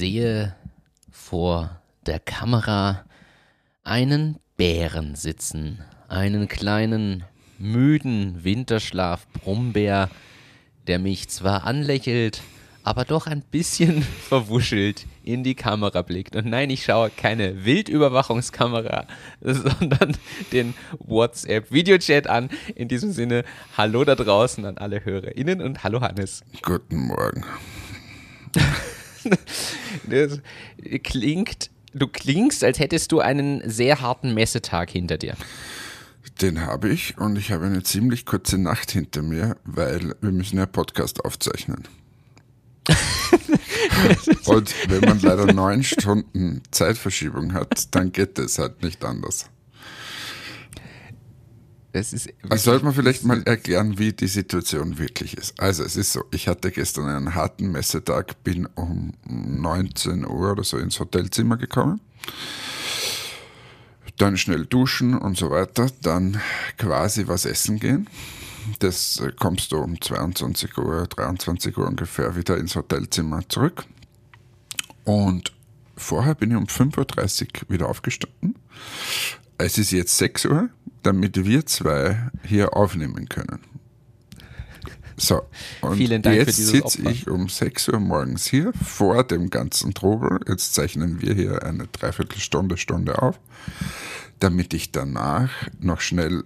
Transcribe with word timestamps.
sehe 0.00 0.56
vor 1.10 1.78
der 2.06 2.20
Kamera 2.20 3.04
einen 3.84 4.38
Bären 4.56 5.14
sitzen, 5.14 5.84
einen 6.08 6.48
kleinen, 6.48 7.24
müden 7.58 8.42
Winterschlaf-Brummbär, 8.42 10.08
der 10.86 10.98
mich 11.00 11.28
zwar 11.28 11.64
anlächelt, 11.64 12.40
aber 12.82 13.04
doch 13.04 13.26
ein 13.26 13.42
bisschen 13.42 14.00
verwuschelt 14.28 15.04
in 15.22 15.44
die 15.44 15.54
Kamera 15.54 16.00
blickt. 16.00 16.34
Und 16.34 16.46
nein, 16.46 16.70
ich 16.70 16.84
schaue 16.84 17.10
keine 17.10 17.66
Wildüberwachungskamera, 17.66 19.06
sondern 19.42 20.16
den 20.50 20.72
WhatsApp-Videochat 21.00 22.26
an. 22.26 22.48
In 22.74 22.88
diesem 22.88 23.12
Sinne, 23.12 23.44
hallo 23.76 24.04
da 24.04 24.14
draußen 24.14 24.64
an 24.64 24.78
alle 24.78 25.04
HörerInnen 25.04 25.60
und 25.60 25.84
hallo 25.84 26.00
Hannes. 26.00 26.42
Guten 26.62 27.06
Morgen. 27.06 27.44
das 30.04 30.40
klingt, 31.02 31.70
du 31.94 32.08
klingst, 32.08 32.64
als 32.64 32.78
hättest 32.78 33.12
du 33.12 33.20
einen 33.20 33.68
sehr 33.68 34.00
harten 34.00 34.34
Messetag 34.34 34.90
hinter 34.90 35.18
dir. 35.18 35.34
Den 36.40 36.60
habe 36.60 36.88
ich 36.88 37.18
und 37.18 37.36
ich 37.36 37.52
habe 37.52 37.66
eine 37.66 37.82
ziemlich 37.82 38.24
kurze 38.24 38.56
Nacht 38.58 38.90
hinter 38.90 39.22
mir, 39.22 39.56
weil 39.64 40.14
wir 40.20 40.32
müssen 40.32 40.58
ja 40.58 40.66
Podcast 40.66 41.24
aufzeichnen. 41.24 41.86
und 44.46 44.74
wenn 44.88 45.00
man 45.00 45.20
leider 45.20 45.52
neun 45.52 45.82
Stunden 45.82 46.62
Zeitverschiebung 46.70 47.52
hat, 47.52 47.94
dann 47.94 48.12
geht 48.12 48.38
es 48.38 48.58
halt 48.58 48.82
nicht 48.82 49.04
anders. 49.04 49.50
Es 51.92 52.12
ist 52.12 52.28
also 52.48 52.70
sollte 52.70 52.84
man 52.84 52.94
vielleicht 52.94 53.24
mal 53.24 53.42
erklären, 53.42 53.98
wie 53.98 54.12
die 54.12 54.28
Situation 54.28 54.98
wirklich 54.98 55.36
ist. 55.36 55.58
Also 55.58 55.82
es 55.82 55.96
ist 55.96 56.12
so, 56.12 56.24
ich 56.30 56.46
hatte 56.46 56.70
gestern 56.70 57.08
einen 57.08 57.34
harten 57.34 57.72
Messetag, 57.72 58.44
bin 58.44 58.66
um 58.76 59.12
19 59.24 60.24
Uhr 60.24 60.52
oder 60.52 60.62
so 60.62 60.78
ins 60.78 61.00
Hotelzimmer 61.00 61.56
gekommen. 61.56 62.00
Dann 64.18 64.36
schnell 64.36 64.66
duschen 64.66 65.16
und 65.16 65.36
so 65.36 65.50
weiter, 65.50 65.90
dann 66.02 66.40
quasi 66.76 67.26
was 67.26 67.44
essen 67.44 67.80
gehen. 67.80 68.08
Das 68.78 69.18
äh, 69.18 69.32
kommst 69.32 69.72
du 69.72 69.78
um 69.78 70.00
22 70.00 70.76
Uhr, 70.78 71.06
23 71.08 71.76
Uhr 71.76 71.86
ungefähr 71.86 72.36
wieder 72.36 72.56
ins 72.58 72.76
Hotelzimmer 72.76 73.48
zurück. 73.48 73.84
Und 75.04 75.52
vorher 75.96 76.34
bin 76.34 76.50
ich 76.50 76.56
um 76.56 76.66
5.30 76.66 77.62
Uhr 77.64 77.70
wieder 77.70 77.88
aufgestanden. 77.88 78.56
Es 79.58 79.76
ist 79.76 79.90
jetzt 79.90 80.16
6 80.16 80.46
Uhr 80.46 80.70
damit 81.02 81.44
wir 81.44 81.66
zwei 81.66 82.30
hier 82.44 82.76
aufnehmen 82.76 83.28
können. 83.28 83.60
So, 85.16 85.42
und 85.82 85.96
Vielen 85.96 86.22
Dank 86.22 86.34
jetzt 86.34 86.56
sitze 86.56 87.02
ich 87.10 87.28
um 87.28 87.48
6 87.48 87.88
Uhr 87.90 88.00
morgens 88.00 88.46
hier 88.46 88.72
vor 88.72 89.22
dem 89.22 89.50
ganzen 89.50 89.92
Trubel. 89.92 90.40
Jetzt 90.48 90.74
zeichnen 90.74 91.20
wir 91.20 91.34
hier 91.34 91.62
eine 91.62 91.86
Dreiviertelstunde, 91.88 92.78
Stunde 92.78 93.20
auf, 93.20 93.38
damit 94.38 94.72
ich 94.72 94.92
danach 94.92 95.50
noch 95.78 96.00
schnell 96.00 96.44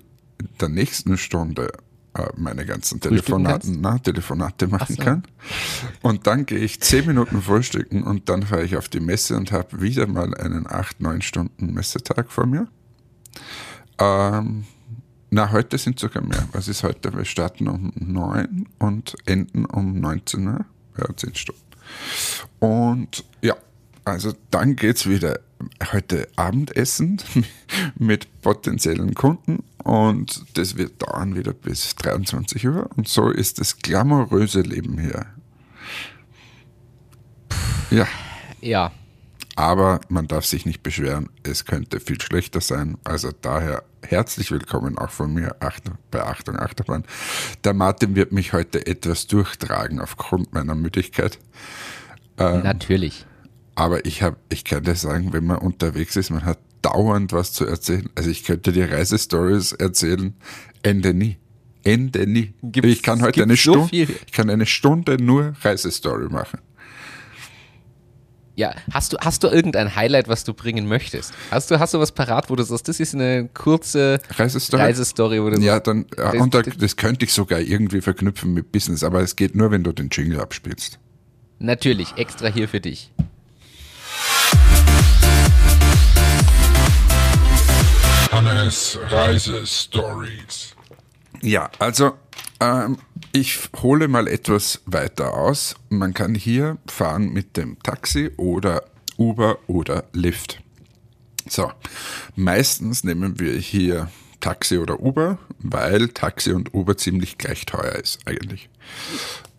der 0.61 0.71
nächsten 0.71 1.17
Stunde 1.19 1.73
äh, 2.15 2.27
meine 2.37 2.67
ganzen 2.67 3.01
Telefonaten, 3.01 3.81
na, 3.81 3.99
Telefonate 3.99 4.67
machen 4.67 4.97
so. 4.97 5.03
kann. 5.03 5.23
Und 6.03 6.27
dann 6.27 6.45
gehe 6.45 6.59
ich 6.59 6.81
10 6.81 7.07
Minuten 7.07 7.43
frühstücken 7.43 8.03
und 8.03 8.29
dann 8.29 8.43
fahre 8.43 8.65
ich 8.65 8.77
auf 8.77 8.89
die 8.89 9.01
Messe 9.01 9.37
und 9.37 9.53
habe 9.53 9.81
wieder 9.81 10.07
mal 10.09 10.35
einen 10.35 10.67
8-9 10.67 11.23
Stunden 11.23 11.75
Messetag 11.75 12.31
vor 12.31 12.47
mir. 12.47 12.67
Ähm, 13.99 14.65
na, 15.31 15.51
heute 15.51 15.79
sind 15.79 15.99
sogar 15.99 16.23
mehr. 16.23 16.49
Was 16.53 16.69
ist 16.69 16.83
heute? 16.83 17.13
Wir 17.17 17.25
starten 17.25 17.69
um 17.69 17.93
9 17.97 18.69
und 18.79 19.17
enden 19.27 19.65
um 19.65 20.01
19 20.01 20.47
Uhr. 20.47 20.65
Ja, 20.97 21.17
10 21.17 21.35
Stunden. 21.35 21.61
Und 22.61 23.25
ja, 23.43 23.57
also 24.05 24.33
dann 24.51 24.77
geht 24.77 24.97
es 24.97 25.09
wieder 25.09 25.41
heute 25.93 26.29
Abendessen 26.37 27.21
mit 27.99 28.43
potenziellen 28.43 29.15
Kunden 29.15 29.65
und 29.83 30.45
das 30.55 30.77
wird 30.77 31.03
dauern 31.03 31.35
wieder 31.35 31.53
bis 31.53 31.95
23 31.97 32.67
Uhr 32.69 32.89
und 32.97 33.09
so 33.09 33.31
ist 33.31 33.61
das 33.61 33.79
glamouröse 33.79 34.61
Leben 34.61 34.99
hier. 34.99 35.27
Ja. 37.91 38.07
Ja, 38.61 38.93
aber 39.57 40.01
man 40.09 40.27
darf 40.27 40.45
sich 40.45 40.67
nicht 40.67 40.83
beschweren, 40.83 41.29
es 41.43 41.65
könnte 41.65 42.01
viel 42.01 42.21
schlechter 42.21 42.61
sein. 42.61 42.99
Also 43.05 43.31
daher 43.41 43.85
herzlich 44.03 44.51
willkommen 44.51 44.99
auch 44.99 45.11
von 45.11 45.33
mir 45.33 45.57
bei 46.11 46.23
Achtung 46.23 46.57
Achterbahn. 46.57 47.05
Der 47.63 47.75
Martin 47.75 48.17
wird 48.17 48.33
mich 48.33 48.53
heute 48.53 48.87
etwas 48.87 49.27
durchtragen 49.27 50.01
aufgrund 50.01 50.53
meiner 50.53 50.75
Müdigkeit. 50.75 51.39
Ähm, 52.39 52.63
Natürlich. 52.63 53.27
Aber 53.77 54.05
ich 54.05 54.23
habe, 54.23 54.37
ich 54.49 54.65
kann 54.65 54.85
dir 54.85 54.97
sagen, 54.97 55.33
wenn 55.33 55.45
man 55.45 55.59
unterwegs 55.59 56.17
ist, 56.17 56.31
man 56.31 56.45
hat 56.45 56.59
dauernd 56.83 57.33
was 57.33 57.53
zu 57.53 57.65
erzählen. 57.65 58.09
Also 58.15 58.31
ich 58.31 58.45
könnte 58.45 58.73
dir 58.73 58.91
Reisestories 58.91 59.73
erzählen, 59.73 60.35
Ende 60.83 61.15
nie. 61.15 61.39
Ende 61.83 62.27
nie. 62.27 62.55
Gibt's, 62.63 62.91
ich 62.91 63.03
kann 63.03 63.23
heute 63.23 63.43
eine 63.43 63.57
Stunde, 63.57 63.89
so 63.89 63.89
ich 63.93 64.33
kann 64.33 64.49
eine 64.49 64.67
Stunde 64.67 65.23
nur 65.23 65.55
Reisestory 65.63 66.29
machen. 66.29 66.61
Ja, 68.57 68.73
hast 68.93 69.13
du, 69.13 69.17
hast 69.19 69.43
du 69.43 69.49
irgendein 69.49 69.97
Highlight, 69.97 70.29
was 70.29 70.45
du 70.45 70.55
bringen 70.55 70.87
möchtest? 70.87 71.35
Hast 71.51 71.73
du, 71.73 71.81
hast 71.81 71.93
du 71.93 71.99
was 71.99 72.13
parat, 72.13 72.51
wo 72.51 72.57
du 72.57 72.63
sagst, 72.63 72.87
das 72.87 73.01
ist 73.01 73.13
eine 73.13 73.49
kurze 73.53 74.21
Reisestory, 74.31 74.83
Reisestory 74.83 75.43
wo 75.43 75.51
du 75.51 75.61
Ja, 75.61 75.81
dann, 75.81 76.07
ja, 76.17 76.31
das, 76.31 76.41
und 76.41 76.55
da, 76.55 76.63
das 76.63 76.95
könnte 76.95 77.25
ich 77.25 77.33
sogar 77.33 77.59
irgendwie 77.59 78.01
verknüpfen 78.01 78.55
mit 78.55 78.71
Business, 78.71 79.03
aber 79.03 79.23
es 79.23 79.35
geht 79.35 79.57
nur, 79.57 79.73
wenn 79.73 79.83
du 79.83 79.93
den 79.93 80.09
Jingle 80.09 80.41
abspielst. 80.41 81.01
Natürlich, 81.59 82.17
extra 82.17 82.47
hier 82.47 82.69
für 82.69 82.81
dich. 82.81 83.11
Hannes 88.31 88.99
Reisestories. 89.11 90.77
Ja, 91.43 91.71
also 91.81 92.13
ähm, 92.61 92.99
ich 93.35 93.69
hole 93.83 94.07
mal 94.07 94.29
etwas 94.29 94.81
weiter 94.87 95.35
aus. 95.35 95.75
Man 95.89 96.15
kann 96.15 96.37
hier 96.37 96.79
fahren 96.87 97.33
mit 97.33 97.57
dem 97.57 97.77
Taxi 97.83 98.31
oder 98.37 98.85
Uber 99.19 99.59
oder 99.67 100.05
Lyft. 100.13 100.63
So, 101.49 101.73
meistens 102.37 103.03
nehmen 103.03 103.41
wir 103.41 103.55
hier 103.55 104.09
Taxi 104.39 104.79
oder 104.79 105.01
Uber, 105.01 105.39
weil 105.59 106.11
Taxi 106.11 106.53
und 106.53 106.73
Uber 106.75 106.97
ziemlich 106.97 107.37
gleich 107.37 107.67
teuer 107.67 107.97
ist 107.97 108.21
eigentlich. 108.25 108.71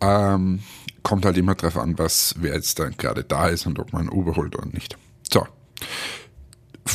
Ähm, 0.00 0.60
kommt 1.02 1.26
halt 1.26 1.36
immer 1.36 1.54
darauf 1.54 1.76
an, 1.76 1.98
was 1.98 2.34
wer 2.38 2.54
jetzt 2.54 2.78
dann 2.78 2.96
gerade 2.96 3.24
da 3.24 3.48
ist 3.48 3.66
und 3.66 3.78
ob 3.78 3.92
man 3.92 4.08
Uber 4.08 4.36
holt 4.36 4.56
oder 4.56 4.68
nicht. 4.68 4.96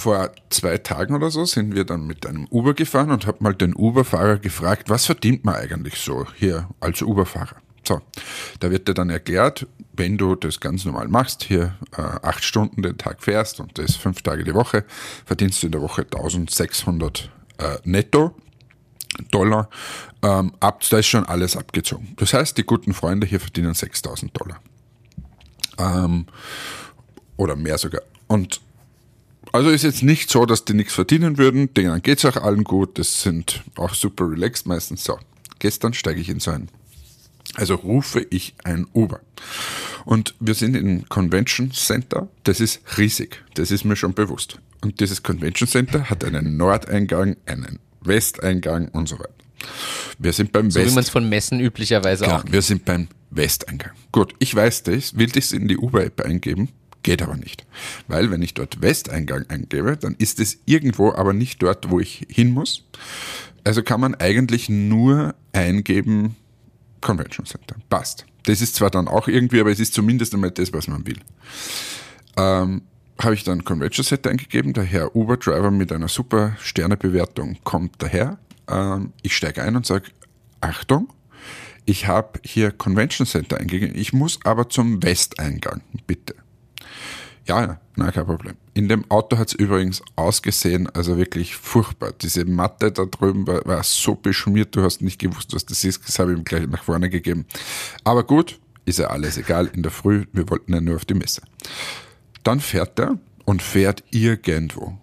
Vor 0.02 0.32
zwei 0.50 0.80
Tagen 0.80 1.14
oder 1.14 1.30
so 1.30 1.46
sind 1.46 1.76
wir 1.76 1.84
dann 1.84 2.08
mit 2.08 2.26
einem 2.26 2.48
Uber 2.50 2.74
gefahren 2.74 3.12
und 3.12 3.28
habe 3.28 3.38
mal 3.42 3.54
den 3.54 3.76
Uber-Fahrer 3.76 4.38
gefragt, 4.38 4.90
was 4.90 5.06
verdient 5.06 5.46
man 5.46 5.54
eigentlich 5.54 6.00
so 6.00 6.26
hier 6.38 6.68
als 6.80 7.04
Uber-Fahrer? 7.04 7.58
So, 7.88 8.02
da 8.60 8.72
wird 8.72 8.88
dir 8.88 8.96
dann 8.96 9.12
erklärt, 9.12 9.68
wenn 9.94 10.18
du 10.18 10.34
das 10.34 10.60
ganz 10.60 10.86
normal 10.86 11.08
machst, 11.08 11.44
hier 11.44 11.78
äh, 11.96 12.02
acht 12.02 12.44
Stunden 12.44 12.82
den 12.82 12.98
Tag 12.98 13.22
fährst 13.22 13.60
und 13.60 13.78
das 13.78 13.96
fünf 13.96 14.24
Tage 14.24 14.44
die 14.44 14.56
Woche, 14.56 14.86
verdienst 15.24 15.62
du 15.62 15.68
in 15.68 15.72
der 15.72 15.84
Woche 15.84 16.02
1600 16.02 17.30
äh, 17.60 17.78
netto. 17.84 18.34
Dollar, 19.30 19.70
ähm, 20.24 20.54
ab, 20.62 20.82
da 20.90 20.98
ist 20.98 21.06
schon 21.06 21.28
alles 21.28 21.56
abgezogen. 21.56 22.16
Das 22.18 22.34
heißt, 22.34 22.58
die 22.58 22.64
guten 22.64 22.96
Freunde 22.96 23.28
hier 23.28 23.40
verdienen 23.40 23.76
6000 23.76 24.32
Dollar. 24.36 24.60
Ähm, 25.78 26.26
oder 27.38 27.56
mehr 27.56 27.78
sogar. 27.78 28.02
Und 28.26 28.62
also 29.52 29.70
ist 29.70 29.84
jetzt 29.84 30.04
nicht 30.04 30.30
so, 30.30 30.46
dass 30.46 30.66
die 30.66 30.74
nichts 30.74 30.94
verdienen 30.94 31.38
würden. 31.38 31.74
Denen 31.74 32.02
geht 32.02 32.20
es 32.20 32.26
auch 32.26 32.38
allen 32.42 32.64
gut. 32.64 32.98
Das 32.98 33.22
sind 33.22 33.64
auch 33.76 33.94
super 33.94 34.30
relaxed 34.30 34.68
meistens. 34.68 35.04
So, 35.04 35.18
gestern 35.60 35.94
steige 35.94 36.22
ich 36.22 36.30
in 36.30 36.40
so 36.40 36.52
ein. 36.52 36.70
Also 37.56 37.76
rufe 37.76 38.26
ich 38.30 38.54
ein 38.64 38.88
Uber. 38.94 39.20
Und 40.06 40.36
wir 40.40 40.54
sind 40.54 40.76
im 40.76 41.08
Convention 41.10 41.72
Center. 41.72 42.30
Das 42.44 42.60
ist 42.60 42.82
riesig. 42.98 43.44
Das 43.56 43.72
ist 43.72 43.84
mir 43.84 43.96
schon 43.96 44.14
bewusst. 44.14 44.58
Und 44.82 45.00
dieses 45.00 45.22
Convention 45.22 45.68
Center 45.68 46.10
hat 46.10 46.24
einen 46.24 46.58
Nordeingang, 46.58 47.36
einen 47.46 47.80
Westeingang 48.02 48.88
und 48.90 49.10
so 49.10 49.20
weiter. 49.20 49.34
Wir 50.18 50.34
sind 50.34 50.52
beim 50.52 50.72
so 50.72 50.80
West. 50.80 50.92
wie 50.92 50.96
man 50.96 51.04
es 51.04 51.10
von 51.10 51.30
Messen 51.30 51.60
üblicherweise 51.60 52.24
Klar, 52.24 52.44
auch. 52.44 52.52
Wir 52.52 52.62
sind 52.62 52.86
beim 52.86 53.10
Westeingang. 53.30 53.92
Gut, 54.12 54.34
ich 54.40 54.56
weiß 54.56 54.84
das, 54.84 55.18
will 55.18 55.28
das 55.28 55.52
in 55.52 55.68
die 55.68 55.78
Uber-App 55.78 56.22
eingeben 56.22 56.70
Geht 57.04 57.22
aber 57.22 57.36
nicht. 57.36 57.66
Weil 58.08 58.30
wenn 58.32 58.42
ich 58.42 58.54
dort 58.54 58.82
Westeingang 58.82 59.46
eingebe, 59.50 59.98
dann 59.98 60.16
ist 60.18 60.40
es 60.40 60.60
irgendwo 60.66 61.12
aber 61.14 61.34
nicht 61.34 61.62
dort, 61.64 61.90
wo 61.90 62.00
ich 62.00 62.28
hin 62.30 62.52
muss. 62.52 62.84
Also 63.64 63.84
kann 63.84 64.02
man 64.02 64.16
eigentlich 64.16 64.70
nur 64.70 65.36
eingeben 65.54 66.36
Convention 67.02 67.46
Center. 67.46 67.76
Passt. 67.90 68.26
Das 68.44 68.62
ist 68.62 68.76
zwar 68.76 68.90
dann 68.90 69.08
auch 69.08 69.28
irgendwie, 69.28 69.60
aber 69.60 69.72
es 69.72 69.80
ist 69.80 69.94
zumindest 69.94 70.34
einmal 70.34 70.52
das, 70.52 70.74
was 70.74 70.88
man 70.88 71.06
will. 71.06 71.20
Ähm, 72.38 72.82
habe 73.20 73.36
ich 73.36 73.44
dann 73.44 73.64
Convention 73.64 74.06
Center 74.06 74.30
eingegeben. 74.30 74.74
Der 74.74 74.84
Herr 74.84 75.16
Uber-Driver 75.16 75.72
mit 75.72 75.92
einer 75.92 76.08
super 76.08 76.56
Sternebewertung 76.60 77.58
kommt 77.64 77.96
daher. 78.00 78.40
Ähm, 78.68 79.14
ich 79.22 79.36
steige 79.36 79.62
ein 79.64 79.76
und 79.76 79.86
sage, 79.86 80.06
Achtung, 80.60 81.10
ich 81.86 82.08
habe 82.08 82.40
hier 82.44 82.72
Convention 82.72 83.28
Center 83.28 83.58
eingegeben. 83.58 83.96
Ich 83.96 84.14
muss 84.14 84.40
aber 84.44 84.70
zum 84.70 85.04
Westeingang, 85.04 85.82
bitte. 86.08 86.36
Ja, 87.48 87.62
ja, 87.62 87.80
nein, 87.96 88.12
kein 88.12 88.26
Problem. 88.26 88.56
In 88.74 88.88
dem 88.88 89.10
Auto 89.10 89.38
hat 89.38 89.50
es 89.50 89.54
übrigens 89.54 90.02
ausgesehen, 90.16 90.88
also 90.90 91.18
wirklich 91.18 91.56
furchtbar. 91.56 92.14
Diese 92.22 92.46
Matte 92.46 92.92
da 92.92 93.06
drüben 93.06 93.48
war, 93.48 93.66
war, 93.66 93.84
so 93.84 94.16
beschmiert, 94.16 94.76
du 94.76 94.84
hast 94.84 95.02
nicht 95.02 95.20
gewusst, 95.20 95.54
was 95.54 95.66
das 95.66 95.84
ist. 95.84 96.08
Das 96.08 96.20
habe 96.20 96.32
ich 96.32 96.38
ihm 96.38 96.44
gleich 96.44 96.68
nach 96.68 96.84
vorne 96.84 97.10
gegeben. 97.10 97.46
Aber 98.04 98.24
gut, 98.24 98.60
ist 98.86 99.00
ja 99.00 99.08
alles 99.08 99.38
egal. 99.38 99.68
In 99.68 99.84
der 99.84 99.92
Früh, 99.92 100.26
wir 100.34 100.50
wollten 100.50 100.74
ja 100.74 100.82
nur 100.82 100.96
auf 100.96 101.06
die 101.06 101.14
Messe. 101.14 101.42
Dann 102.44 102.60
fährt 102.60 103.00
er 103.00 103.18
und 103.46 103.62
fährt 103.62 104.04
irgendwo. 104.12 104.98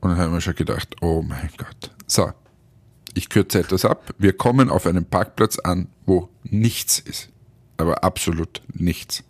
Und 0.00 0.10
dann 0.10 0.18
haben 0.18 0.32
wir 0.32 0.40
schon 0.40 0.54
gedacht, 0.54 0.96
oh 1.00 1.22
mein 1.22 1.50
Gott. 1.56 1.90
So, 2.06 2.32
ich 3.14 3.28
kürze 3.28 3.60
etwas 3.60 3.84
ab. 3.84 4.12
Wir 4.18 4.32
kommen 4.34 4.68
auf 4.68 4.86
einen 4.86 5.04
Parkplatz 5.04 5.58
an, 5.58 5.88
wo 6.04 6.28
nichts 6.42 6.98
ist. 6.98 7.30
Aber 7.76 8.04
absolut 8.04 8.62
nichts. 8.72 9.24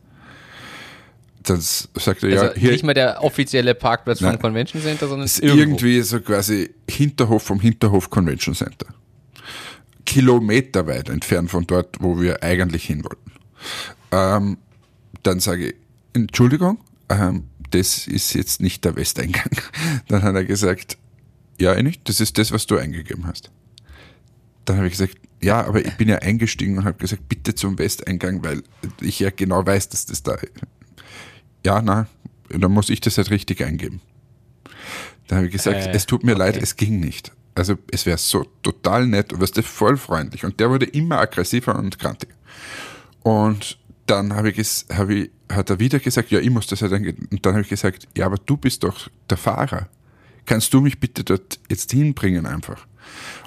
Dann 1.44 1.60
sagt 1.60 2.22
er, 2.22 2.30
also 2.30 2.44
ja, 2.46 2.54
hier. 2.54 2.70
Nicht 2.72 2.84
mal 2.84 2.94
der 2.94 3.22
offizielle 3.22 3.74
Parkplatz 3.74 4.20
nein, 4.20 4.32
vom 4.32 4.40
Convention 4.40 4.82
Center, 4.82 5.08
sondern 5.08 5.26
ist 5.26 5.40
irgendwie 5.40 6.00
so 6.00 6.20
quasi 6.20 6.70
Hinterhof 6.90 7.42
vom 7.42 7.60
Hinterhof 7.60 8.10
Convention 8.10 8.54
Center. 8.54 8.86
Kilometerweit 10.06 11.08
entfernt 11.08 11.50
von 11.50 11.66
dort, 11.66 11.96
wo 12.00 12.20
wir 12.20 12.42
eigentlich 12.42 12.84
hin 12.84 13.04
wollten. 13.04 13.32
Ähm, 14.10 14.58
dann 15.22 15.40
sage 15.40 15.68
ich, 15.68 15.74
Entschuldigung, 16.12 16.78
ähm, 17.08 17.44
das 17.70 18.06
ist 18.06 18.34
jetzt 18.34 18.60
nicht 18.60 18.84
der 18.84 18.96
Westeingang. 18.96 19.50
Dann 20.08 20.22
hat 20.22 20.34
er 20.34 20.44
gesagt, 20.44 20.96
ja, 21.60 21.80
nicht, 21.82 22.08
das 22.08 22.20
ist 22.20 22.38
das, 22.38 22.52
was 22.52 22.66
du 22.66 22.76
eingegeben 22.76 23.26
hast. 23.26 23.50
Dann 24.64 24.76
habe 24.76 24.86
ich 24.86 24.92
gesagt, 24.92 25.16
ja, 25.42 25.64
aber 25.64 25.84
ich 25.84 25.94
bin 25.94 26.08
ja 26.08 26.18
eingestiegen 26.18 26.78
und 26.78 26.84
habe 26.84 26.98
gesagt, 26.98 27.28
bitte 27.28 27.54
zum 27.54 27.78
Westeingang, 27.78 28.44
weil 28.44 28.62
ich 29.00 29.20
ja 29.20 29.30
genau 29.30 29.66
weiß, 29.66 29.88
dass 29.88 30.06
das 30.06 30.22
da. 30.22 30.36
Ja, 31.64 31.82
na, 31.82 32.06
dann 32.48 32.72
muss 32.72 32.90
ich 32.90 33.00
das 33.00 33.16
halt 33.16 33.30
richtig 33.30 33.62
eingeben. 33.62 34.00
Dann 35.28 35.38
habe 35.38 35.46
ich 35.46 35.52
gesagt, 35.52 35.86
äh, 35.86 35.92
es 35.92 36.06
tut 36.06 36.24
mir 36.24 36.32
okay. 36.32 36.40
leid, 36.40 36.56
es 36.56 36.76
ging 36.76 37.00
nicht. 37.00 37.32
Also 37.54 37.76
es 37.90 38.04
wäre 38.04 38.18
so 38.18 38.44
total 38.62 39.06
nett 39.06 39.32
du, 39.32 39.62
voll 39.62 39.96
freundlich. 39.96 40.44
Und 40.44 40.60
der 40.60 40.70
wurde 40.70 40.86
immer 40.86 41.18
aggressiver 41.18 41.76
und 41.76 41.98
krantig. 41.98 42.30
Und 43.22 43.78
dann 44.06 44.34
habe 44.34 44.50
ich, 44.50 44.84
hab 44.90 45.08
ich, 45.08 45.30
hat 45.50 45.70
er 45.70 45.78
wieder 45.78 45.98
gesagt, 45.98 46.30
ja, 46.30 46.40
ich 46.40 46.50
muss 46.50 46.66
das 46.66 46.82
halt 46.82 46.92
eingeben. 46.92 47.28
Und 47.30 47.46
dann 47.46 47.54
habe 47.54 47.62
ich 47.62 47.68
gesagt, 47.68 48.08
ja, 48.16 48.26
aber 48.26 48.36
du 48.44 48.56
bist 48.56 48.82
doch 48.82 49.08
der 49.30 49.38
Fahrer. 49.38 49.88
Kannst 50.46 50.74
du 50.74 50.80
mich 50.80 51.00
bitte 51.00 51.24
dort 51.24 51.58
jetzt 51.70 51.92
hinbringen 51.92 52.44
einfach? 52.44 52.86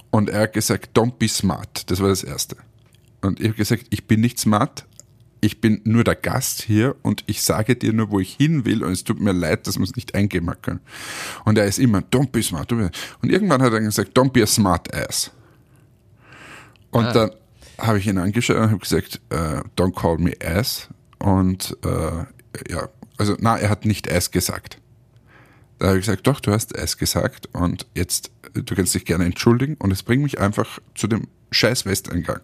Und 0.09 0.29
er 0.29 0.41
hat 0.41 0.53
gesagt, 0.53 0.97
don't 0.97 1.17
be 1.19 1.27
smart. 1.27 1.89
Das 1.91 1.99
war 1.99 2.09
das 2.09 2.23
Erste. 2.23 2.55
Und 3.21 3.39
ich 3.39 3.47
habe 3.47 3.57
gesagt, 3.57 3.85
ich 3.89 4.07
bin 4.07 4.21
nicht 4.21 4.39
smart, 4.39 4.85
ich 5.41 5.61
bin 5.61 5.81
nur 5.83 6.03
der 6.03 6.15
Gast 6.15 6.61
hier 6.61 6.95
und 7.03 7.23
ich 7.27 7.41
sage 7.41 7.75
dir 7.75 7.93
nur, 7.93 8.11
wo 8.11 8.19
ich 8.19 8.35
hin 8.35 8.65
will 8.65 8.83
und 8.83 8.91
es 8.91 9.03
tut 9.03 9.19
mir 9.19 9.33
leid, 9.33 9.67
dass 9.67 9.77
man 9.77 9.83
es 9.83 9.95
nicht 9.95 10.15
eingeben 10.15 10.51
kann. 10.61 10.79
Und 11.45 11.57
er 11.57 11.65
ist 11.65 11.79
immer, 11.79 11.99
don't 11.99 12.31
be 12.31 12.41
smart. 12.41 12.71
Und 12.71 12.91
irgendwann 13.23 13.61
hat 13.61 13.73
er 13.73 13.81
gesagt, 13.81 14.17
don't 14.17 14.31
be 14.31 14.43
a 14.43 14.47
smart 14.47 14.93
ass. 14.93 15.31
Und 16.91 17.05
ah. 17.05 17.13
dann 17.13 17.31
habe 17.77 17.99
ich 17.99 18.07
ihn 18.07 18.17
angeschaut 18.17 18.57
und 18.57 18.71
habe 18.71 18.79
gesagt, 18.79 19.21
uh, 19.31 19.61
don't 19.75 19.95
call 19.95 20.17
me 20.17 20.33
ass. 20.43 20.87
Und 21.19 21.77
uh, 21.85 22.25
ja, 22.69 22.89
also 23.17 23.35
na, 23.39 23.57
er 23.57 23.69
hat 23.69 23.85
nicht 23.85 24.11
ass 24.11 24.31
gesagt. 24.31 24.79
Da 25.79 25.87
habe 25.87 25.99
ich 25.99 26.05
gesagt, 26.05 26.25
doch, 26.25 26.39
du 26.39 26.51
hast 26.51 26.77
ass 26.77 26.97
gesagt 26.97 27.47
und 27.53 27.85
jetzt, 27.93 28.31
du 28.53 28.75
kannst 28.75 28.95
dich 28.95 29.05
gerne 29.05 29.25
entschuldigen 29.25 29.75
und 29.75 29.91
es 29.91 30.01
bringt 30.01 30.23
mich 30.23 30.39
einfach 30.39 30.79
zu 30.95 31.07
dem 31.07 31.27
scheiß 31.51 31.85
Westeingang. 31.85 32.41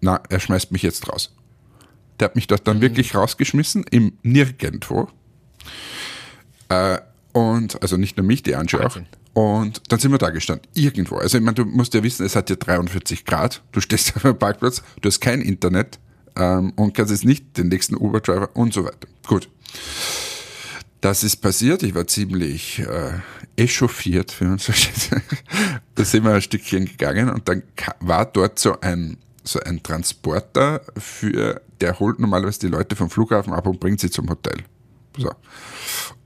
Na, 0.00 0.20
er 0.28 0.40
schmeißt 0.40 0.72
mich 0.72 0.82
jetzt 0.82 1.08
raus. 1.08 1.34
Der 2.20 2.26
hat 2.26 2.36
mich 2.36 2.46
dort 2.46 2.66
dann 2.66 2.78
mhm. 2.78 2.82
wirklich 2.82 3.14
rausgeschmissen, 3.14 3.84
im 3.90 4.18
Nirgendwo. 4.22 5.08
Äh, 6.68 6.98
und, 7.32 7.80
also 7.82 7.96
nicht 7.96 8.16
nur 8.16 8.26
mich, 8.26 8.42
die 8.42 8.56
Angie 8.56 8.78
auch. 8.78 8.98
Und 9.34 9.82
dann 9.88 10.00
sind 10.00 10.10
wir 10.10 10.18
da 10.18 10.30
gestanden, 10.30 10.68
irgendwo. 10.74 11.16
Also 11.16 11.38
ich 11.38 11.44
meine, 11.44 11.54
du 11.54 11.64
musst 11.64 11.94
ja 11.94 12.02
wissen, 12.02 12.26
es 12.26 12.34
hat 12.34 12.50
ja 12.50 12.56
43 12.56 13.24
Grad, 13.24 13.62
du 13.72 13.80
stehst 13.80 14.12
auf 14.16 14.24
einem 14.24 14.38
Parkplatz, 14.38 14.82
du 15.00 15.06
hast 15.06 15.20
kein 15.20 15.40
Internet 15.40 15.98
ähm, 16.36 16.72
und 16.74 16.94
kannst 16.94 17.12
jetzt 17.12 17.24
nicht 17.24 17.56
den 17.56 17.68
nächsten 17.68 17.96
Uber-Driver 17.96 18.50
und 18.54 18.72
so 18.72 18.84
weiter. 18.84 19.06
Gut. 19.26 19.48
Das 21.00 21.22
ist 21.22 21.36
passiert, 21.36 21.84
ich 21.84 21.94
war 21.94 22.08
ziemlich 22.08 22.80
äh, 22.80 23.20
echauffiert, 23.56 24.40
wie 24.40 24.46
man 24.46 24.58
so 24.58 24.72
steht. 24.72 25.10
da 25.94 26.04
sind 26.04 26.24
wir 26.24 26.32
ein 26.32 26.42
Stückchen 26.42 26.86
gegangen 26.86 27.30
und 27.30 27.48
dann 27.48 27.62
war 28.00 28.26
dort 28.26 28.58
so 28.58 28.80
ein 28.80 29.18
so 29.48 29.60
ein 29.60 29.82
Transporter 29.82 30.82
für, 30.96 31.60
der 31.80 31.98
holt 31.98 32.18
normalerweise 32.18 32.60
die 32.60 32.68
Leute 32.68 32.96
vom 32.96 33.10
Flughafen 33.10 33.52
ab 33.52 33.66
und 33.66 33.80
bringt 33.80 34.00
sie 34.00 34.10
zum 34.10 34.28
Hotel. 34.28 34.62
So. 35.16 35.30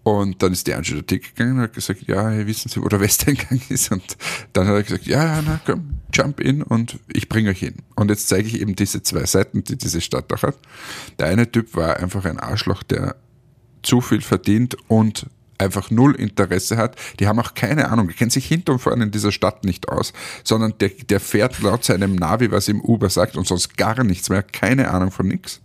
Und 0.05 0.43
dann 0.43 0.53
ist 0.53 0.67
die 0.67 0.75
Angie 0.75 1.01
da 1.01 1.17
gegangen 1.17 1.57
und 1.57 1.63
hat 1.63 1.75
gesagt, 1.75 2.03
ja, 2.09 2.47
wissen 2.47 2.69
Sie, 2.69 2.83
wo 2.83 2.89
der 2.89 3.01
Westeingang 3.01 3.61
ist? 3.69 3.93
Und 3.93 4.17
dann 4.53 4.67
hat 4.67 4.75
er 4.75 4.83
gesagt, 4.83 5.07
ja, 5.07 5.25
ja, 5.25 5.43
na 5.47 5.61
komm, 5.65 6.01
jump 6.13 6.41
in 6.41 6.63
und 6.63 6.99
ich 7.07 7.29
bringe 7.29 7.51
euch 7.51 7.61
hin. 7.61 7.77
Und 7.95 8.11
jetzt 8.11 8.29
zeige 8.29 8.49
ich 8.49 8.61
eben 8.61 8.75
diese 8.75 9.03
zwei 9.03 9.25
Seiten, 9.27 9.63
die 9.63 9.77
diese 9.77 10.01
Stadt 10.01 10.33
auch 10.33 10.43
hat. 10.43 10.59
Der 11.21 11.29
eine 11.29 11.51
Typ 11.51 11.77
war 11.77 11.99
einfach 11.99 12.25
ein 12.25 12.41
Arschloch, 12.41 12.83
der 12.83 13.17
zu 13.83 14.01
viel 14.01 14.23
verdient 14.23 14.77
und 14.89 15.27
einfach 15.59 15.91
null 15.91 16.15
Interesse 16.15 16.77
hat. 16.77 16.97
Die 17.21 17.27
haben 17.27 17.39
auch 17.39 17.55
keine 17.55 17.91
Ahnung, 17.91 18.09
die 18.09 18.15
kennen 18.15 18.31
sich 18.31 18.47
hinter 18.47 18.73
und 18.73 18.79
vorne 18.79 19.05
in 19.05 19.11
dieser 19.11 19.33
Stadt 19.33 19.65
nicht 19.65 19.89
aus, 19.89 20.13
sondern 20.45 20.75
der, 20.81 20.89
der 20.89 21.21
fährt 21.21 21.61
laut 21.61 21.85
seinem 21.85 22.15
Navi, 22.15 22.51
was 22.51 22.69
ihm 22.69 22.81
Uber 22.81 23.11
sagt 23.11 23.37
und 23.37 23.47
sonst 23.47 23.77
gar 23.77 24.03
nichts 24.05 24.29
mehr, 24.29 24.43
keine 24.43 24.91
Ahnung 24.91 25.11
von 25.11 25.29
nichts. 25.29 25.61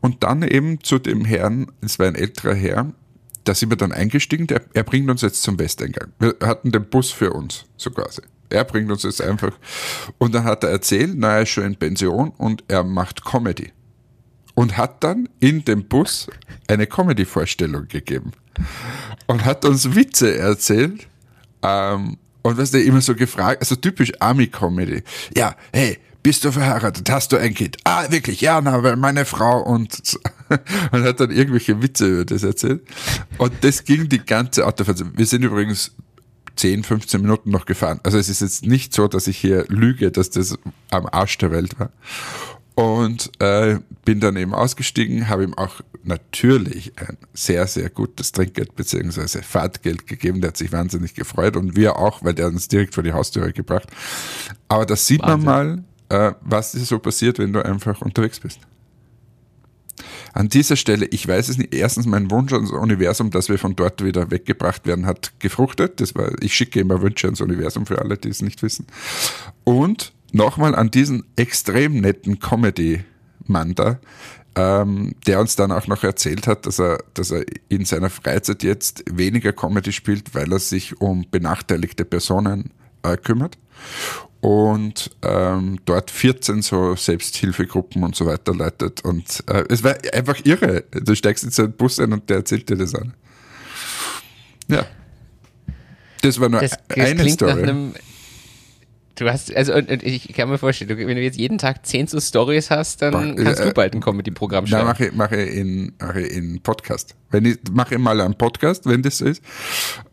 Und 0.00 0.22
dann 0.24 0.42
eben 0.42 0.82
zu 0.82 0.98
dem 0.98 1.24
Herrn, 1.24 1.70
es 1.80 1.98
war 1.98 2.06
ein 2.06 2.14
älterer 2.14 2.54
Herr, 2.54 2.92
da 3.44 3.54
sind 3.54 3.70
wir 3.70 3.76
dann 3.76 3.92
eingestiegen, 3.92 4.46
der, 4.46 4.62
er 4.72 4.84
bringt 4.84 5.10
uns 5.10 5.22
jetzt 5.22 5.42
zum 5.42 5.58
Westeingang. 5.58 6.12
Wir 6.18 6.36
hatten 6.42 6.70
den 6.70 6.88
Bus 6.88 7.10
für 7.10 7.32
uns, 7.32 7.64
so 7.76 7.90
quasi. 7.90 8.22
Er 8.50 8.64
bringt 8.64 8.90
uns 8.92 9.02
jetzt 9.02 9.22
einfach. 9.22 9.52
Und 10.18 10.34
dann 10.34 10.44
hat 10.44 10.62
er 10.62 10.70
erzählt, 10.70 11.14
na, 11.16 11.36
er 11.36 11.42
ist 11.42 11.48
schon 11.48 11.64
in 11.64 11.76
Pension 11.76 12.30
und 12.36 12.62
er 12.68 12.84
macht 12.84 13.24
Comedy. 13.24 13.72
Und 14.54 14.76
hat 14.76 15.02
dann 15.02 15.28
in 15.40 15.64
dem 15.64 15.88
Bus 15.88 16.28
eine 16.68 16.86
Comedy-Vorstellung 16.86 17.88
gegeben 17.88 18.32
und 19.26 19.44
hat 19.44 19.64
uns 19.64 19.94
Witze 19.94 20.36
erzählt. 20.38 21.06
Ähm, 21.62 22.18
und 22.42 22.58
was 22.58 22.72
der 22.72 22.84
immer 22.84 23.00
so 23.00 23.14
gefragt, 23.14 23.60
also 23.60 23.76
typisch 23.76 24.12
Army-Comedy. 24.18 25.02
Ja, 25.36 25.54
hey, 25.72 25.98
bist 26.22 26.44
du 26.44 26.52
verheiratet? 26.52 27.08
Hast 27.10 27.32
du 27.32 27.36
ein 27.36 27.54
Kind? 27.54 27.76
Ah, 27.84 28.10
wirklich? 28.10 28.40
Ja, 28.40 28.60
na, 28.60 28.82
weil 28.82 28.96
meine 28.96 29.24
Frau 29.24 29.60
und, 29.60 30.18
und 30.92 31.04
hat 31.04 31.20
dann 31.20 31.30
irgendwelche 31.30 31.82
Witze 31.82 32.06
über 32.06 32.24
das 32.24 32.42
erzählt. 32.42 32.82
Und 33.38 33.52
das 33.62 33.84
ging 33.84 34.08
die 34.08 34.24
ganze 34.24 34.66
Autofahrt. 34.66 35.04
Wir 35.16 35.26
sind 35.26 35.42
übrigens 35.42 35.92
10, 36.56 36.84
15 36.84 37.22
Minuten 37.22 37.50
noch 37.50 37.64
gefahren. 37.64 38.00
Also 38.02 38.18
es 38.18 38.28
ist 38.28 38.40
jetzt 38.40 38.66
nicht 38.66 38.94
so, 38.94 39.08
dass 39.08 39.26
ich 39.26 39.38
hier 39.38 39.64
lüge, 39.68 40.10
dass 40.10 40.30
das 40.30 40.58
am 40.90 41.06
Arsch 41.06 41.38
der 41.38 41.50
Welt 41.50 41.78
war. 41.78 41.90
Und 42.74 43.30
äh, 43.38 43.80
bin 44.04 44.20
dann 44.20 44.36
eben 44.36 44.54
ausgestiegen, 44.54 45.28
habe 45.28 45.44
ihm 45.44 45.54
auch 45.54 45.82
natürlich 46.04 46.92
ein 46.96 47.18
sehr, 47.34 47.66
sehr 47.66 47.90
gutes 47.90 48.32
Trinkgeld 48.32 48.74
bzw. 48.74 49.42
Fahrtgeld 49.42 50.06
gegeben. 50.06 50.40
Der 50.40 50.48
hat 50.48 50.56
sich 50.56 50.72
wahnsinnig 50.72 51.14
gefreut 51.14 51.56
und 51.56 51.76
wir 51.76 51.96
auch, 51.96 52.24
weil 52.24 52.34
der 52.34 52.46
uns 52.46 52.68
direkt 52.68 52.94
vor 52.94 53.02
die 53.02 53.12
Haustüre 53.12 53.52
gebracht. 53.52 53.88
Aber 54.68 54.86
da 54.86 54.96
sieht 54.96 55.22
Wahnsinn. 55.22 55.44
man 55.44 55.84
mal, 56.08 56.28
äh, 56.30 56.34
was 56.40 56.74
ist 56.74 56.88
so 56.88 56.98
passiert, 56.98 57.38
wenn 57.38 57.52
du 57.52 57.64
einfach 57.64 58.00
unterwegs 58.00 58.40
bist. 58.40 58.58
An 60.32 60.48
dieser 60.48 60.76
Stelle, 60.76 61.06
ich 61.06 61.28
weiß 61.28 61.50
es 61.50 61.58
nicht, 61.58 61.74
erstens 61.74 62.06
mein 62.06 62.30
Wunsch 62.30 62.52
ans 62.52 62.70
Universum, 62.70 63.30
dass 63.30 63.48
wir 63.50 63.58
von 63.58 63.76
dort 63.76 64.02
wieder 64.02 64.30
weggebracht 64.30 64.86
werden, 64.86 65.04
hat 65.06 65.32
gefruchtet. 65.38 66.00
Das 66.00 66.14
war, 66.14 66.32
ich 66.42 66.54
schicke 66.54 66.80
immer 66.80 67.02
Wünsche 67.02 67.26
ans 67.26 67.42
Universum 67.42 67.84
für 67.84 68.00
alle, 68.00 68.16
die 68.16 68.30
es 68.30 68.40
nicht 68.40 68.62
wissen. 68.62 68.86
Und 69.64 70.12
nochmal 70.32 70.74
an 70.74 70.90
diesen 70.90 71.24
extrem 71.36 72.00
netten 72.00 72.40
Comedy-Mann 72.40 73.74
da, 73.74 73.98
ähm, 74.54 75.14
der 75.26 75.40
uns 75.40 75.56
dann 75.56 75.72
auch 75.72 75.86
noch 75.86 76.04
erzählt 76.04 76.46
hat, 76.46 76.66
dass 76.66 76.78
er, 76.78 76.98
dass 77.14 77.30
er 77.30 77.44
in 77.68 77.84
seiner 77.84 78.10
Freizeit 78.10 78.62
jetzt 78.62 79.04
weniger 79.10 79.52
Comedy 79.52 79.92
spielt, 79.92 80.34
weil 80.34 80.52
er 80.52 80.58
sich 80.58 81.00
um 81.00 81.26
benachteiligte 81.30 82.04
Personen 82.04 82.70
äh, 83.02 83.16
kümmert 83.16 83.56
und 84.42 85.10
ähm, 85.22 85.78
dort 85.84 86.10
14 86.10 86.62
so 86.62 86.96
Selbsthilfegruppen 86.96 88.02
und 88.02 88.16
so 88.16 88.26
weiter 88.26 88.52
leitet. 88.52 89.04
Und 89.04 89.44
äh, 89.46 89.64
es 89.68 89.84
war 89.84 89.94
einfach 90.12 90.44
irre. 90.44 90.82
Du 90.90 91.14
steigst 91.14 91.44
in 91.44 91.50
so 91.50 91.62
einen 91.62 91.72
Bus 91.72 92.00
ein 92.00 92.12
und 92.12 92.28
der 92.28 92.38
erzählt 92.38 92.68
dir 92.68 92.76
das 92.76 92.94
an. 92.94 93.14
Ja. 94.66 94.84
Das 96.22 96.40
war 96.40 96.48
nur 96.48 96.60
das, 96.60 96.72
das 96.88 96.98
eine 96.98 97.28
Story. 97.30 97.54
Nach 97.54 97.62
einem 97.62 97.94
Du 99.14 99.28
hast, 99.28 99.54
also 99.54 99.74
und, 99.74 99.90
und 99.90 100.02
ich 100.02 100.32
kann 100.32 100.48
mir 100.48 100.56
vorstellen, 100.56 100.88
du, 100.88 100.96
wenn 100.96 101.16
du 101.16 101.22
jetzt 101.22 101.36
jeden 101.38 101.58
Tag 101.58 101.84
zehn 101.84 102.06
so 102.06 102.18
Stories 102.18 102.70
hast, 102.70 103.02
dann 103.02 103.36
kannst 103.36 103.60
äh, 103.60 103.66
du 103.66 103.74
bald 103.74 103.94
ein 103.94 104.00
Comedy-Programm 104.00 104.66
schreiben. 104.66 104.86
Da 104.86 104.92
mache 104.92 105.06
ich, 105.06 105.12
mache 105.12 105.36
ich 105.36 105.54
in, 105.54 105.92
mache 106.00 106.22
ich 106.22 106.32
in 106.34 106.60
Podcast. 106.62 107.14
Wenn 107.30 107.44
ich 107.44 107.58
mache 107.70 107.96
ich 107.96 108.00
mal 108.00 108.20
einen 108.22 108.34
Podcast, 108.34 108.86
wenn 108.86 109.02
das 109.02 109.18
so 109.18 109.26
ist. 109.26 109.42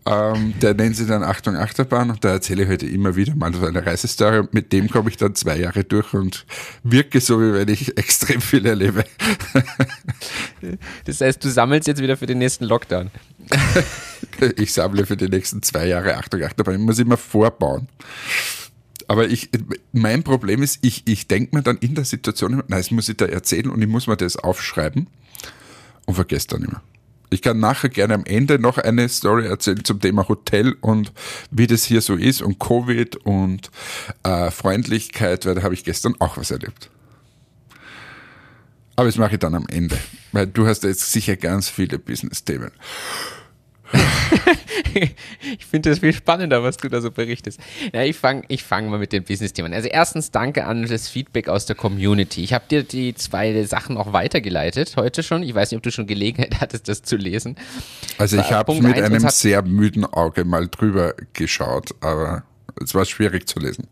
Ähm, 0.05 0.53
der 0.61 0.73
nennt 0.73 0.97
sich 0.97 1.07
dann 1.07 1.23
Achtung 1.23 1.55
Achterbahn 1.55 2.09
und 2.09 2.25
da 2.25 2.31
erzähle 2.31 2.63
ich 2.63 2.69
heute 2.69 2.87
immer 2.87 3.15
wieder 3.15 3.35
mal 3.35 3.53
so 3.53 3.65
eine 3.65 3.85
Reisestory. 3.85 4.47
Mit 4.51 4.73
dem 4.73 4.89
komme 4.89 5.09
ich 5.09 5.17
dann 5.17 5.33
zwei 5.33 5.57
Jahre 5.57 5.85
durch 5.85 6.13
und 6.13 6.45
wirke 6.83 7.21
so, 7.21 7.39
wie 7.39 7.53
wenn 7.53 7.69
ich 7.69 7.97
extrem 7.97 8.41
viel 8.41 8.65
erlebe. 8.65 9.05
das 11.05 11.21
heißt, 11.21 11.43
du 11.43 11.49
sammelst 11.49 11.87
jetzt 11.87 12.01
wieder 12.01 12.17
für 12.17 12.25
den 12.25 12.39
nächsten 12.39 12.65
Lockdown. 12.65 13.11
ich 14.57 14.73
sammle 14.73 15.05
für 15.05 15.15
die 15.15 15.29
nächsten 15.29 15.61
zwei 15.61 15.87
Jahre 15.87 16.17
Achtung 16.17 16.43
Achterbahn. 16.43 16.75
Ich 16.75 16.81
muss 16.81 16.99
immer 16.99 17.17
vorbauen. 17.17 17.87
Aber 19.09 19.27
ich, 19.27 19.49
mein 19.91 20.21
Problem 20.21 20.61
ist, 20.61 20.77
ich, 20.83 21.01
ich 21.07 21.27
denke 21.27 21.55
mir 21.55 21.63
dann 21.63 21.77
in 21.77 21.95
der 21.95 22.05
Situation, 22.05 22.51
nein, 22.51 22.63
das 22.67 22.91
muss 22.91 23.09
ich 23.09 23.17
da 23.17 23.25
erzählen 23.25 23.71
und 23.71 23.81
ich 23.81 23.87
muss 23.87 24.05
mir 24.05 24.15
das 24.15 24.35
aufschreiben 24.35 25.07
und 26.05 26.13
vergesse 26.13 26.49
dann 26.49 26.63
immer. 26.63 26.83
Ich 27.31 27.41
kann 27.41 27.59
nachher 27.59 27.89
gerne 27.89 28.13
am 28.13 28.23
Ende 28.25 28.59
noch 28.59 28.77
eine 28.77 29.09
Story 29.09 29.47
erzählen 29.47 29.83
zum 29.83 29.99
Thema 29.99 30.29
Hotel 30.29 30.75
und 30.81 31.11
wie 31.49 31.65
das 31.65 31.85
hier 31.85 32.01
so 32.01 32.13
ist 32.13 32.43
und 32.43 32.59
Covid 32.59 33.15
und 33.15 33.71
äh, 34.21 34.51
Freundlichkeit, 34.51 35.47
weil 35.47 35.55
da 35.55 35.63
habe 35.63 35.73
ich 35.73 35.83
gestern 35.83 36.13
auch 36.19 36.37
was 36.37 36.51
erlebt. 36.51 36.91
Aber 38.95 39.07
das 39.07 39.17
mache 39.17 39.33
ich 39.33 39.39
dann 39.39 39.55
am 39.55 39.65
Ende, 39.69 39.97
weil 40.33 40.45
du 40.45 40.67
hast 40.67 40.83
jetzt 40.83 41.11
sicher 41.11 41.35
ganz 41.35 41.67
viele 41.67 41.97
Business-Themen. 41.97 42.69
ich 45.57 45.65
finde 45.65 45.89
das 45.89 45.99
viel 45.99 46.13
spannender, 46.13 46.63
was 46.63 46.77
du 46.77 46.89
da 46.89 47.01
so 47.01 47.11
berichtest. 47.11 47.59
Ja, 47.93 48.03
ich 48.03 48.15
fange 48.15 48.43
ich 48.47 48.63
fang 48.63 48.89
mal 48.89 48.99
mit 48.99 49.13
den 49.13 49.23
Business-Themen. 49.23 49.73
Also 49.73 49.87
erstens 49.87 50.31
danke 50.31 50.65
an 50.65 50.87
das 50.87 51.09
Feedback 51.09 51.49
aus 51.49 51.65
der 51.65 51.75
Community. 51.75 52.43
Ich 52.43 52.53
habe 52.53 52.65
dir 52.69 52.83
die 52.83 53.15
zwei 53.15 53.63
Sachen 53.63 53.97
auch 53.97 54.13
weitergeleitet 54.13 54.95
heute 54.95 55.23
schon. 55.23 55.43
Ich 55.43 55.55
weiß 55.55 55.71
nicht, 55.71 55.77
ob 55.77 55.83
du 55.83 55.91
schon 55.91 56.07
Gelegenheit 56.07 56.55
hattest, 56.61 56.87
das 56.87 57.03
zu 57.03 57.15
lesen. 57.15 57.55
Also 58.17 58.37
ich 58.37 58.51
habe 58.51 58.73
mit 58.81 59.01
einem 59.01 59.27
sehr 59.29 59.61
müden 59.63 60.05
Auge 60.05 60.45
mal 60.45 60.67
drüber 60.67 61.15
geschaut, 61.33 61.89
aber 62.01 62.43
es 62.81 62.93
war 62.93 63.05
schwierig 63.05 63.47
zu 63.47 63.59
lesen 63.59 63.87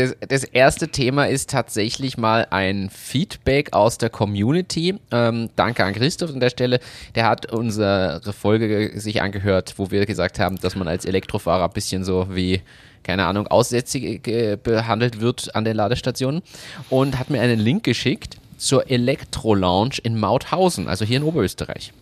das, 0.00 0.16
das, 0.28 0.44
erste 0.44 0.88
Thema 0.88 1.26
ist 1.26 1.50
tatsächlich 1.50 2.16
mal 2.16 2.46
ein 2.50 2.88
Feedback 2.90 3.72
aus 3.72 3.98
der 3.98 4.08
Community. 4.08 4.98
Ähm, 5.10 5.50
danke 5.56 5.84
an 5.84 5.92
Christoph 5.92 6.30
an 6.30 6.40
der 6.40 6.50
Stelle. 6.50 6.80
Der 7.14 7.28
hat 7.28 7.52
unsere 7.52 8.20
Folge 8.32 8.92
sich 8.98 9.20
angehört, 9.20 9.74
wo 9.76 9.90
wir 9.90 10.06
gesagt 10.06 10.38
haben, 10.38 10.56
dass 10.56 10.74
man 10.74 10.88
als 10.88 11.04
Elektrofahrer 11.04 11.64
ein 11.64 11.72
bisschen 11.72 12.04
so 12.04 12.28
wie, 12.30 12.62
keine 13.02 13.26
Ahnung, 13.26 13.46
aussätzig 13.46 14.22
behandelt 14.62 15.20
wird 15.20 15.54
an 15.54 15.64
den 15.64 15.76
Ladestationen 15.76 16.42
und 16.88 17.18
hat 17.18 17.28
mir 17.28 17.42
einen 17.42 17.60
Link 17.60 17.84
geschickt 17.84 18.38
zur 18.56 18.90
Elektro-Lounge 18.90 19.96
in 20.02 20.18
Mauthausen, 20.18 20.88
also 20.88 21.04
hier 21.04 21.18
in 21.18 21.24
Oberösterreich. 21.24 21.92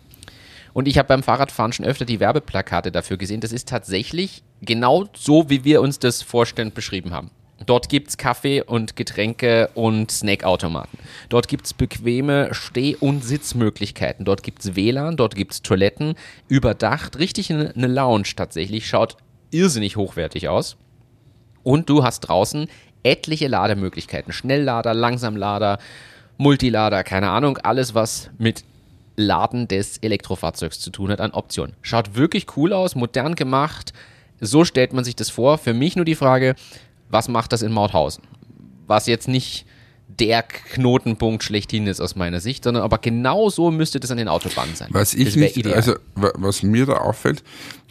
Und 0.73 0.87
ich 0.87 0.97
habe 0.97 1.07
beim 1.07 1.23
Fahrradfahren 1.23 1.73
schon 1.73 1.85
öfter 1.85 2.05
die 2.05 2.19
Werbeplakate 2.19 2.91
dafür 2.91 3.17
gesehen. 3.17 3.41
Das 3.41 3.51
ist 3.51 3.67
tatsächlich 3.67 4.43
genau 4.61 5.07
so, 5.13 5.49
wie 5.49 5.63
wir 5.63 5.81
uns 5.81 5.99
das 5.99 6.21
vorstellen 6.21 6.71
beschrieben 6.71 7.11
haben. 7.11 7.31
Dort 7.65 7.89
gibt 7.89 8.09
es 8.09 8.17
Kaffee 8.17 8.61
und 8.61 8.95
Getränke 8.95 9.69
und 9.73 10.11
Snackautomaten. 10.11 10.97
Dort 11.29 11.47
gibt 11.47 11.65
es 11.65 11.73
bequeme 11.73 12.53
Steh- 12.53 12.95
und 12.95 13.23
Sitzmöglichkeiten. 13.23 14.25
Dort 14.25 14.43
gibt 14.43 14.63
es 14.63 14.75
WLAN, 14.75 15.17
dort 15.17 15.35
gibt 15.35 15.53
es 15.53 15.61
Toiletten, 15.61 16.15
überdacht, 16.47 17.19
richtig 17.19 17.51
eine, 17.51 17.73
eine 17.75 17.87
Lounge 17.87 18.29
tatsächlich. 18.35 18.87
Schaut 18.87 19.17
irrsinnig 19.51 19.97
hochwertig 19.97 20.47
aus. 20.47 20.77
Und 21.63 21.89
du 21.89 22.03
hast 22.03 22.21
draußen 22.21 22.67
etliche 23.03 23.47
Lademöglichkeiten. 23.47 24.33
Schnelllader, 24.33 24.93
Langsamlader, 24.93 25.79
Multilader, 26.37 27.03
keine 27.03 27.29
Ahnung, 27.29 27.57
alles 27.57 27.93
was 27.93 28.29
mit 28.37 28.63
Laden 29.15 29.67
des 29.67 29.97
Elektrofahrzeugs 29.97 30.79
zu 30.79 30.91
tun 30.91 31.11
hat 31.11 31.19
an 31.19 31.31
Optionen. 31.31 31.75
Schaut 31.81 32.15
wirklich 32.15 32.55
cool 32.55 32.71
aus, 32.71 32.95
modern 32.95 33.35
gemacht. 33.35 33.91
So 34.39 34.63
stellt 34.63 34.93
man 34.93 35.03
sich 35.03 35.17
das 35.17 35.29
vor. 35.29 35.57
Für 35.57 35.73
mich 35.73 35.97
nur 35.97 36.05
die 36.05 36.15
Frage, 36.15 36.55
was 37.09 37.27
macht 37.27 37.53
das 37.53 37.61
in 37.61 37.71
Mauthausen? 37.71 38.23
Was 38.87 39.07
jetzt 39.07 39.27
nicht 39.27 39.65
der 40.07 40.43
Knotenpunkt 40.43 41.43
schlechthin 41.43 41.87
ist 41.87 42.01
aus 42.01 42.15
meiner 42.15 42.39
Sicht, 42.39 42.63
sondern 42.63 42.83
aber 42.83 42.97
genau 42.97 43.49
so 43.49 43.71
müsste 43.71 43.99
das 43.99 44.11
an 44.11 44.17
den 44.17 44.27
Autobahnen 44.27 44.75
sein. 44.75 44.89
Was 44.91 45.13
ich 45.13 45.35
nicht, 45.35 45.57
ideal. 45.57 45.75
also 45.75 45.95
was 46.15 46.63
mir 46.63 46.85
da 46.85 46.93
auffällt, 46.93 47.43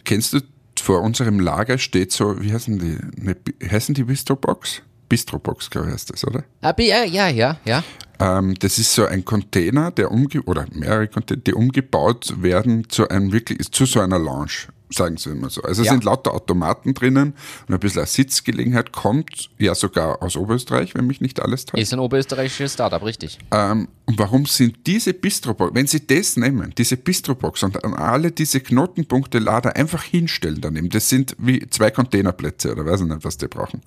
kennst 0.03 0.33
du 0.33 0.41
vor 0.79 1.01
unserem 1.01 1.39
Lager 1.39 1.77
steht 1.77 2.11
so, 2.11 2.41
wie 2.41 2.53
heißen 2.53 2.79
die, 2.79 2.97
eine, 3.21 3.35
heißen 3.69 3.95
die 3.95 4.03
Bistrobox? 4.03 4.81
Bistrobox, 5.09 5.69
glaube 5.69 5.87
ich, 5.87 5.93
heißt 5.93 6.13
das, 6.13 6.25
oder? 6.25 6.43
Ah, 6.61 6.73
ja, 6.77 7.03
ja, 7.03 7.27
ja, 7.27 7.57
ja. 7.65 7.83
Ähm, 8.19 8.53
das 8.59 8.77
ist 8.77 8.93
so 8.93 9.05
ein 9.05 9.25
Container, 9.25 9.91
der 9.91 10.11
umge 10.11 10.41
oder 10.45 10.65
mehrere 10.71 11.07
Container, 11.07 11.41
die 11.41 11.53
umgebaut 11.53 12.35
werden 12.41 12.87
zu 12.89 13.09
einem 13.09 13.31
wirklich, 13.31 13.71
zu 13.71 13.85
so 13.85 13.99
einer 13.99 14.19
Lounge 14.19 14.67
sagen 14.91 15.17
Sie 15.17 15.29
immer 15.29 15.49
so. 15.49 15.61
Also 15.61 15.81
es 15.81 15.87
ja. 15.87 15.93
sind 15.93 16.03
lauter 16.03 16.33
Automaten 16.33 16.93
drinnen 16.93 17.33
und 17.67 17.73
ein 17.73 17.79
bisschen 17.79 17.99
eine 17.99 18.07
Sitzgelegenheit 18.07 18.91
kommt 18.91 19.49
ja 19.57 19.75
sogar 19.75 20.21
aus 20.23 20.35
Oberösterreich, 20.35 20.95
wenn 20.95 21.07
mich 21.07 21.21
nicht 21.21 21.41
alles 21.41 21.65
täuscht. 21.65 21.81
Ist 21.81 21.93
ein 21.93 21.99
oberösterreichisches 21.99 22.73
Startup, 22.73 23.03
richtig. 23.03 23.37
Ähm, 23.51 23.87
und 24.05 24.17
warum 24.17 24.45
sind 24.45 24.87
diese 24.87 25.13
Bistrobox, 25.13 25.73
wenn 25.75 25.87
Sie 25.87 26.05
das 26.05 26.37
nehmen, 26.37 26.73
diese 26.77 26.97
Bistrobox 26.97 27.63
und 27.63 27.83
an 27.83 27.93
alle 27.93 28.31
diese 28.31 28.59
Knotenpunkte 28.59 29.39
Lader 29.39 29.75
einfach 29.75 30.03
hinstellen 30.03 30.61
daneben, 30.61 30.89
das 30.89 31.09
sind 31.09 31.35
wie 31.37 31.67
zwei 31.69 31.91
Containerplätze 31.91 32.71
oder 32.71 32.85
weiß 32.85 33.01
ich 33.01 33.07
nicht, 33.07 33.23
was 33.23 33.37
die 33.37 33.47
brauchen. 33.47 33.81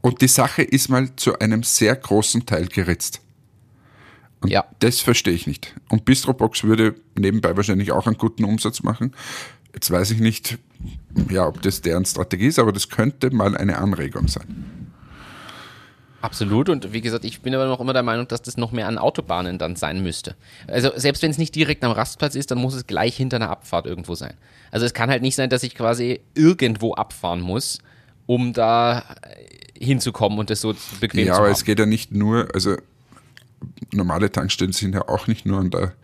Und 0.00 0.22
die 0.22 0.28
Sache 0.28 0.62
ist 0.62 0.88
mal 0.88 1.14
zu 1.16 1.38
einem 1.38 1.62
sehr 1.62 1.94
großen 1.94 2.46
Teil 2.46 2.66
geritzt. 2.66 3.20
Und 4.40 4.50
ja. 4.50 4.64
das 4.78 5.00
verstehe 5.00 5.34
ich 5.34 5.46
nicht. 5.46 5.74
Und 5.90 6.04
Bistrobox 6.04 6.64
würde 6.64 6.94
nebenbei 7.18 7.56
wahrscheinlich 7.56 7.92
auch 7.92 8.06
einen 8.06 8.16
guten 8.16 8.44
Umsatz 8.44 8.82
machen. 8.82 9.12
Jetzt 9.74 9.90
weiß 9.90 10.10
ich 10.12 10.20
nicht, 10.20 10.58
ja, 11.30 11.46
ob 11.46 11.60
das 11.62 11.82
deren 11.82 12.04
Strategie 12.04 12.46
ist, 12.46 12.58
aber 12.58 12.72
das 12.72 12.88
könnte 12.88 13.30
mal 13.30 13.56
eine 13.56 13.78
Anregung 13.78 14.28
sein. 14.28 14.90
Absolut. 16.22 16.68
Und 16.68 16.92
wie 16.92 17.00
gesagt, 17.00 17.24
ich 17.24 17.40
bin 17.40 17.54
aber 17.54 17.66
noch 17.66 17.80
immer 17.80 17.92
der 17.92 18.02
Meinung, 18.02 18.28
dass 18.28 18.42
das 18.42 18.56
noch 18.56 18.72
mehr 18.72 18.88
an 18.88 18.98
Autobahnen 18.98 19.58
dann 19.58 19.76
sein 19.76 20.02
müsste. 20.02 20.34
Also 20.66 20.90
selbst 20.94 21.22
wenn 21.22 21.30
es 21.30 21.38
nicht 21.38 21.54
direkt 21.54 21.82
am 21.84 21.92
Rastplatz 21.92 22.34
ist, 22.34 22.50
dann 22.50 22.58
muss 22.58 22.74
es 22.74 22.86
gleich 22.86 23.16
hinter 23.16 23.36
einer 23.36 23.50
Abfahrt 23.50 23.86
irgendwo 23.86 24.14
sein. 24.14 24.34
Also 24.70 24.84
es 24.84 24.92
kann 24.92 25.10
halt 25.10 25.22
nicht 25.22 25.34
sein, 25.34 25.48
dass 25.48 25.62
ich 25.62 25.74
quasi 25.74 26.20
irgendwo 26.34 26.94
abfahren 26.94 27.40
muss, 27.40 27.78
um 28.26 28.52
da 28.52 29.16
hinzukommen 29.80 30.38
und 30.38 30.50
das 30.50 30.60
so 30.60 30.74
bequem 31.00 31.26
ja, 31.26 31.32
zu 31.32 31.32
haben. 31.32 31.44
Ja, 31.44 31.48
aber 31.48 31.50
es 31.50 31.64
geht 31.64 31.78
ja 31.78 31.86
nicht 31.86 32.12
nur, 32.12 32.48
also 32.54 32.76
normale 33.92 34.30
Tankstellen 34.30 34.72
sind 34.72 34.94
ja 34.94 35.08
auch 35.08 35.26
nicht 35.26 35.46
nur 35.46 35.58
an 35.58 35.70
der, 35.70 35.94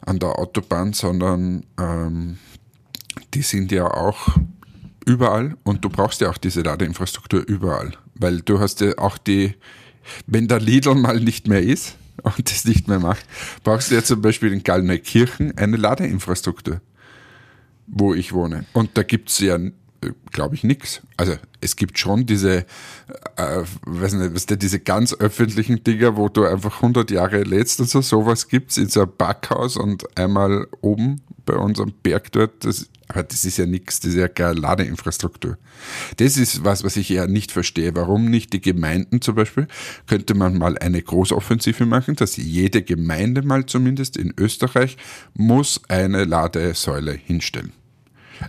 an 0.00 0.18
der 0.18 0.38
Autobahn, 0.38 0.92
sondern 0.92 1.64
ähm, 1.78 2.38
die 3.34 3.42
sind 3.42 3.70
ja 3.70 3.86
auch 3.86 4.28
überall 5.06 5.56
und 5.64 5.84
du 5.84 5.88
brauchst 5.88 6.20
ja 6.20 6.30
auch 6.30 6.38
diese 6.38 6.62
Ladeinfrastruktur 6.62 7.44
überall, 7.46 7.92
weil 8.14 8.40
du 8.40 8.60
hast 8.60 8.80
ja 8.80 8.96
auch 8.98 9.18
die, 9.18 9.54
wenn 10.26 10.48
der 10.48 10.60
Lidl 10.60 10.94
mal 10.94 11.20
nicht 11.20 11.48
mehr 11.48 11.62
ist 11.62 11.96
und 12.22 12.50
das 12.50 12.64
nicht 12.64 12.88
mehr 12.88 13.00
macht, 13.00 13.26
brauchst 13.64 13.90
du 13.90 13.94
ja 13.96 14.02
zum 14.02 14.22
Beispiel 14.22 14.52
in 14.52 14.62
Gallneukirchen 14.62 15.56
eine 15.58 15.76
Ladeinfrastruktur, 15.76 16.80
wo 17.86 18.14
ich 18.14 18.32
wohne. 18.32 18.64
Und 18.72 18.96
da 18.96 19.02
gibt's 19.02 19.38
ja, 19.40 19.58
glaube 20.30 20.54
ich, 20.54 20.64
nichts. 20.64 21.02
Also 21.16 21.36
es 21.60 21.76
gibt 21.76 21.98
schon 21.98 22.26
diese, 22.26 22.66
äh, 23.36 23.62
weiß 23.84 24.14
nicht, 24.14 24.34
was 24.34 24.46
der, 24.46 24.56
diese 24.56 24.80
ganz 24.80 25.14
öffentlichen 25.14 25.84
Dinger, 25.84 26.16
wo 26.16 26.28
du 26.28 26.44
einfach 26.44 26.76
100 26.76 27.10
Jahre 27.10 27.42
lädst 27.42 27.80
und 27.80 27.88
so, 27.88 28.00
sowas 28.00 28.48
gibt's 28.48 28.76
in 28.76 28.88
so 28.88 29.02
einem 29.02 29.12
Backhaus 29.16 29.76
und 29.76 30.18
einmal 30.18 30.66
oben 30.80 31.22
bei 31.44 31.54
unserem 31.54 31.92
Berg 32.02 32.32
dort, 32.32 32.64
das 32.64 32.88
aber 33.12 33.24
das 33.24 33.44
ist 33.44 33.58
ja 33.58 33.66
nichts, 33.66 34.00
das 34.00 34.12
ist 34.12 34.16
ja 34.16 34.28
keine 34.28 34.58
Ladeinfrastruktur. 34.58 35.58
Das 36.16 36.38
ist 36.38 36.64
was, 36.64 36.82
was 36.82 36.96
ich 36.96 37.10
ja 37.10 37.26
nicht 37.26 37.52
verstehe. 37.52 37.94
Warum 37.94 38.30
nicht 38.30 38.54
die 38.54 38.62
Gemeinden 38.62 39.20
zum 39.20 39.34
Beispiel? 39.34 39.66
Könnte 40.06 40.34
man 40.34 40.56
mal 40.56 40.78
eine 40.78 41.02
Großoffensive 41.02 41.84
machen, 41.84 42.16
dass 42.16 42.36
jede 42.36 42.82
Gemeinde 42.82 43.42
mal 43.42 43.66
zumindest 43.66 44.16
in 44.16 44.32
Österreich 44.38 44.96
muss 45.34 45.82
eine 45.88 46.24
Ladesäule 46.24 47.12
hinstellen. 47.12 47.72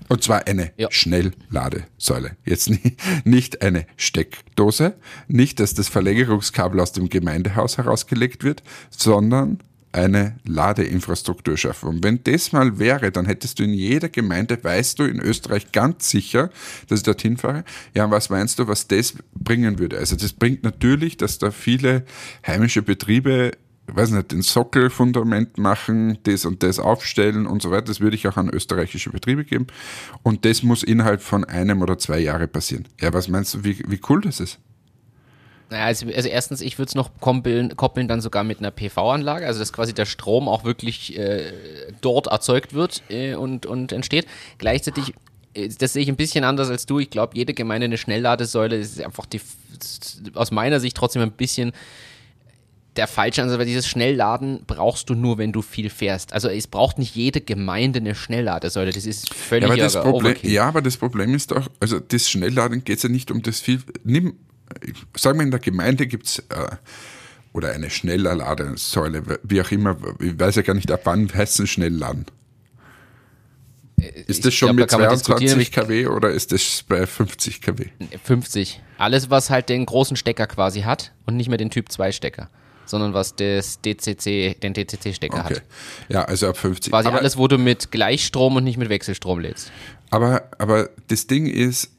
Und 0.09 0.23
zwar 0.23 0.47
eine 0.47 0.71
ja. 0.77 0.89
Schnellladesäule. 0.91 2.37
Jetzt 2.45 2.71
nicht 3.23 3.61
eine 3.61 3.85
Steckdose, 3.97 4.95
nicht, 5.27 5.59
dass 5.59 5.73
das 5.73 5.89
Verlängerungskabel 5.89 6.79
aus 6.79 6.91
dem 6.91 7.09
Gemeindehaus 7.09 7.77
herausgelegt 7.77 8.43
wird, 8.43 8.63
sondern 8.89 9.59
eine 9.93 10.35
Ladeinfrastruktur 10.45 11.55
schaffen. 11.55 11.87
Und 11.89 12.03
wenn 12.03 12.23
das 12.23 12.51
mal 12.51 12.79
wäre, 12.79 13.11
dann 13.11 13.25
hättest 13.25 13.59
du 13.59 13.63
in 13.63 13.73
jeder 13.73 14.09
Gemeinde, 14.09 14.61
weißt 14.61 14.99
du 14.99 15.03
in 15.03 15.19
Österreich 15.19 15.71
ganz 15.71 16.09
sicher, 16.09 16.49
dass 16.87 16.99
ich 16.99 17.03
dorthin 17.03 17.37
fahre. 17.37 17.63
Ja, 17.93 18.05
und 18.05 18.11
was 18.11 18.29
meinst 18.29 18.59
du, 18.59 18.67
was 18.67 18.87
das 18.87 19.13
bringen 19.35 19.77
würde? 19.77 19.99
Also 19.99 20.15
das 20.15 20.33
bringt 20.33 20.63
natürlich, 20.63 21.17
dass 21.17 21.37
da 21.37 21.51
viele 21.51 22.05
heimische 22.45 22.81
Betriebe 22.81 23.51
weiß 23.87 24.11
nicht, 24.11 24.31
den 24.31 24.41
Sockelfundament 24.41 25.57
machen, 25.57 26.17
das 26.23 26.45
und 26.45 26.63
das 26.63 26.79
aufstellen 26.79 27.45
und 27.45 27.61
so 27.61 27.71
weiter. 27.71 27.85
Das 27.85 27.99
würde 27.99 28.15
ich 28.15 28.27
auch 28.27 28.37
an 28.37 28.49
österreichische 28.49 29.09
Betriebe 29.09 29.43
geben. 29.43 29.67
Und 30.23 30.45
das 30.45 30.63
muss 30.63 30.83
innerhalb 30.83 31.21
von 31.21 31.43
einem 31.43 31.81
oder 31.81 31.97
zwei 31.97 32.19
Jahren 32.19 32.49
passieren. 32.49 32.87
Ja, 33.01 33.13
was 33.13 33.27
meinst 33.27 33.53
du, 33.53 33.63
wie, 33.63 33.83
wie 33.87 33.99
cool 34.09 34.21
das 34.21 34.39
ist? 34.39 34.59
Naja, 35.69 35.85
also, 35.85 36.05
also 36.07 36.29
erstens, 36.29 36.61
ich 36.61 36.77
würde 36.77 36.89
es 36.89 36.95
noch 36.95 37.09
koppeln, 37.19 37.75
koppeln 37.75 38.07
dann 38.07 38.21
sogar 38.21 38.43
mit 38.43 38.59
einer 38.59 38.71
PV-Anlage, 38.71 39.45
also 39.45 39.59
dass 39.59 39.73
quasi 39.73 39.93
der 39.93 40.05
Strom 40.05 40.47
auch 40.47 40.63
wirklich 40.63 41.17
äh, 41.17 41.51
dort 42.01 42.27
erzeugt 42.27 42.73
wird 42.73 43.01
äh, 43.09 43.35
und, 43.35 43.65
und 43.65 43.91
entsteht. 43.91 44.27
Gleichzeitig, 44.59 45.13
äh, 45.53 45.69
das 45.69 45.93
sehe 45.93 46.03
ich 46.03 46.09
ein 46.09 46.15
bisschen 46.15 46.43
anders 46.43 46.69
als 46.69 46.85
du. 46.85 46.99
Ich 46.99 47.09
glaube, 47.09 47.35
jede 47.35 47.53
Gemeinde 47.53 47.85
eine 47.85 47.97
Schnellladesäule 47.97 48.77
ist 48.77 49.01
einfach 49.01 49.25
die, 49.25 49.41
aus 50.35 50.51
meiner 50.51 50.79
Sicht 50.79 50.95
trotzdem 50.95 51.21
ein 51.21 51.31
bisschen 51.31 51.73
der 52.95 53.07
falsche 53.07 53.41
Ansatz, 53.41 53.57
weil 53.57 53.65
dieses 53.65 53.87
Schnellladen 53.87 54.63
brauchst 54.67 55.09
du 55.09 55.15
nur, 55.15 55.37
wenn 55.37 55.51
du 55.51 55.61
viel 55.61 55.89
fährst. 55.89 56.33
Also 56.33 56.49
es 56.49 56.67
braucht 56.67 56.99
nicht 56.99 57.15
jede 57.15 57.41
Gemeinde 57.41 57.99
eine 57.99 58.15
Schnellladesäule. 58.15 58.91
Das 58.91 59.05
ist 59.05 59.33
völlig 59.33 59.67
ja, 59.67 59.73
aber 59.73 59.83
das 59.83 59.93
Problem, 59.93 60.35
Ja, 60.43 60.67
aber 60.67 60.81
das 60.81 60.97
Problem 60.97 61.33
ist 61.33 61.53
auch, 61.53 61.67
also 61.79 61.99
das 61.99 62.29
Schnellladen 62.29 62.83
geht 62.83 63.01
ja 63.01 63.09
nicht 63.09 63.31
um 63.31 63.41
das 63.41 63.61
viel. 63.61 63.81
Nimm, 64.03 64.35
sagen 65.17 65.39
wir 65.39 65.43
in 65.43 65.51
der 65.51 65.59
Gemeinde 65.59 66.07
gibt 66.07 66.27
es 66.27 66.39
äh, 66.39 66.43
oder 67.51 67.71
eine 67.71 67.89
Schnellladesäule, 67.89 69.39
wie 69.43 69.61
auch 69.61 69.71
immer, 69.71 69.97
ich 70.19 70.39
weiß 70.39 70.55
ja 70.55 70.61
gar 70.61 70.73
nicht, 70.73 70.91
ab 70.91 71.01
wann 71.05 71.33
heißt 71.33 71.59
es 71.61 71.69
Schnellladen. 71.69 72.25
Äh, 73.99 74.23
ist 74.27 74.45
das 74.45 74.53
schon 74.53 74.75
glaub, 74.75 74.91
mit 74.91 74.93
da 74.93 75.17
22 75.17 75.71
kW 75.71 76.07
oder 76.07 76.29
ist 76.29 76.51
das 76.51 76.83
bei 76.87 77.07
50 77.07 77.61
kW? 77.61 77.87
50. 78.23 78.81
Alles, 78.99 79.31
was 79.31 79.49
halt 79.49 79.69
den 79.69 79.85
großen 79.85 80.15
Stecker 80.15 80.45
quasi 80.45 80.81
hat 80.81 81.11
und 81.25 81.37
nicht 81.37 81.49
mehr 81.49 81.57
den 81.57 81.71
Typ 81.71 81.91
2 81.91 82.11
Stecker 82.11 82.49
sondern 82.85 83.13
was 83.13 83.35
das 83.35 83.79
DCC, 83.81 84.59
den 84.61 84.73
DCC-Stecker 84.73 85.45
okay. 85.45 85.55
hat. 85.55 85.63
Ja, 86.09 86.23
also 86.23 86.47
ab 86.47 86.57
50. 86.57 86.91
Quasi 86.91 87.07
aber, 87.07 87.19
alles, 87.19 87.37
wo 87.37 87.47
du 87.47 87.57
mit 87.57 87.91
Gleichstrom 87.91 88.55
und 88.55 88.63
nicht 88.63 88.77
mit 88.77 88.89
Wechselstrom 88.89 89.39
lädst. 89.39 89.71
Aber, 90.09 90.43
aber 90.57 90.89
das 91.07 91.27
Ding 91.27 91.47
ist, 91.47 91.91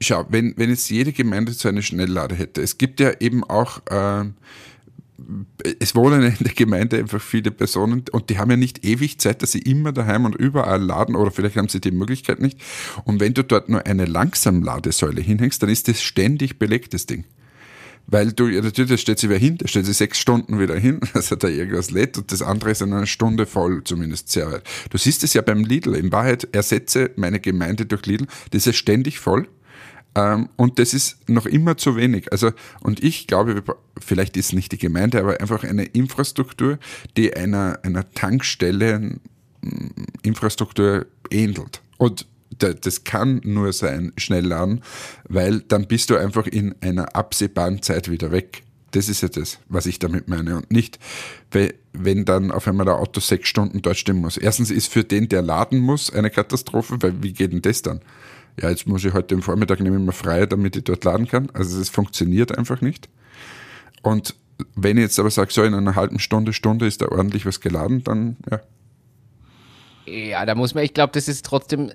schau, 0.00 0.24
wenn, 0.28 0.54
wenn 0.56 0.70
jetzt 0.70 0.88
jede 0.90 1.12
Gemeinde 1.12 1.52
so 1.52 1.68
eine 1.68 1.82
Schnelllade 1.82 2.34
hätte, 2.34 2.62
es 2.62 2.78
gibt 2.78 3.00
ja 3.00 3.12
eben 3.20 3.44
auch, 3.44 3.80
äh, 3.86 4.24
es 5.80 5.94
wohnen 5.94 6.22
in 6.22 6.36
der 6.40 6.52
Gemeinde 6.52 6.98
einfach 6.98 7.20
viele 7.20 7.50
Personen 7.50 8.04
und 8.12 8.30
die 8.30 8.38
haben 8.38 8.50
ja 8.50 8.56
nicht 8.56 8.84
ewig 8.84 9.18
Zeit, 9.18 9.42
dass 9.42 9.52
sie 9.52 9.60
immer 9.60 9.92
daheim 9.92 10.26
und 10.26 10.36
überall 10.36 10.82
laden 10.82 11.16
oder 11.16 11.30
vielleicht 11.30 11.56
haben 11.56 11.68
sie 11.68 11.80
die 11.80 11.90
Möglichkeit 11.90 12.40
nicht. 12.40 12.60
Und 13.04 13.20
wenn 13.20 13.34
du 13.34 13.42
dort 13.42 13.68
nur 13.68 13.86
eine 13.86 14.04
Langsamladesäule 14.04 15.20
hinhängst, 15.20 15.62
dann 15.62 15.70
ist 15.70 15.88
das 15.88 16.02
ständig 16.02 16.58
belegt, 16.58 16.94
das 16.94 17.06
Ding. 17.06 17.24
Weil 18.06 18.32
du, 18.32 18.46
ja, 18.46 18.62
natürlich, 18.62 18.90
da 18.90 18.96
steht 18.96 19.18
sie 19.18 19.28
wieder 19.28 19.38
hin, 19.38 19.58
da 19.58 19.66
steht 19.66 19.84
sie 19.84 19.92
sechs 19.92 20.18
Stunden 20.18 20.60
wieder 20.60 20.76
hin, 20.76 21.00
hat 21.14 21.42
da 21.42 21.48
irgendwas 21.48 21.90
lädt 21.90 22.18
und 22.18 22.30
das 22.30 22.42
andere 22.42 22.70
ist 22.70 22.82
in 22.82 22.92
einer 22.92 23.06
Stunde 23.06 23.46
voll, 23.46 23.82
zumindest 23.84 24.30
sehr 24.30 24.50
weit. 24.50 24.62
Du 24.90 24.98
siehst 24.98 25.24
es 25.24 25.34
ja 25.34 25.42
beim 25.42 25.64
Lidl. 25.64 25.94
In 25.96 26.12
Wahrheit 26.12 26.48
ersetze 26.52 27.10
meine 27.16 27.40
Gemeinde 27.40 27.86
durch 27.86 28.06
Lidl, 28.06 28.26
das 28.50 28.66
ist 28.66 28.76
ständig 28.76 29.18
voll. 29.18 29.48
Ähm, 30.14 30.48
und 30.56 30.78
das 30.78 30.94
ist 30.94 31.28
noch 31.28 31.46
immer 31.46 31.76
zu 31.76 31.96
wenig. 31.96 32.32
Also, 32.32 32.52
und 32.80 33.02
ich 33.02 33.26
glaube, 33.26 33.62
vielleicht 33.98 34.36
ist 34.36 34.52
nicht 34.52 34.72
die 34.72 34.78
Gemeinde, 34.78 35.20
aber 35.20 35.40
einfach 35.40 35.64
eine 35.64 35.84
Infrastruktur, 35.84 36.78
die 37.16 37.36
einer, 37.36 37.80
einer 37.82 38.10
Tankstelle 38.12 39.18
Infrastruktur 40.22 41.06
ähnelt. 41.30 41.82
Und 41.98 42.26
das 42.58 43.04
kann 43.04 43.40
nur 43.44 43.72
sein, 43.72 44.12
schnell 44.16 44.46
laden, 44.46 44.82
weil 45.28 45.60
dann 45.60 45.86
bist 45.86 46.10
du 46.10 46.16
einfach 46.16 46.46
in 46.46 46.74
einer 46.80 47.14
absehbaren 47.16 47.82
Zeit 47.82 48.10
wieder 48.10 48.30
weg. 48.30 48.62
Das 48.92 49.08
ist 49.08 49.20
ja 49.20 49.28
das, 49.28 49.58
was 49.68 49.86
ich 49.86 49.98
damit 49.98 50.28
meine. 50.28 50.56
Und 50.56 50.70
nicht, 50.70 50.98
wenn 51.92 52.24
dann 52.24 52.50
auf 52.50 52.66
einmal 52.66 52.86
der 52.86 52.96
Auto 52.96 53.20
sechs 53.20 53.48
Stunden 53.48 53.82
dort 53.82 53.96
stehen 53.96 54.16
muss. 54.16 54.36
Erstens 54.36 54.70
ist 54.70 54.90
für 54.90 55.04
den, 55.04 55.28
der 55.28 55.42
laden 55.42 55.80
muss, 55.80 56.10
eine 56.10 56.30
Katastrophe, 56.30 56.96
weil 57.00 57.22
wie 57.22 57.32
geht 57.32 57.52
denn 57.52 57.62
das 57.62 57.82
dann? 57.82 58.00
Ja, 58.60 58.70
jetzt 58.70 58.86
muss 58.86 59.04
ich 59.04 59.12
heute 59.12 59.34
im 59.34 59.42
Vormittag 59.42 59.80
nehmen 59.80 60.06
wir 60.06 60.12
frei, 60.12 60.46
damit 60.46 60.76
ich 60.76 60.84
dort 60.84 61.04
laden 61.04 61.28
kann. 61.28 61.50
Also 61.52 61.78
es 61.78 61.90
funktioniert 61.90 62.56
einfach 62.56 62.80
nicht. 62.80 63.08
Und 64.02 64.34
wenn 64.74 64.96
ich 64.96 65.02
jetzt 65.02 65.18
aber 65.18 65.30
sage, 65.30 65.52
so 65.52 65.62
in 65.62 65.74
einer 65.74 65.94
halben 65.94 66.18
Stunde, 66.18 66.54
Stunde 66.54 66.86
ist 66.86 67.02
da 67.02 67.08
ordentlich 67.08 67.44
was 67.44 67.60
geladen, 67.60 68.02
dann 68.04 68.36
ja, 68.50 68.60
ja, 70.06 70.46
da 70.46 70.54
muss 70.54 70.74
man, 70.74 70.84
ich 70.84 70.94
glaube, 70.94 71.12
das 71.12 71.26
ist 71.26 71.44
trotzdem, 71.44 71.90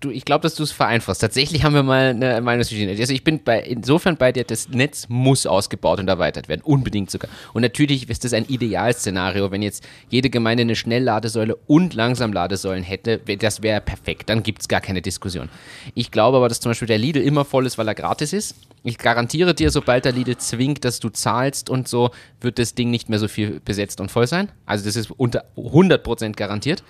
du, 0.00 0.10
ich 0.10 0.26
glaube, 0.26 0.42
dass 0.42 0.54
du 0.56 0.62
es 0.62 0.72
vereinfachst. 0.72 1.22
Tatsächlich 1.22 1.64
haben 1.64 1.74
wir 1.74 1.82
mal 1.82 2.10
eine 2.10 2.40
Meinungsverschiedenheit. 2.42 3.00
Also 3.00 3.14
ich 3.14 3.24
bin 3.24 3.42
bei, 3.42 3.62
insofern 3.62 4.16
bei 4.18 4.30
dir, 4.30 4.44
das 4.44 4.68
Netz 4.68 5.08
muss 5.08 5.46
ausgebaut 5.46 6.00
und 6.00 6.08
erweitert 6.08 6.48
werden, 6.48 6.60
unbedingt 6.62 7.10
sogar. 7.10 7.30
Und 7.54 7.62
natürlich 7.62 8.10
ist 8.10 8.24
das 8.24 8.34
ein 8.34 8.44
Idealszenario, 8.44 9.50
wenn 9.50 9.62
jetzt 9.62 9.86
jede 10.10 10.28
Gemeinde 10.28 10.62
eine 10.62 10.76
Schnellladesäule 10.76 11.56
und 11.66 11.94
Langsamladesäulen 11.94 12.84
hätte, 12.84 13.18
das 13.18 13.62
wäre 13.62 13.80
perfekt, 13.80 14.28
dann 14.28 14.42
gibt 14.42 14.60
es 14.60 14.68
gar 14.68 14.82
keine 14.82 15.00
Diskussion. 15.00 15.48
Ich 15.94 16.10
glaube 16.10 16.36
aber, 16.36 16.48
dass 16.48 16.60
zum 16.60 16.70
Beispiel 16.70 16.88
der 16.88 16.98
Lidl 16.98 17.22
immer 17.22 17.46
voll 17.46 17.64
ist, 17.64 17.78
weil 17.78 17.88
er 17.88 17.94
gratis 17.94 18.34
ist. 18.34 18.54
Ich 18.82 18.98
garantiere 18.98 19.54
dir, 19.54 19.70
sobald 19.70 20.04
der 20.04 20.12
Lidl 20.12 20.36
zwingt, 20.36 20.84
dass 20.84 21.00
du 21.00 21.08
zahlst 21.08 21.70
und 21.70 21.88
so, 21.88 22.10
wird 22.40 22.58
das 22.58 22.74
Ding 22.74 22.90
nicht 22.90 23.08
mehr 23.08 23.18
so 23.18 23.28
viel 23.28 23.60
besetzt 23.64 24.00
und 24.00 24.10
voll 24.10 24.26
sein. 24.26 24.50
Also 24.66 24.84
das 24.84 24.96
ist 24.96 25.10
unter 25.10 25.44
100% 25.56 26.32
garantiert. 26.32 26.82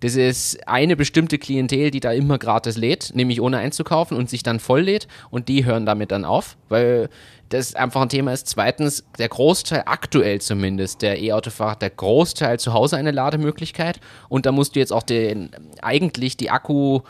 Das 0.00 0.16
ist 0.16 0.68
eine 0.68 0.96
bestimmte 0.96 1.38
Klientel, 1.38 1.90
die 1.90 2.00
da 2.00 2.12
immer 2.12 2.38
gratis 2.38 2.76
lädt, 2.76 3.12
nämlich 3.14 3.40
ohne 3.40 3.56
einzukaufen 3.58 4.14
und 4.16 4.28
sich 4.28 4.42
dann 4.42 4.58
voll 4.60 4.82
lädt 4.82 5.08
und 5.30 5.48
die 5.48 5.64
hören 5.64 5.86
damit 5.86 6.12
dann 6.12 6.24
auf, 6.24 6.56
weil 6.68 7.08
das 7.48 7.76
einfach 7.76 8.02
ein 8.02 8.08
Thema 8.08 8.32
ist. 8.32 8.48
Zweitens, 8.48 9.04
der 9.18 9.28
Großteil, 9.28 9.84
aktuell 9.86 10.40
zumindest, 10.40 11.02
der 11.02 11.20
E-Autofahrer, 11.20 11.76
der 11.76 11.90
Großteil 11.90 12.58
zu 12.58 12.72
Hause 12.72 12.96
eine 12.96 13.12
Lademöglichkeit 13.12 14.00
und 14.28 14.46
da 14.46 14.52
musst 14.52 14.74
du 14.74 14.80
jetzt 14.80 14.92
auch 14.92 15.04
den, 15.04 15.50
eigentlich 15.80 16.36
die 16.36 16.50
Akku- 16.50 17.02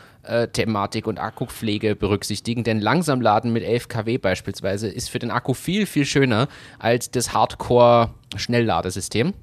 Thematik 0.53 1.07
und 1.07 1.20
Akkupflege 1.20 1.94
berücksichtigen, 1.94 2.64
denn 2.64 2.81
langsam 2.81 3.20
laden 3.20 3.53
mit 3.53 3.62
11 3.62 3.87
kW 3.87 4.18
beispielsweise 4.18 4.88
ist 4.88 5.09
für 5.09 5.20
den 5.20 5.31
Akku 5.31 5.55
viel, 5.55 5.87
viel 5.87 6.05
schöner 6.05 6.49
als 6.81 7.12
das 7.12 7.33
Hardcore-Schnellladesystem. 7.33 9.35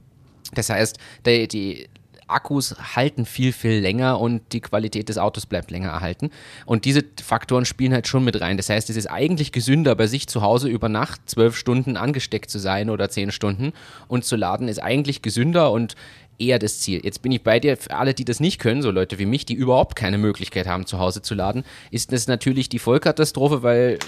Das 0.55 0.69
heißt, 0.69 0.97
die, 1.25 1.47
die 1.47 1.87
Akkus 2.33 2.75
halten 2.95 3.25
viel, 3.25 3.53
viel 3.53 3.79
länger 3.79 4.19
und 4.19 4.41
die 4.51 4.61
Qualität 4.61 5.09
des 5.09 5.17
Autos 5.17 5.45
bleibt 5.45 5.71
länger 5.71 5.89
erhalten. 5.89 6.31
Und 6.65 6.85
diese 6.85 7.03
Faktoren 7.23 7.65
spielen 7.65 7.93
halt 7.93 8.07
schon 8.07 8.23
mit 8.23 8.39
rein. 8.41 8.57
Das 8.57 8.69
heißt, 8.69 8.89
es 8.89 8.97
ist 8.97 9.07
eigentlich 9.07 9.51
gesünder, 9.51 9.95
bei 9.95 10.07
sich 10.07 10.27
zu 10.27 10.41
Hause 10.41 10.67
über 10.67 10.89
Nacht 10.89 11.21
zwölf 11.29 11.55
Stunden 11.55 11.97
angesteckt 11.97 12.49
zu 12.49 12.59
sein 12.59 12.89
oder 12.89 13.09
zehn 13.09 13.31
Stunden 13.31 13.73
und 14.07 14.25
zu 14.25 14.35
laden, 14.35 14.67
ist 14.67 14.81
eigentlich 14.81 15.21
gesünder 15.21 15.71
und 15.71 15.95
eher 16.39 16.59
das 16.59 16.79
Ziel. 16.79 17.01
Jetzt 17.03 17.21
bin 17.21 17.31
ich 17.31 17.43
bei 17.43 17.59
dir, 17.59 17.77
für 17.77 17.95
alle, 17.95 18.13
die 18.13 18.25
das 18.25 18.39
nicht 18.39 18.59
können, 18.59 18.81
so 18.81 18.91
Leute 18.91 19.19
wie 19.19 19.25
mich, 19.25 19.45
die 19.45 19.53
überhaupt 19.53 19.95
keine 19.95 20.17
Möglichkeit 20.17 20.67
haben, 20.67 20.85
zu 20.85 20.99
Hause 20.99 21.21
zu 21.21 21.35
laden, 21.35 21.63
ist 21.91 22.11
das 22.11 22.27
natürlich 22.27 22.69
die 22.69 22.79
Vollkatastrophe, 22.79 23.63
weil 23.63 23.99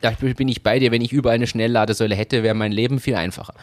da 0.00 0.10
bin 0.10 0.48
ich 0.48 0.62
bei 0.62 0.78
dir, 0.78 0.92
wenn 0.92 1.02
ich 1.02 1.12
überall 1.12 1.36
eine 1.36 1.46
Schnellladesäule 1.46 2.14
hätte, 2.14 2.42
wäre 2.42 2.54
mein 2.54 2.72
Leben 2.72 3.00
viel 3.00 3.14
einfacher. 3.14 3.54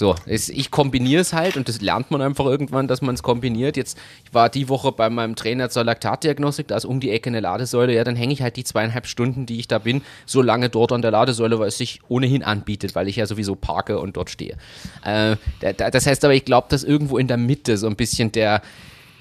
So, 0.00 0.14
ich 0.24 0.70
kombiniere 0.70 1.20
es 1.20 1.34
halt 1.34 1.58
und 1.58 1.68
das 1.68 1.82
lernt 1.82 2.10
man 2.10 2.22
einfach 2.22 2.46
irgendwann, 2.46 2.88
dass 2.88 3.02
man 3.02 3.14
es 3.16 3.22
kombiniert. 3.22 3.76
Jetzt, 3.76 3.98
ich 4.24 4.32
war 4.32 4.48
die 4.48 4.70
Woche 4.70 4.92
bei 4.92 5.10
meinem 5.10 5.36
Trainer 5.36 5.68
zur 5.68 5.84
Laktatdiagnostik, 5.84 6.68
da 6.68 6.78
ist 6.78 6.86
um 6.86 7.00
die 7.00 7.10
Ecke 7.10 7.28
eine 7.28 7.40
Ladesäule, 7.40 7.94
ja, 7.94 8.02
dann 8.02 8.16
hänge 8.16 8.32
ich 8.32 8.40
halt 8.40 8.56
die 8.56 8.64
zweieinhalb 8.64 9.06
Stunden, 9.06 9.44
die 9.44 9.58
ich 9.58 9.68
da 9.68 9.78
bin, 9.78 10.00
so 10.24 10.40
lange 10.40 10.70
dort 10.70 10.92
an 10.92 11.02
der 11.02 11.10
Ladesäule, 11.10 11.58
weil 11.58 11.68
es 11.68 11.76
sich 11.76 12.00
ohnehin 12.08 12.42
anbietet, 12.42 12.94
weil 12.94 13.08
ich 13.08 13.16
ja 13.16 13.26
sowieso 13.26 13.56
parke 13.56 13.98
und 13.98 14.16
dort 14.16 14.30
stehe. 14.30 14.56
Äh, 15.04 15.36
das 15.76 16.06
heißt 16.06 16.24
aber, 16.24 16.32
ich 16.32 16.46
glaube, 16.46 16.68
dass 16.70 16.82
irgendwo 16.82 17.18
in 17.18 17.28
der 17.28 17.36
Mitte 17.36 17.76
so 17.76 17.86
ein 17.86 17.96
bisschen 17.96 18.32
der 18.32 18.62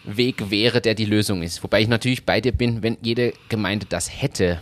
Weg 0.06 0.50
wäre, 0.50 0.80
der 0.80 0.96
die 0.96 1.04
Lösung 1.04 1.44
ist. 1.44 1.62
Wobei 1.62 1.82
ich 1.82 1.90
natürlich 1.90 2.26
bei 2.26 2.40
dir 2.40 2.54
bin, 2.54 2.84
wenn 2.84 2.96
jede 3.02 3.34
Gemeinde 3.50 3.86
das 3.90 4.10
hätte, 4.22 4.60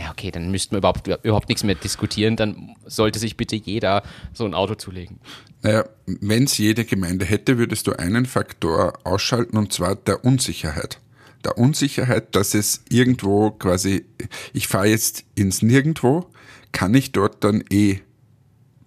ja, 0.00 0.10
okay, 0.10 0.30
dann 0.30 0.50
müssten 0.50 0.72
wir 0.72 0.78
überhaupt, 0.78 1.06
überhaupt 1.06 1.48
nichts 1.48 1.62
mehr 1.62 1.74
diskutieren. 1.74 2.36
Dann 2.36 2.74
sollte 2.86 3.18
sich 3.18 3.36
bitte 3.36 3.56
jeder 3.56 4.02
so 4.32 4.46
ein 4.46 4.54
Auto 4.54 4.74
zulegen. 4.74 5.20
Naja, 5.62 5.84
wenn 6.06 6.44
es 6.44 6.56
jede 6.56 6.84
Gemeinde 6.86 7.26
hätte, 7.26 7.58
würdest 7.58 7.86
du 7.86 7.92
einen 7.92 8.24
Faktor 8.24 8.94
ausschalten 9.04 9.58
und 9.58 9.72
zwar 9.72 9.96
der 9.96 10.24
Unsicherheit. 10.24 11.00
Der 11.44 11.58
Unsicherheit, 11.58 12.34
dass 12.34 12.54
es 12.54 12.82
irgendwo 12.88 13.50
quasi, 13.50 14.06
ich 14.54 14.68
fahre 14.68 14.88
jetzt 14.88 15.24
ins 15.34 15.60
Nirgendwo, 15.60 16.26
kann 16.72 16.94
ich 16.94 17.12
dort 17.12 17.44
dann 17.44 17.62
eh 17.70 17.98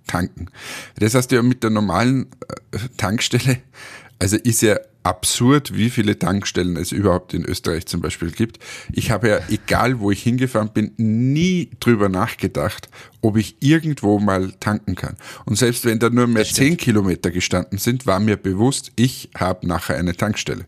tanken. 0.08 0.48
Das 0.98 1.14
heißt 1.14 1.32
ja 1.32 1.44
mit 1.44 1.64
der 1.64 1.70
normalen 1.70 2.28
äh, 2.72 2.78
Tankstelle, 2.98 3.60
also 4.20 4.38
ist 4.38 4.62
ja 4.62 4.78
absurd, 5.04 5.76
wie 5.76 5.90
viele 5.90 6.18
Tankstellen 6.18 6.78
es 6.78 6.92
überhaupt 6.92 7.34
in 7.34 7.46
Österreich 7.46 7.86
zum 7.86 8.02
Beispiel 8.02 8.32
gibt. 8.32 8.60
Ich 8.92 9.12
habe 9.12 9.30
ja, 9.30 9.40
egal 9.50 10.00
wo 10.00 10.12
ich 10.12 10.24
hingefahren 10.24 10.72
bin, 10.74 10.92
nie 10.98 11.70
drüber 11.80 12.10
nachgedacht, 12.10 12.90
ob 13.22 13.38
ich 13.38 13.58
irgendwo 13.60 14.20
mal 14.20 14.52
tanken 14.60 14.96
kann. 14.96 15.18
Und 15.46 15.58
selbst 15.58 15.86
wenn 15.86 16.00
da 16.00 16.10
nur 16.10 16.28
mehr 16.28 16.46
zehn 16.46 16.78
Kilometer 16.78 17.32
gestanden 17.32 17.78
sind, 17.78 18.06
war 18.06 18.20
mir 18.20 18.38
bewusst, 18.38 18.92
ich 18.96 19.30
habe 19.36 19.68
nachher 19.68 19.98
eine 19.98 20.16
Tankstelle. 20.16 20.66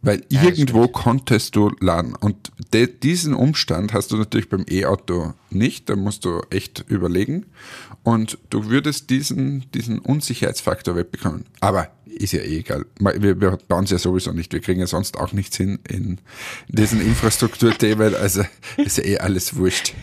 Weil 0.00 0.24
ja, 0.28 0.44
irgendwo 0.44 0.86
konntest 0.86 1.56
du 1.56 1.72
laden. 1.80 2.14
Und 2.14 2.52
de, 2.72 2.86
diesen 2.86 3.34
Umstand 3.34 3.92
hast 3.92 4.12
du 4.12 4.16
natürlich 4.16 4.48
beim 4.48 4.64
E-Auto 4.70 5.34
nicht. 5.50 5.88
Da 5.88 5.96
musst 5.96 6.24
du 6.24 6.40
echt 6.50 6.84
überlegen. 6.88 7.46
Und 8.04 8.38
du 8.50 8.66
würdest 8.66 9.10
diesen, 9.10 9.68
diesen 9.72 9.98
Unsicherheitsfaktor 9.98 10.94
wegbekommen. 10.94 11.46
Aber 11.60 11.90
ist 12.18 12.32
ja 12.32 12.40
eh 12.40 12.58
egal. 12.58 12.86
Wir, 12.98 13.40
wir 13.40 13.56
bauen 13.68 13.84
es 13.84 13.90
ja 13.90 13.98
sowieso 13.98 14.32
nicht. 14.32 14.52
Wir 14.52 14.60
kriegen 14.60 14.80
ja 14.80 14.86
sonst 14.86 15.16
auch 15.16 15.32
nichts 15.32 15.56
hin 15.56 15.78
in 15.88 16.20
diesen 16.68 17.00
Infrastrukturthemen. 17.00 18.14
Also 18.14 18.44
ist 18.76 18.98
ja 18.98 19.04
eh 19.04 19.18
alles 19.18 19.56
wurscht. 19.56 19.94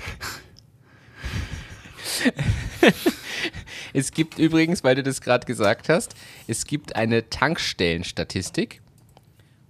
es 3.93 4.11
gibt 4.11 4.39
übrigens, 4.39 4.83
weil 4.83 4.95
du 4.95 5.03
das 5.03 5.21
gerade 5.21 5.45
gesagt 5.45 5.89
hast, 5.89 6.15
es 6.47 6.65
gibt 6.65 6.95
eine 6.95 7.29
Tankstellenstatistik 7.29 8.81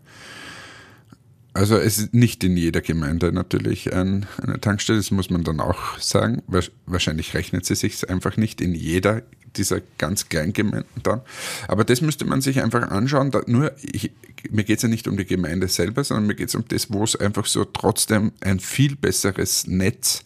Also 1.59 1.75
es 1.75 1.97
ist 1.97 2.13
nicht 2.13 2.41
in 2.45 2.55
jeder 2.55 2.79
Gemeinde 2.79 3.33
natürlich 3.33 3.91
ein, 3.91 4.25
eine 4.41 4.61
Tankstelle, 4.61 4.97
das 4.97 5.11
muss 5.11 5.29
man 5.29 5.43
dann 5.43 5.59
auch 5.59 5.99
sagen. 5.99 6.41
Wahrscheinlich 6.85 7.33
rechnet 7.33 7.65
sie 7.65 7.75
sich 7.75 8.09
einfach 8.09 8.37
nicht 8.37 8.61
in 8.61 8.73
jeder 8.73 9.23
dieser 9.57 9.81
ganz 9.97 10.29
kleinen 10.29 10.53
Gemeinden 10.53 11.03
dann. 11.03 11.19
Aber 11.67 11.83
das 11.83 11.99
müsste 11.99 12.23
man 12.23 12.39
sich 12.39 12.63
einfach 12.63 12.89
anschauen. 12.91 13.33
nur 13.47 13.73
ich, 13.81 14.13
mir 14.49 14.63
geht 14.63 14.77
es 14.77 14.83
ja 14.83 14.87
nicht 14.87 15.09
um 15.09 15.17
die 15.17 15.25
Gemeinde 15.25 15.67
selber, 15.67 16.05
sondern 16.05 16.27
mir 16.27 16.35
geht 16.35 16.47
es 16.47 16.55
um 16.55 16.63
das, 16.65 16.93
wo 16.93 17.03
es 17.03 17.17
einfach 17.17 17.45
so 17.45 17.65
trotzdem 17.65 18.31
ein 18.39 18.61
viel 18.61 18.95
besseres 18.95 19.67
Netz, 19.67 20.23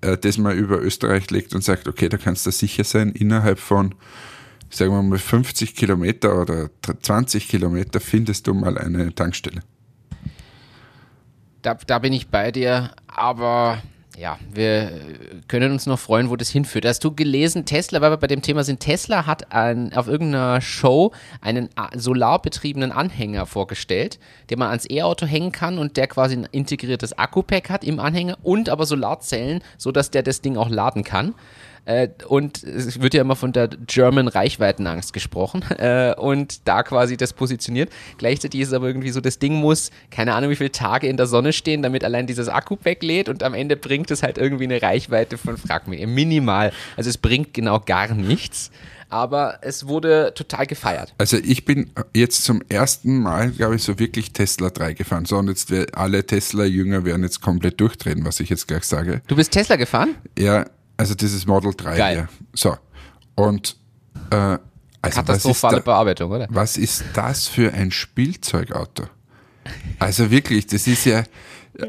äh, 0.00 0.16
das 0.16 0.38
man 0.38 0.56
über 0.56 0.80
Österreich 0.80 1.30
legt 1.30 1.54
und 1.54 1.62
sagt, 1.62 1.88
okay, 1.88 2.08
da 2.08 2.16
kannst 2.16 2.46
du 2.46 2.50
sicher 2.50 2.84
sein, 2.84 3.12
innerhalb 3.12 3.58
von 3.58 3.94
sagen 4.70 4.92
wir 4.92 5.02
mal 5.02 5.18
50 5.18 5.74
Kilometer 5.74 6.40
oder 6.40 6.70
20 7.02 7.48
Kilometer 7.48 8.00
findest 8.00 8.46
du 8.46 8.54
mal 8.54 8.78
eine 8.78 9.14
Tankstelle 9.14 9.60
da, 11.64 11.74
da 11.86 11.98
bin 11.98 12.12
ich 12.12 12.28
bei 12.28 12.52
dir, 12.52 12.90
aber 13.08 13.78
ja, 14.16 14.38
wir 14.52 14.92
können 15.48 15.72
uns 15.72 15.86
noch 15.86 15.98
freuen, 15.98 16.30
wo 16.30 16.36
das 16.36 16.50
hinführt. 16.50 16.84
Hast 16.86 17.02
du 17.02 17.12
gelesen, 17.12 17.64
Tesla, 17.64 18.00
weil 18.00 18.12
wir 18.12 18.16
bei 18.16 18.28
dem 18.28 18.42
Thema 18.42 18.62
sind, 18.62 18.78
Tesla 18.78 19.26
hat 19.26 19.50
ein, 19.52 19.92
auf 19.92 20.06
irgendeiner 20.06 20.60
Show 20.60 21.10
einen 21.40 21.68
solarbetriebenen 21.94 22.92
Anhänger 22.92 23.46
vorgestellt, 23.46 24.20
den 24.50 24.60
man 24.60 24.68
ans 24.68 24.88
E-Auto 24.88 25.26
hängen 25.26 25.50
kann 25.50 25.78
und 25.78 25.96
der 25.96 26.06
quasi 26.06 26.36
ein 26.36 26.46
integriertes 26.52 27.18
Akku-Pack 27.18 27.70
hat 27.70 27.82
im 27.82 27.98
Anhänger 27.98 28.38
und 28.44 28.68
aber 28.68 28.86
Solarzellen, 28.86 29.62
sodass 29.78 30.10
der 30.10 30.22
das 30.22 30.42
Ding 30.42 30.56
auch 30.56 30.68
laden 30.68 31.02
kann. 31.02 31.34
Äh, 31.86 32.08
und 32.28 32.62
es 32.62 33.00
wird 33.00 33.14
ja 33.14 33.20
immer 33.20 33.36
von 33.36 33.52
der 33.52 33.68
German 33.68 34.28
Reichweitenangst 34.28 35.12
gesprochen 35.12 35.62
äh, 35.78 36.14
und 36.14 36.66
da 36.66 36.82
quasi 36.82 37.16
das 37.16 37.32
positioniert. 37.32 37.90
Gleichzeitig 38.18 38.60
ist 38.60 38.68
es 38.68 38.74
aber 38.74 38.86
irgendwie 38.86 39.10
so, 39.10 39.20
das 39.20 39.38
Ding 39.38 39.54
muss, 39.54 39.90
keine 40.10 40.34
Ahnung, 40.34 40.50
wie 40.50 40.56
viele 40.56 40.72
Tage 40.72 41.08
in 41.08 41.16
der 41.16 41.26
Sonne 41.26 41.52
stehen, 41.52 41.82
damit 41.82 42.04
allein 42.04 42.26
dieses 42.26 42.48
Akku 42.48 42.76
weglädt 42.82 43.28
und 43.28 43.42
am 43.42 43.54
Ende 43.54 43.76
bringt 43.76 44.10
es 44.10 44.22
halt 44.22 44.38
irgendwie 44.38 44.64
eine 44.64 44.80
Reichweite 44.80 45.38
von, 45.38 45.56
frag 45.56 45.88
mich, 45.88 46.06
minimal. 46.06 46.72
Also 46.96 47.10
es 47.10 47.18
bringt 47.18 47.54
genau 47.54 47.80
gar 47.80 48.14
nichts 48.14 48.70
aber 49.14 49.58
es 49.62 49.86
wurde 49.86 50.32
total 50.34 50.66
gefeiert. 50.66 51.14
Also 51.18 51.36
ich 51.36 51.64
bin 51.64 51.90
jetzt 52.12 52.42
zum 52.42 52.62
ersten 52.68 53.20
Mal, 53.20 53.52
glaube 53.52 53.76
ich, 53.76 53.82
so 53.84 54.00
wirklich 54.00 54.32
Tesla 54.32 54.70
3 54.70 54.94
gefahren. 54.94 55.24
So, 55.24 55.36
und 55.36 55.46
jetzt 55.46 55.72
alle 55.94 56.26
Tesla-Jünger 56.26 57.04
werden 57.04 57.22
jetzt 57.22 57.40
komplett 57.40 57.80
durchdrehen, 57.80 58.24
was 58.24 58.40
ich 58.40 58.48
jetzt 58.48 58.66
gleich 58.66 58.82
sage. 58.82 59.22
Du 59.28 59.36
bist 59.36 59.52
Tesla 59.52 59.76
gefahren? 59.76 60.16
Ja, 60.36 60.66
also 60.96 61.14
dieses 61.14 61.46
Model 61.46 61.72
3 61.74 61.96
Geil. 61.96 62.14
hier. 62.16 62.28
So. 62.54 62.76
Und 63.34 63.76
äh, 64.30 64.58
also 65.02 65.16
Katastrophale 65.16 65.76
da, 65.76 65.82
Bearbeitung, 65.82 66.30
oder? 66.30 66.46
Was 66.50 66.76
ist 66.76 67.04
das 67.14 67.46
für 67.46 67.72
ein 67.72 67.90
Spielzeugauto? 67.90 69.04
Also 69.98 70.30
wirklich, 70.30 70.66
das 70.66 70.86
ist 70.86 71.04
ja, 71.04 71.24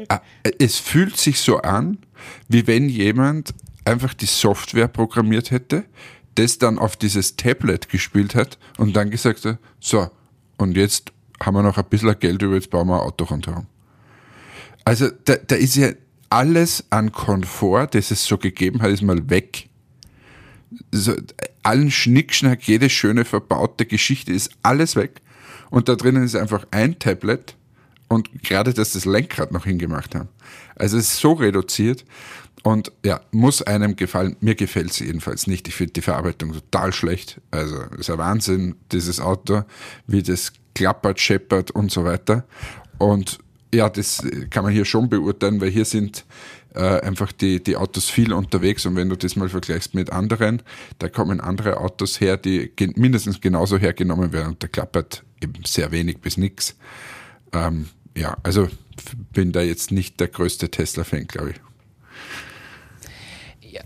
äh, 0.08 0.18
es 0.58 0.78
fühlt 0.78 1.16
sich 1.16 1.40
so 1.40 1.58
an, 1.58 1.98
wie 2.48 2.66
wenn 2.66 2.88
jemand 2.88 3.54
einfach 3.84 4.14
die 4.14 4.26
Software 4.26 4.88
programmiert 4.88 5.50
hätte, 5.50 5.84
das 6.34 6.58
dann 6.58 6.78
auf 6.78 6.96
dieses 6.96 7.36
Tablet 7.36 7.88
gespielt 7.88 8.34
hat 8.34 8.58
und 8.76 8.94
dann 8.94 9.10
gesagt 9.10 9.44
hat, 9.44 9.58
so, 9.80 10.10
und 10.58 10.76
jetzt 10.76 11.12
haben 11.42 11.54
wir 11.54 11.62
noch 11.62 11.78
ein 11.78 11.84
bisschen 11.88 12.18
Geld 12.18 12.42
über, 12.42 12.54
jetzt 12.54 12.70
bauen 12.70 12.88
wir 12.88 12.94
ein 12.94 13.00
Auto 13.00 13.24
rundherum. 13.24 13.66
Also 14.84 15.08
da, 15.24 15.36
da 15.36 15.56
ist 15.56 15.76
ja 15.76 15.90
alles 16.30 16.84
an 16.90 17.12
Komfort, 17.12 17.88
das 17.92 18.10
es 18.10 18.24
so 18.24 18.38
gegeben 18.38 18.82
hat, 18.82 18.90
ist 18.90 19.02
mal 19.02 19.28
weg. 19.30 19.68
So, 20.90 21.14
allen 21.62 21.90
Schnickschnack, 21.90 22.66
jede 22.66 22.90
schöne 22.90 23.24
verbaute 23.24 23.86
Geschichte 23.86 24.32
ist 24.32 24.50
alles 24.62 24.96
weg. 24.96 25.20
Und 25.70 25.88
da 25.88 25.94
drinnen 25.96 26.24
ist 26.24 26.36
einfach 26.36 26.66
ein 26.70 26.98
Tablet 26.98 27.56
und 28.08 28.42
gerade, 28.42 28.72
dass 28.72 28.92
das 28.92 29.04
Lenkrad 29.04 29.52
noch 29.52 29.64
hingemacht 29.64 30.14
haben. 30.14 30.28
Also 30.76 30.96
es 30.96 31.12
ist 31.12 31.20
so 31.20 31.32
reduziert 31.32 32.04
und 32.62 32.92
ja, 33.04 33.20
muss 33.30 33.62
einem 33.62 33.96
gefallen. 33.96 34.36
Mir 34.40 34.54
gefällt 34.54 34.90
es 34.90 34.98
jedenfalls 35.00 35.46
nicht. 35.46 35.66
Ich 35.68 35.74
finde 35.74 35.94
die 35.94 36.02
Verarbeitung 36.02 36.52
total 36.52 36.92
schlecht. 36.92 37.40
Also 37.50 37.76
es 37.92 38.00
ist 38.00 38.10
ein 38.10 38.18
Wahnsinn, 38.18 38.76
dieses 38.92 39.20
Auto, 39.20 39.62
wie 40.06 40.22
das 40.22 40.52
klappert, 40.74 41.20
scheppert 41.20 41.70
und 41.70 41.90
so 41.90 42.04
weiter. 42.04 42.44
Und 42.98 43.38
ja, 43.76 43.88
das 43.88 44.22
kann 44.50 44.64
man 44.64 44.72
hier 44.72 44.84
schon 44.84 45.08
beurteilen, 45.08 45.60
weil 45.60 45.70
hier 45.70 45.84
sind 45.84 46.24
äh, 46.74 47.00
einfach 47.00 47.32
die, 47.32 47.62
die 47.62 47.76
Autos 47.76 48.10
viel 48.10 48.32
unterwegs 48.32 48.86
und 48.86 48.96
wenn 48.96 49.08
du 49.08 49.16
das 49.16 49.36
mal 49.36 49.48
vergleichst 49.48 49.94
mit 49.94 50.10
anderen, 50.10 50.62
da 50.98 51.08
kommen 51.08 51.40
andere 51.40 51.78
Autos 51.78 52.20
her, 52.20 52.36
die 52.36 52.72
mindestens 52.96 53.40
genauso 53.40 53.78
hergenommen 53.78 54.32
werden 54.32 54.48
und 54.48 54.62
da 54.62 54.68
klappert 54.68 55.24
eben 55.42 55.64
sehr 55.64 55.90
wenig 55.92 56.18
bis 56.18 56.36
nichts. 56.36 56.76
Ähm, 57.52 57.88
ja, 58.16 58.36
also 58.42 58.68
bin 59.32 59.52
da 59.52 59.60
jetzt 59.60 59.92
nicht 59.92 60.18
der 60.20 60.28
größte 60.28 60.70
Tesla-Fan, 60.70 61.26
glaube 61.26 61.50
ich 61.50 61.56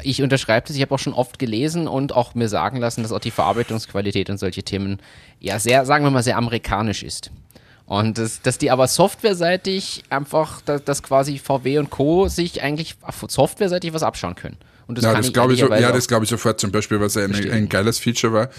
ich 0.03 0.23
unterschreibe 0.23 0.67
das, 0.67 0.77
ich 0.77 0.83
habe 0.83 0.95
auch 0.95 0.99
schon 0.99 1.15
oft 1.15 1.39
gelesen 1.39 1.89
und 1.89 2.15
auch 2.15 2.35
mir 2.35 2.49
sagen 2.49 2.79
lassen, 2.79 3.03
dass 3.03 3.13
auch 3.13 3.21
die 3.21 3.31
Verarbeitungsqualität 3.31 4.31
und 4.31 4.39
solche 4.39 4.63
Themen 4.63 5.01
ja 5.41 5.59
sehr, 5.59 5.85
sagen 5.85 6.05
wir 6.05 6.11
mal, 6.11 6.23
sehr 6.23 6.37
amerikanisch 6.37 7.03
ist. 7.03 7.31
Und 7.91 8.19
das, 8.19 8.41
dass 8.41 8.57
die 8.57 8.71
aber 8.71 8.87
softwareseitig 8.87 10.05
einfach, 10.11 10.61
dass, 10.61 10.85
dass 10.85 11.03
quasi 11.03 11.41
VW 11.41 11.79
und 11.79 11.91
Co. 11.91 12.29
sich 12.29 12.63
eigentlich 12.63 12.95
softwareseitig 13.27 13.93
was 13.93 14.05
abschauen 14.05 14.37
können. 14.37 14.59
Und 14.87 14.97
das 14.97 15.05
ja, 15.05 15.13
das 15.13 15.33
glaube 15.33 15.55
ich, 15.55 15.59
so, 15.59 15.67
ja, 15.75 15.91
das 15.91 16.07
glaube 16.07 16.23
ich 16.23 16.31
sofort. 16.31 16.61
Zum 16.61 16.71
Beispiel, 16.71 17.01
was 17.01 17.17
ein, 17.17 17.35
ein 17.35 17.69
geiles 17.69 17.99
Feature 17.99 18.33
war, 18.33 18.51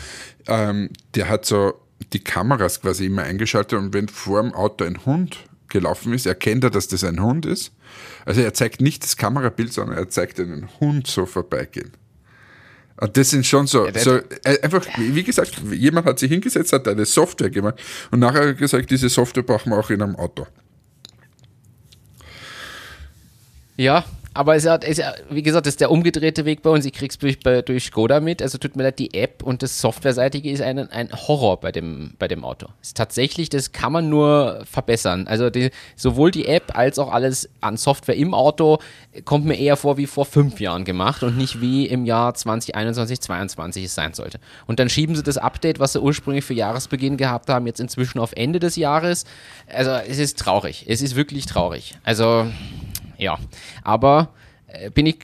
ähm, 0.47 0.89
der 1.15 1.29
hat 1.29 1.45
so 1.45 1.75
die 2.11 2.19
Kameras 2.19 2.81
quasi 2.81 3.05
immer 3.05 3.23
eingeschaltet 3.23 3.79
und 3.79 3.93
wenn 3.93 4.09
vor 4.09 4.41
dem 4.41 4.53
Auto 4.53 4.83
ein 4.83 5.05
Hund 5.05 5.37
gelaufen 5.69 6.11
ist, 6.11 6.25
erkennt 6.25 6.65
er, 6.65 6.69
dass 6.69 6.89
das 6.89 7.05
ein 7.05 7.23
Hund 7.23 7.45
ist. 7.45 7.71
Also 8.25 8.41
er 8.41 8.53
zeigt 8.53 8.81
nicht 8.81 9.01
das 9.01 9.15
Kamerabild, 9.15 9.71
sondern 9.71 9.97
er 9.97 10.09
zeigt 10.09 10.41
einen 10.41 10.67
Hund 10.81 11.07
so 11.07 11.25
vorbeigehen. 11.25 11.91
Und 12.99 13.17
das 13.17 13.30
sind 13.30 13.45
schon 13.45 13.67
so, 13.67 13.88
ja, 13.88 13.99
so 13.99 14.17
äh, 14.17 14.62
einfach, 14.62 14.86
wie 14.97 15.23
gesagt, 15.23 15.62
jemand 15.71 16.06
hat 16.06 16.19
sich 16.19 16.32
hingesetzt, 16.32 16.73
hat 16.73 16.88
eine 16.88 17.06
Software 17.06 17.49
gemacht 17.49 17.82
und 18.12 18.19
nachher 18.19 18.54
gesagt, 18.54 18.91
diese 18.91 19.10
Software 19.10 19.43
brauchen 19.43 19.71
wir 19.71 19.80
auch 19.80 19.89
in 19.89 20.01
einem 20.01 20.15
Auto. 20.15 20.45
Ja, 23.77 24.06
aber 24.33 24.55
es 24.55 24.65
ist, 24.65 24.97
ja, 24.97 25.13
wie 25.29 25.43
gesagt, 25.43 25.65
das 25.65 25.73
ist 25.73 25.81
der 25.81 25.91
umgedrehte 25.91 26.45
Weg 26.45 26.61
bei 26.61 26.69
uns. 26.69 26.85
Ich 26.85 26.93
krieg's 26.93 27.17
durch, 27.17 27.39
durch 27.39 27.83
Skoda 27.83 28.21
mit. 28.21 28.41
Also 28.41 28.57
tut 28.57 28.77
mir 28.77 28.83
leid, 28.83 28.97
die 28.97 29.13
App 29.13 29.43
und 29.43 29.61
das 29.61 29.81
Softwareseitige 29.81 30.49
ist 30.49 30.61
ein, 30.61 30.79
ein 30.89 31.09
Horror 31.11 31.59
bei 31.59 31.73
dem, 31.73 32.13
bei 32.17 32.29
dem 32.29 32.45
Auto. 32.45 32.67
Ist 32.81 32.95
tatsächlich, 32.95 33.49
das 33.49 33.73
kann 33.73 33.91
man 33.91 34.07
nur 34.07 34.63
verbessern. 34.63 35.27
Also 35.27 35.49
die, 35.49 35.71
sowohl 35.97 36.31
die 36.31 36.47
App 36.47 36.77
als 36.77 36.97
auch 36.97 37.11
alles 37.11 37.49
an 37.59 37.75
Software 37.75 38.15
im 38.15 38.33
Auto 38.33 38.79
kommt 39.25 39.45
mir 39.45 39.57
eher 39.57 39.75
vor 39.75 39.97
wie 39.97 40.07
vor 40.07 40.25
fünf 40.25 40.61
Jahren 40.61 40.85
gemacht 40.85 41.23
und 41.23 41.37
nicht 41.37 41.59
wie 41.59 41.85
im 41.87 42.05
Jahr 42.05 42.33
2021, 42.33 43.19
2022 43.19 43.85
es 43.85 43.95
sein 43.95 44.13
sollte. 44.13 44.39
Und 44.65 44.79
dann 44.79 44.87
schieben 44.87 45.13
sie 45.13 45.23
das 45.23 45.37
Update, 45.37 45.79
was 45.79 45.91
sie 45.91 46.01
ursprünglich 46.01 46.45
für 46.45 46.53
Jahresbeginn 46.53 47.17
gehabt 47.17 47.49
haben, 47.49 47.67
jetzt 47.67 47.81
inzwischen 47.81 48.19
auf 48.19 48.31
Ende 48.33 48.59
des 48.59 48.77
Jahres. 48.77 49.25
Also 49.67 49.91
es 49.91 50.19
ist 50.19 50.39
traurig. 50.39 50.85
Es 50.87 51.01
ist 51.01 51.17
wirklich 51.17 51.47
traurig. 51.47 51.95
Also 52.03 52.47
ja, 53.21 53.38
aber 53.84 54.34
äh, 54.67 54.89
bin 54.89 55.05
ich 55.05 55.19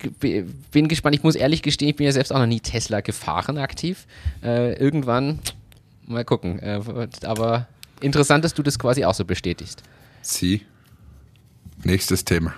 bin 0.71 0.87
gespannt. 0.87 1.15
Ich 1.15 1.23
muss 1.23 1.35
ehrlich 1.35 1.61
gestehen, 1.61 1.89
ich 1.89 1.95
bin 1.95 2.05
ja 2.05 2.11
selbst 2.11 2.31
auch 2.31 2.39
noch 2.39 2.45
nie 2.45 2.59
Tesla 2.59 3.01
gefahren 3.01 3.57
aktiv. 3.57 4.05
Äh, 4.43 4.73
irgendwann 4.75 5.39
mal 6.05 6.23
gucken. 6.23 6.59
Äh, 6.59 6.79
aber 7.23 7.67
interessant, 7.99 8.45
dass 8.45 8.53
du 8.53 8.63
das 8.63 8.77
quasi 8.79 9.03
auch 9.03 9.15
so 9.15 9.25
bestätigst. 9.25 9.83
Sie. 10.21 10.61
Nächstes 11.83 12.23
Thema. 12.23 12.53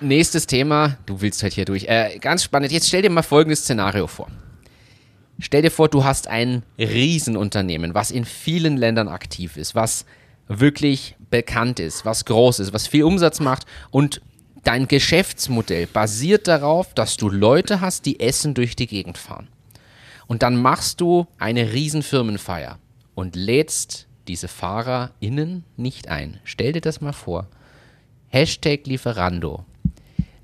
nächstes 0.00 0.46
Thema. 0.46 0.96
Du 1.06 1.20
willst 1.20 1.42
halt 1.42 1.54
hier 1.54 1.64
durch. 1.64 1.84
Äh, 1.84 2.18
ganz 2.20 2.44
spannend. 2.44 2.70
Jetzt 2.72 2.88
stell 2.88 3.02
dir 3.02 3.10
mal 3.10 3.22
folgendes 3.22 3.60
Szenario 3.60 4.06
vor. 4.06 4.28
Stell 5.40 5.62
dir 5.62 5.70
vor, 5.70 5.88
du 5.88 6.04
hast 6.04 6.26
ein 6.26 6.62
Riesenunternehmen, 6.78 7.94
was 7.94 8.10
in 8.10 8.24
vielen 8.24 8.76
Ländern 8.76 9.08
aktiv 9.08 9.56
ist, 9.56 9.74
was 9.74 10.04
wirklich 10.48 11.16
bekannt 11.30 11.78
ist, 11.78 12.04
was 12.04 12.24
groß 12.24 12.60
ist, 12.60 12.72
was 12.72 12.86
viel 12.86 13.04
Umsatz 13.04 13.40
macht 13.40 13.66
und 13.90 14.20
dein 14.64 14.88
Geschäftsmodell 14.88 15.86
basiert 15.86 16.48
darauf, 16.48 16.94
dass 16.94 17.16
du 17.16 17.28
Leute 17.28 17.80
hast, 17.80 18.06
die 18.06 18.20
Essen 18.20 18.54
durch 18.54 18.76
die 18.76 18.86
Gegend 18.86 19.18
fahren. 19.18 19.48
Und 20.26 20.42
dann 20.42 20.56
machst 20.56 21.00
du 21.00 21.26
eine 21.38 21.72
Riesenfirmenfeier 21.72 22.78
und 23.14 23.34
lädst 23.34 24.06
diese 24.26 24.48
FahrerInnen 24.48 25.64
nicht 25.76 26.08
ein. 26.08 26.38
Stell 26.44 26.72
dir 26.72 26.82
das 26.82 27.00
mal 27.00 27.14
vor. 27.14 27.48
Hashtag 28.28 28.86
Lieferando. 28.86 29.64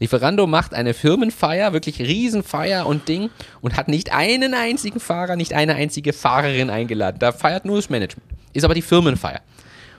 Lieferando 0.01 0.47
macht 0.47 0.75
eine 0.75 0.95
Firmenfeier, 0.95 1.73
wirklich 1.73 2.01
Riesenfeier 2.01 2.87
und 2.87 3.09
Ding 3.09 3.31
und 3.61 3.77
hat 3.77 3.89
nicht 3.89 4.13
einen 4.13 4.55
einzigen 4.55 5.01
Fahrer, 5.01 5.37
nicht 5.37 5.53
eine 5.53 5.75
einzige 5.75 6.13
Fahrerin 6.13 6.71
eingeladen. 6.71 7.19
Da 7.19 7.33
feiert 7.33 7.65
nur 7.65 7.77
das 7.77 7.91
Management. 7.91 8.27
Ist 8.55 8.65
aber 8.65 8.75
die 8.75 8.83
Firmenfeier. 8.83 9.41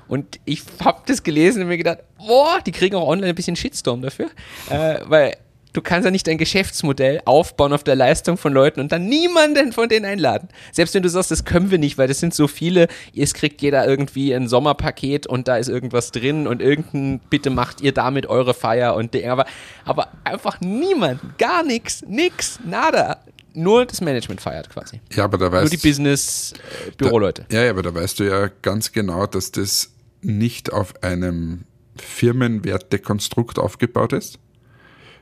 Und 0.08 0.40
ich 0.46 0.64
habe 0.84 1.02
das 1.06 1.24
gelesen 1.24 1.62
und 1.62 1.68
mir 1.68 1.78
gedacht, 1.78 2.00
boah, 2.18 2.60
die 2.66 2.72
kriegen 2.72 2.96
auch 2.96 3.08
online 3.08 3.30
ein 3.30 3.36
bisschen 3.36 3.56
Shitstorm 3.56 4.02
dafür, 4.02 4.30
äh, 4.70 5.00
weil 5.06 5.36
du 5.76 5.82
kannst 5.82 6.06
ja 6.06 6.12
nicht 6.12 6.26
dein 6.28 6.38
Geschäftsmodell 6.38 7.22
aufbauen 7.26 7.74
auf 7.74 7.84
der 7.84 7.96
Leistung 7.96 8.38
von 8.38 8.54
Leuten 8.54 8.80
und 8.80 8.92
dann 8.92 9.06
niemanden 9.08 9.74
von 9.74 9.90
denen 9.90 10.06
einladen. 10.06 10.48
Selbst 10.72 10.94
wenn 10.94 11.04
du 11.04 11.10
sagst, 11.10 11.32
das 11.32 11.44
können 11.44 11.72
wir 11.72 11.78
nicht, 11.78 11.98
weil 11.98 12.08
das 12.08 12.20
sind 12.20 12.34
so 12.34 12.48
viele, 12.48 12.88
es 13.16 13.34
kriegt 13.34 13.62
jeder 13.62 13.86
irgendwie 13.88 14.34
ein 14.34 14.48
Sommerpaket 14.48 15.28
und 15.28 15.48
da 15.48 15.58
ist 15.58 15.68
irgendwas 15.68 16.12
drin 16.12 16.48
und 16.48 16.62
irgendein, 16.62 17.20
bitte 17.30 17.50
macht 17.50 17.82
ihr 17.82 17.92
damit 17.92 18.28
eure 18.28 18.54
Feier 18.54 18.96
und 18.96 19.14
Ding. 19.14 19.30
Aber, 19.30 19.46
aber 19.84 20.10
einfach 20.24 20.62
niemand, 20.62 21.38
gar 21.38 21.64
nichts, 21.64 22.04
nix, 22.08 22.60
nada. 22.66 23.20
Nur 23.54 23.86
das 23.86 24.02
Management 24.02 24.42
feiert 24.42 24.70
quasi. 24.70 25.00
Ja, 25.14 25.24
aber 25.24 25.38
da 25.38 25.50
weißt 25.50 25.72
Nur 25.72 25.80
die 25.80 25.88
Business-Büroleute. 25.88 27.46
Ja, 27.52 27.64
ja, 27.64 27.70
aber 27.70 27.84
da 27.84 27.94
weißt 27.94 28.20
du 28.20 28.26
ja 28.26 28.50
ganz 28.62 28.92
genau, 28.92 29.26
dass 29.28 29.52
das 29.52 29.95
nicht 30.26 30.74
auf 30.74 31.04
einem 31.04 31.66
Firmenwertekonstrukt 31.98 33.60
aufgebaut 33.60 34.14
ist, 34.14 34.40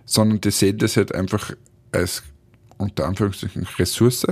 sondern 0.06 0.42
die 0.42 0.52
sehen 0.52 0.78
das 0.78 0.98
halt 0.98 1.14
einfach 1.14 1.52
als 1.92 2.24
unter 2.78 3.06
Anführungszeichen 3.06 3.68
Ressource. 3.78 4.28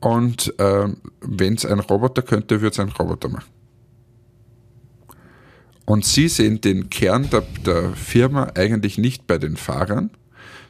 Und 0.00 0.58
äh, 0.58 0.88
wenn 1.20 1.54
es 1.54 1.64
ein 1.64 1.80
Roboter 1.80 2.22
könnte, 2.22 2.60
würde 2.60 2.72
es 2.72 2.80
ein 2.80 2.90
Roboter 2.90 3.28
machen. 3.28 3.50
Und 5.86 6.04
sie 6.04 6.28
sehen 6.28 6.60
den 6.60 6.90
Kern 6.90 7.30
der, 7.30 7.42
der 7.64 7.92
Firma 7.92 8.50
eigentlich 8.56 8.98
nicht 8.98 9.26
bei 9.26 9.38
den 9.38 9.56
Fahrern, 9.56 10.10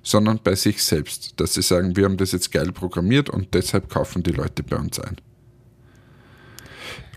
sondern 0.02 0.40
bei 0.44 0.54
sich 0.54 0.84
selbst. 0.84 1.40
Dass 1.40 1.54
sie 1.54 1.62
sagen, 1.62 1.96
wir 1.96 2.04
haben 2.04 2.18
das 2.18 2.32
jetzt 2.32 2.52
geil 2.52 2.70
programmiert 2.70 3.30
und 3.30 3.54
deshalb 3.54 3.88
kaufen 3.88 4.22
die 4.22 4.32
Leute 4.32 4.62
bei 4.62 4.76
uns 4.76 5.00
ein. 5.00 5.16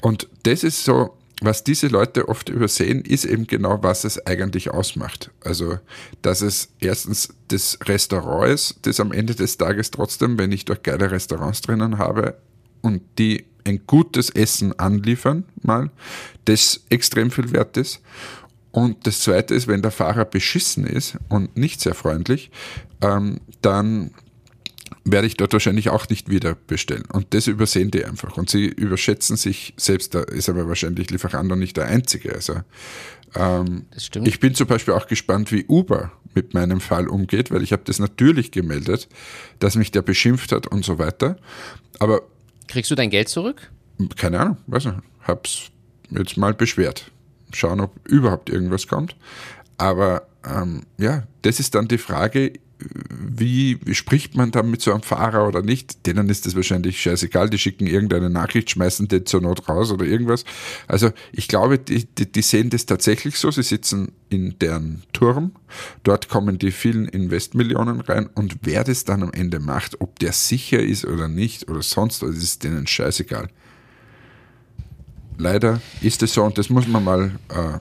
Und 0.01 0.29
das 0.43 0.63
ist 0.63 0.85
so 0.85 1.18
was 1.41 1.63
diese 1.63 1.87
Leute 1.87 2.27
oft 2.27 2.49
übersehen, 2.49 3.01
ist 3.01 3.25
eben 3.25 3.47
genau, 3.47 3.81
was 3.81 4.03
es 4.03 4.25
eigentlich 4.25 4.71
ausmacht. 4.71 5.31
Also, 5.41 5.79
dass 6.21 6.41
es 6.41 6.69
erstens 6.79 7.29
das 7.47 7.79
Restaurant 7.85 8.51
ist, 8.53 8.79
das 8.81 8.99
am 8.99 9.11
Ende 9.11 9.35
des 9.35 9.57
Tages 9.57 9.91
trotzdem, 9.91 10.37
wenn 10.37 10.51
ich 10.51 10.65
dort 10.65 10.83
geile 10.83 11.11
Restaurants 11.11 11.61
drinnen 11.61 11.97
habe 11.97 12.37
und 12.81 13.01
die 13.17 13.45
ein 13.65 13.81
gutes 13.87 14.29
Essen 14.29 14.77
anliefern, 14.79 15.45
mal, 15.61 15.91
das 16.45 16.81
extrem 16.89 17.31
viel 17.31 17.51
wert 17.51 17.77
ist. 17.77 18.01
Und 18.71 19.07
das 19.07 19.21
zweite 19.21 19.55
ist, 19.55 19.67
wenn 19.67 19.81
der 19.81 19.91
Fahrer 19.91 20.25
beschissen 20.25 20.85
ist 20.85 21.17
und 21.27 21.57
nicht 21.57 21.81
sehr 21.81 21.95
freundlich, 21.95 22.51
ähm, 23.01 23.39
dann 23.61 24.11
werde 25.03 25.27
ich 25.27 25.37
dort 25.37 25.53
wahrscheinlich 25.53 25.89
auch 25.89 26.07
nicht 26.09 26.29
wieder 26.29 26.55
bestellen. 26.55 27.03
Und 27.11 27.33
das 27.33 27.47
übersehen 27.47 27.91
die 27.91 28.05
einfach. 28.05 28.37
Und 28.37 28.49
sie 28.49 28.65
überschätzen 28.65 29.37
sich 29.37 29.73
selbst. 29.77 30.15
Da 30.15 30.21
ist 30.21 30.49
aber 30.49 30.67
wahrscheinlich 30.67 31.09
Lieferando 31.09 31.55
nicht 31.55 31.77
der 31.77 31.85
Einzige. 31.85 32.33
Also, 32.33 32.61
ähm, 33.35 33.85
das 33.91 34.05
stimmt. 34.05 34.27
Ich 34.27 34.39
bin 34.39 34.55
zum 34.55 34.67
Beispiel 34.67 34.93
auch 34.93 35.07
gespannt, 35.07 35.51
wie 35.51 35.65
Uber 35.67 36.11
mit 36.35 36.53
meinem 36.53 36.79
Fall 36.79 37.07
umgeht, 37.07 37.51
weil 37.51 37.63
ich 37.63 37.71
habe 37.71 37.83
das 37.85 37.99
natürlich 37.99 38.51
gemeldet, 38.51 39.07
dass 39.59 39.75
mich 39.75 39.91
der 39.91 40.01
beschimpft 40.01 40.51
hat 40.51 40.67
und 40.67 40.85
so 40.85 40.99
weiter. 40.99 41.37
Aber 41.99 42.21
kriegst 42.67 42.91
du 42.91 42.95
dein 42.95 43.09
Geld 43.09 43.29
zurück? 43.29 43.71
Keine 44.15 44.39
Ahnung, 44.39 44.57
weiß 44.67 44.85
nicht. 44.85 44.97
Hab's 45.23 45.71
jetzt 46.11 46.37
mal 46.37 46.53
beschwert. 46.53 47.11
Schauen, 47.53 47.81
ob 47.81 48.07
überhaupt 48.07 48.49
irgendwas 48.49 48.87
kommt. 48.87 49.15
Aber 49.77 50.27
ähm, 50.45 50.83
ja, 50.97 51.23
das 51.41 51.59
ist 51.59 51.75
dann 51.75 51.87
die 51.87 51.97
Frage, 51.97 52.53
wie, 52.79 53.77
spricht 53.93 54.35
man 54.35 54.51
dann 54.51 54.71
mit 54.71 54.81
so 54.81 54.91
einem 54.91 55.01
Fahrer 55.01 55.47
oder 55.47 55.61
nicht? 55.61 56.05
Denen 56.05 56.29
ist 56.29 56.45
das 56.45 56.55
wahrscheinlich 56.55 57.01
scheißegal, 57.01 57.49
die 57.49 57.57
schicken 57.57 57.87
irgendeine 57.87 58.29
Nachricht, 58.29 58.69
schmeißen 58.69 59.07
den 59.07 59.25
zur 59.25 59.41
Not 59.41 59.67
raus 59.67 59.91
oder 59.91 60.05
irgendwas. 60.05 60.45
Also 60.87 61.11
ich 61.33 61.47
glaube, 61.47 61.77
die, 61.77 62.05
die, 62.05 62.31
die 62.31 62.41
sehen 62.41 62.69
das 62.69 62.85
tatsächlich 62.85 63.37
so, 63.37 63.51
sie 63.51 63.63
sitzen 63.63 64.13
in 64.29 64.57
deren 64.59 65.03
Turm, 65.11 65.51
dort 66.03 66.29
kommen 66.29 66.57
die 66.57 66.71
vielen 66.71 67.07
Investmillionen 67.07 68.01
rein 68.01 68.29
und 68.35 68.57
wer 68.61 68.83
das 68.83 69.03
dann 69.03 69.23
am 69.23 69.33
Ende 69.33 69.59
macht, 69.59 69.99
ob 69.99 70.17
der 70.19 70.31
sicher 70.31 70.79
ist 70.79 71.05
oder 71.05 71.27
nicht 71.27 71.69
oder 71.69 71.81
sonst 71.81 72.21
was, 72.21 72.37
ist 72.37 72.63
denen 72.63 72.87
scheißegal. 72.87 73.49
Leider 75.37 75.81
ist 76.01 76.23
es 76.23 76.33
so 76.33 76.43
und 76.43 76.57
das 76.57 76.69
muss 76.69 76.87
man 76.87 77.03
mal 77.03 77.31
äh, 77.49 77.79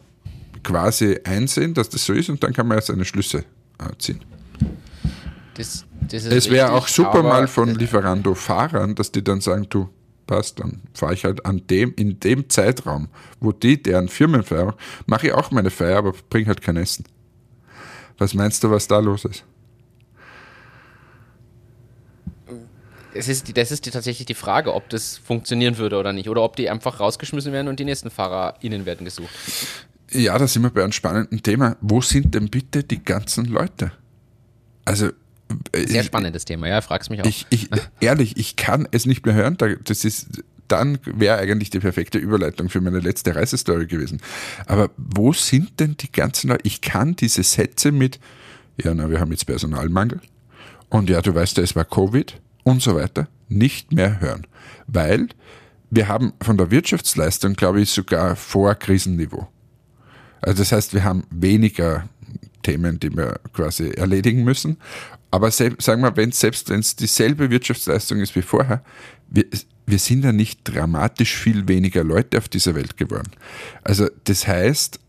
quasi 0.62 1.18
einsehen, 1.24 1.74
dass 1.74 1.88
das 1.88 2.04
so 2.04 2.12
ist 2.12 2.28
und 2.30 2.42
dann 2.42 2.52
kann 2.52 2.66
man 2.66 2.78
ja 2.78 2.82
seine 2.82 3.04
Schlüsse 3.04 3.44
äh, 3.78 3.96
ziehen. 3.98 4.20
Das, 5.58 5.84
das 6.08 6.24
es 6.24 6.50
wäre 6.50 6.72
auch 6.72 6.88
super 6.88 7.22
mal 7.22 7.48
von 7.48 7.74
Lieferando-Fahrern, 7.74 8.94
dass 8.94 9.12
die 9.12 9.22
dann 9.22 9.40
sagen, 9.40 9.66
du, 9.68 9.90
passt, 10.28 10.60
dann 10.60 10.82
fahre 10.94 11.14
ich 11.14 11.24
halt 11.24 11.44
an 11.44 11.66
dem, 11.66 11.92
in 11.96 12.20
dem 12.20 12.48
Zeitraum, 12.48 13.08
wo 13.40 13.50
die 13.50 13.82
deren 13.82 14.08
Firmenfeier, 14.08 14.76
mache 15.06 15.26
ich 15.26 15.32
auch 15.32 15.50
meine 15.50 15.70
Feier, 15.70 15.98
aber 15.98 16.12
bringe 16.30 16.46
halt 16.46 16.62
kein 16.62 16.76
Essen. 16.76 17.04
Was 18.18 18.34
meinst 18.34 18.62
du, 18.62 18.70
was 18.70 18.86
da 18.86 19.00
los 19.00 19.24
ist? 19.24 19.44
Das 23.14 23.26
ist, 23.26 23.56
das 23.56 23.72
ist 23.72 23.86
die, 23.86 23.90
tatsächlich 23.90 24.26
die 24.26 24.34
Frage, 24.34 24.74
ob 24.74 24.88
das 24.90 25.18
funktionieren 25.18 25.78
würde 25.78 25.96
oder 25.98 26.12
nicht. 26.12 26.28
Oder 26.28 26.42
ob 26.42 26.54
die 26.54 26.70
einfach 26.70 27.00
rausgeschmissen 27.00 27.52
werden 27.52 27.66
und 27.66 27.80
die 27.80 27.84
nächsten 27.84 28.10
FahrerInnen 28.10 28.86
werden 28.86 29.04
gesucht. 29.04 29.30
Ja, 30.10 30.38
da 30.38 30.46
sind 30.46 30.62
wir 30.62 30.70
bei 30.70 30.82
einem 30.82 30.92
spannenden 30.92 31.42
Thema. 31.42 31.76
Wo 31.80 32.00
sind 32.00 32.34
denn 32.34 32.48
bitte 32.48 32.84
die 32.84 33.02
ganzen 33.02 33.46
Leute? 33.46 33.92
Also 34.84 35.10
sehr 35.74 36.02
spannendes 36.02 36.44
Thema, 36.44 36.68
ja, 36.68 36.80
fragst 36.80 37.10
mich 37.10 37.22
auch. 37.22 37.26
Ich, 37.26 37.46
ich, 37.50 37.68
ehrlich, 38.00 38.36
ich 38.36 38.56
kann 38.56 38.88
es 38.90 39.06
nicht 39.06 39.24
mehr 39.24 39.34
hören. 39.34 39.56
Das 39.84 40.04
ist, 40.04 40.42
dann 40.68 40.98
wäre 41.04 41.38
eigentlich 41.38 41.70
die 41.70 41.80
perfekte 41.80 42.18
Überleitung 42.18 42.68
für 42.68 42.80
meine 42.80 43.00
letzte 43.00 43.34
Reisestory 43.34 43.86
gewesen. 43.86 44.20
Aber 44.66 44.90
wo 44.96 45.32
sind 45.32 45.80
denn 45.80 45.96
die 45.96 46.12
ganzen 46.12 46.48
Leute? 46.48 46.62
Ich 46.64 46.80
kann 46.80 47.16
diese 47.16 47.42
Sätze 47.42 47.92
mit, 47.92 48.20
ja, 48.82 48.94
na, 48.94 49.10
wir 49.10 49.20
haben 49.20 49.30
jetzt 49.30 49.46
Personalmangel 49.46 50.20
und 50.88 51.10
ja, 51.10 51.20
du 51.22 51.34
weißt 51.34 51.56
ja, 51.56 51.62
es 51.62 51.74
war 51.74 51.84
Covid 51.84 52.40
und 52.64 52.82
so 52.82 52.94
weiter, 52.94 53.28
nicht 53.48 53.92
mehr 53.92 54.20
hören. 54.20 54.46
Weil 54.86 55.28
wir 55.90 56.08
haben 56.08 56.34
von 56.42 56.58
der 56.58 56.70
Wirtschaftsleistung, 56.70 57.54
glaube 57.54 57.80
ich, 57.80 57.90
sogar 57.90 58.36
vor 58.36 58.74
Krisenniveau. 58.74 59.48
Also 60.40 60.62
das 60.62 60.72
heißt, 60.72 60.94
wir 60.94 61.04
haben 61.04 61.24
weniger 61.30 62.08
Themen, 62.68 63.00
die 63.00 63.16
wir 63.16 63.40
quasi 63.54 63.88
erledigen 63.90 64.44
müssen. 64.44 64.76
Aber 65.30 65.50
sagen 65.50 66.02
wir, 66.02 66.16
wenn 66.16 66.32
selbst 66.32 66.68
wenn 66.68 66.80
es 66.80 66.96
dieselbe 66.96 67.48
Wirtschaftsleistung 67.50 68.20
ist 68.20 68.36
wie 68.36 68.42
vorher, 68.42 68.82
wir, 69.30 69.44
wir 69.86 69.98
sind 69.98 70.22
ja 70.24 70.32
nicht 70.32 70.60
dramatisch 70.64 71.34
viel 71.34 71.66
weniger 71.66 72.04
Leute 72.04 72.36
auf 72.36 72.48
dieser 72.48 72.74
Welt 72.74 72.98
geworden. 72.98 73.30
Also 73.84 74.08
das 74.24 74.46
heißt, 74.46 75.00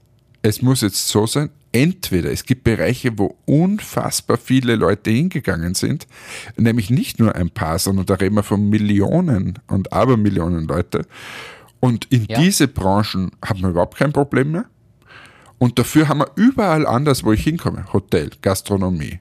es 0.42 0.62
muss 0.62 0.82
jetzt 0.82 1.10
so 1.10 1.28
sein, 1.28 1.50
entweder 1.74 2.32
es 2.32 2.46
gibt 2.46 2.64
Bereiche, 2.64 3.18
wo 3.18 3.38
unfassbar 3.46 4.38
viele 4.38 4.76
Leute 4.76 5.12
hingegangen 5.12 5.76
sind, 5.76 6.08
nämlich 6.56 6.90
nicht 6.90 7.20
nur 7.20 7.36
ein 7.36 7.50
paar, 7.50 7.78
sondern 7.78 8.06
da 8.06 8.16
reden 8.16 8.36
wir 8.36 8.44
von 8.44 8.70
Millionen 8.70 9.60
und 9.68 9.92
Abermillionen 9.92 10.66
Leute. 10.66 11.06
Und 11.82 12.06
in 12.10 12.26
ja. 12.30 12.40
diese 12.40 12.70
Branchen 12.70 13.32
haben 13.44 13.62
wir 13.62 13.70
überhaupt 13.70 13.98
kein 13.98 14.14
Problem 14.14 14.52
mehr. 14.52 14.66
Und 15.60 15.78
dafür 15.78 16.08
haben 16.08 16.22
wir 16.22 16.32
überall 16.36 16.88
anders, 16.88 17.24
wo 17.24 17.34
ich 17.34 17.44
hinkomme, 17.44 17.92
Hotel, 17.94 18.32
Gastronomie, 18.42 19.20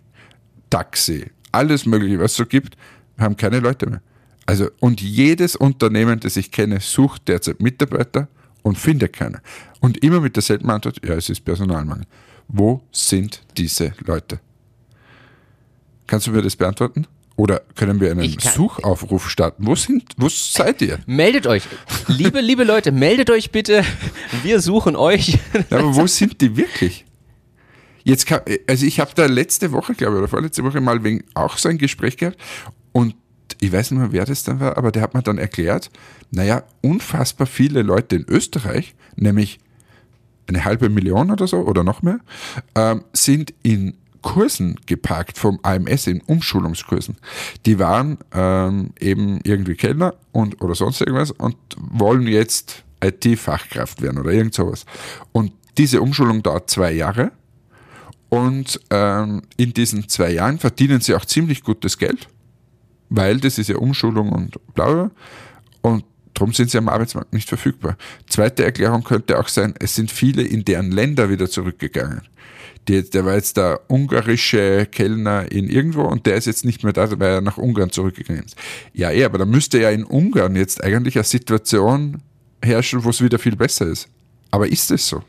Taxi, 0.70 1.26
alles 1.52 1.84
Mögliche, 1.84 2.18
was 2.18 2.32
es 2.32 2.36
so 2.36 2.46
gibt, 2.46 2.76
haben 3.18 3.36
keine 3.36 3.60
Leute 3.60 3.86
mehr. 3.86 4.00
Also, 4.46 4.70
und 4.80 5.02
jedes 5.02 5.56
Unternehmen, 5.56 6.20
das 6.20 6.36
ich 6.36 6.50
kenne, 6.50 6.80
sucht 6.80 7.28
derzeit 7.28 7.60
Mitarbeiter 7.60 8.28
und 8.62 8.78
findet 8.78 9.12
keine. 9.12 9.42
Und 9.80 10.02
immer 10.02 10.20
mit 10.20 10.36
derselben 10.36 10.70
Antwort, 10.70 11.04
ja, 11.04 11.14
es 11.14 11.28
ist 11.28 11.44
Personalmangel. 11.44 12.06
Wo 12.46 12.82
sind 12.92 13.42
diese 13.56 13.92
Leute? 14.06 14.40
Kannst 16.06 16.26
du 16.26 16.30
mir 16.30 16.40
das 16.40 16.56
beantworten? 16.56 17.06
Oder 17.38 17.62
können 17.76 18.00
wir 18.00 18.10
einen 18.10 18.36
Suchaufruf 18.40 19.30
starten? 19.30 19.64
Wo 19.64 19.76
sind, 19.76 20.12
wo 20.16 20.28
seid 20.28 20.82
ihr? 20.82 20.98
Meldet 21.06 21.46
euch. 21.46 21.62
Liebe, 22.08 22.40
liebe 22.40 22.64
Leute, 22.64 22.90
meldet 22.90 23.30
euch 23.30 23.52
bitte. 23.52 23.84
Wir 24.42 24.60
suchen 24.60 24.96
euch. 24.96 25.38
Ja, 25.70 25.78
aber 25.78 25.94
wo 25.94 26.08
sind 26.08 26.40
die 26.40 26.56
wirklich? 26.56 27.04
Jetzt 28.02 28.26
kann, 28.26 28.40
also 28.66 28.84
ich 28.84 28.98
habe 28.98 29.12
da 29.14 29.26
letzte 29.26 29.70
Woche, 29.70 29.94
glaube 29.94 30.14
ich, 30.14 30.18
oder 30.18 30.28
vorletzte 30.28 30.64
Woche 30.64 30.80
mal 30.80 31.04
wegen 31.04 31.22
auch 31.34 31.58
so 31.58 31.68
ein 31.68 31.78
Gespräch 31.78 32.16
gehabt 32.16 32.36
und 32.90 33.14
ich 33.60 33.70
weiß 33.70 33.92
nicht 33.92 34.00
mehr, 34.00 34.12
wer 34.12 34.24
das 34.24 34.42
dann 34.42 34.58
war, 34.58 34.76
aber 34.76 34.90
der 34.90 35.02
hat 35.02 35.14
mir 35.14 35.22
dann 35.22 35.38
erklärt, 35.38 35.90
naja, 36.32 36.64
unfassbar 36.80 37.46
viele 37.46 37.82
Leute 37.82 38.16
in 38.16 38.24
Österreich, 38.24 38.96
nämlich 39.14 39.60
eine 40.48 40.64
halbe 40.64 40.88
Million 40.88 41.30
oder 41.30 41.46
so 41.46 41.58
oder 41.58 41.84
noch 41.84 42.02
mehr, 42.02 42.18
ähm, 42.74 43.04
sind 43.12 43.54
in 43.62 43.94
Kursen 44.22 44.78
geparkt 44.86 45.38
vom 45.38 45.58
AMS, 45.62 46.06
in 46.06 46.20
Umschulungskursen. 46.22 47.16
Die 47.66 47.78
waren 47.78 48.18
ähm, 48.32 48.90
eben 49.00 49.40
irgendwie 49.44 49.74
Kellner 49.74 50.14
und 50.32 50.60
oder 50.62 50.74
sonst 50.74 51.00
irgendwas 51.00 51.30
und 51.30 51.56
wollen 51.76 52.26
jetzt 52.26 52.84
IT-Fachkraft 53.02 54.02
werden 54.02 54.18
oder 54.18 54.32
irgend 54.32 54.54
sowas. 54.54 54.84
Und 55.32 55.52
diese 55.76 56.00
Umschulung 56.02 56.42
dauert 56.42 56.68
zwei 56.70 56.92
Jahre 56.92 57.32
und 58.28 58.80
ähm, 58.90 59.42
in 59.56 59.72
diesen 59.72 60.08
zwei 60.08 60.32
Jahren 60.32 60.58
verdienen 60.58 61.00
sie 61.00 61.14
auch 61.14 61.24
ziemlich 61.24 61.62
gutes 61.62 61.98
Geld, 61.98 62.28
weil 63.08 63.38
das 63.38 63.58
ist 63.58 63.68
ja 63.68 63.76
Umschulung 63.76 64.32
und 64.32 64.58
bla. 64.74 65.10
Und 65.80 66.04
darum 66.34 66.52
sind 66.52 66.70
sie 66.70 66.78
am 66.78 66.88
Arbeitsmarkt 66.88 67.32
nicht 67.32 67.48
verfügbar. 67.48 67.96
Zweite 68.28 68.64
Erklärung 68.64 69.02
könnte 69.02 69.38
auch 69.38 69.48
sein, 69.48 69.74
es 69.78 69.94
sind 69.94 70.10
viele 70.10 70.42
in 70.42 70.64
deren 70.64 70.90
Länder 70.90 71.30
wieder 71.30 71.48
zurückgegangen. 71.48 72.22
Die, 72.88 73.08
der 73.08 73.24
war 73.24 73.34
jetzt 73.34 73.56
der 73.56 73.80
ungarische 73.88 74.86
Kellner 74.86 75.50
in 75.52 75.68
irgendwo 75.68 76.02
und 76.02 76.26
der 76.26 76.36
ist 76.36 76.46
jetzt 76.46 76.64
nicht 76.64 76.82
mehr 76.82 76.92
da, 76.92 77.10
weil 77.18 77.34
er 77.34 77.40
nach 77.40 77.58
Ungarn 77.58 77.90
zurückgegangen 77.90 78.44
ist. 78.44 78.56
Ja, 78.94 79.10
eh, 79.10 79.24
aber 79.24 79.38
da 79.38 79.44
müsste 79.44 79.78
ja 79.78 79.90
in 79.90 80.04
Ungarn 80.04 80.56
jetzt 80.56 80.82
eigentlich 80.82 81.16
eine 81.16 81.24
Situation 81.24 82.22
herrschen, 82.62 83.04
wo 83.04 83.10
es 83.10 83.22
wieder 83.22 83.38
viel 83.38 83.56
besser 83.56 83.86
ist. 83.86 84.08
Aber 84.50 84.66
ist 84.66 84.90
es 84.90 85.06
so? 85.06 85.22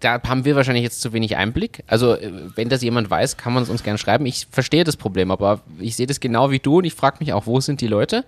da 0.00 0.20
haben 0.24 0.44
wir 0.44 0.56
wahrscheinlich 0.56 0.82
jetzt 0.82 1.00
zu 1.00 1.12
wenig 1.12 1.36
Einblick. 1.36 1.84
Also, 1.86 2.14
äh, 2.14 2.32
wenn 2.56 2.68
das 2.68 2.82
jemand 2.82 3.10
weiß, 3.10 3.36
kann 3.36 3.52
man 3.52 3.62
es 3.62 3.68
uns 3.68 3.82
gerne 3.82 3.98
schreiben. 3.98 4.26
Ich 4.26 4.48
verstehe 4.50 4.84
das 4.84 4.96
Problem, 4.96 5.30
aber 5.30 5.60
ich 5.78 5.96
sehe 5.96 6.06
das 6.06 6.20
genau 6.20 6.50
wie 6.50 6.58
du 6.58 6.78
und 6.78 6.84
ich 6.84 6.94
frage 6.94 7.18
mich 7.20 7.32
auch, 7.32 7.46
wo 7.46 7.60
sind 7.60 7.80
die 7.80 7.86
Leute? 7.86 8.24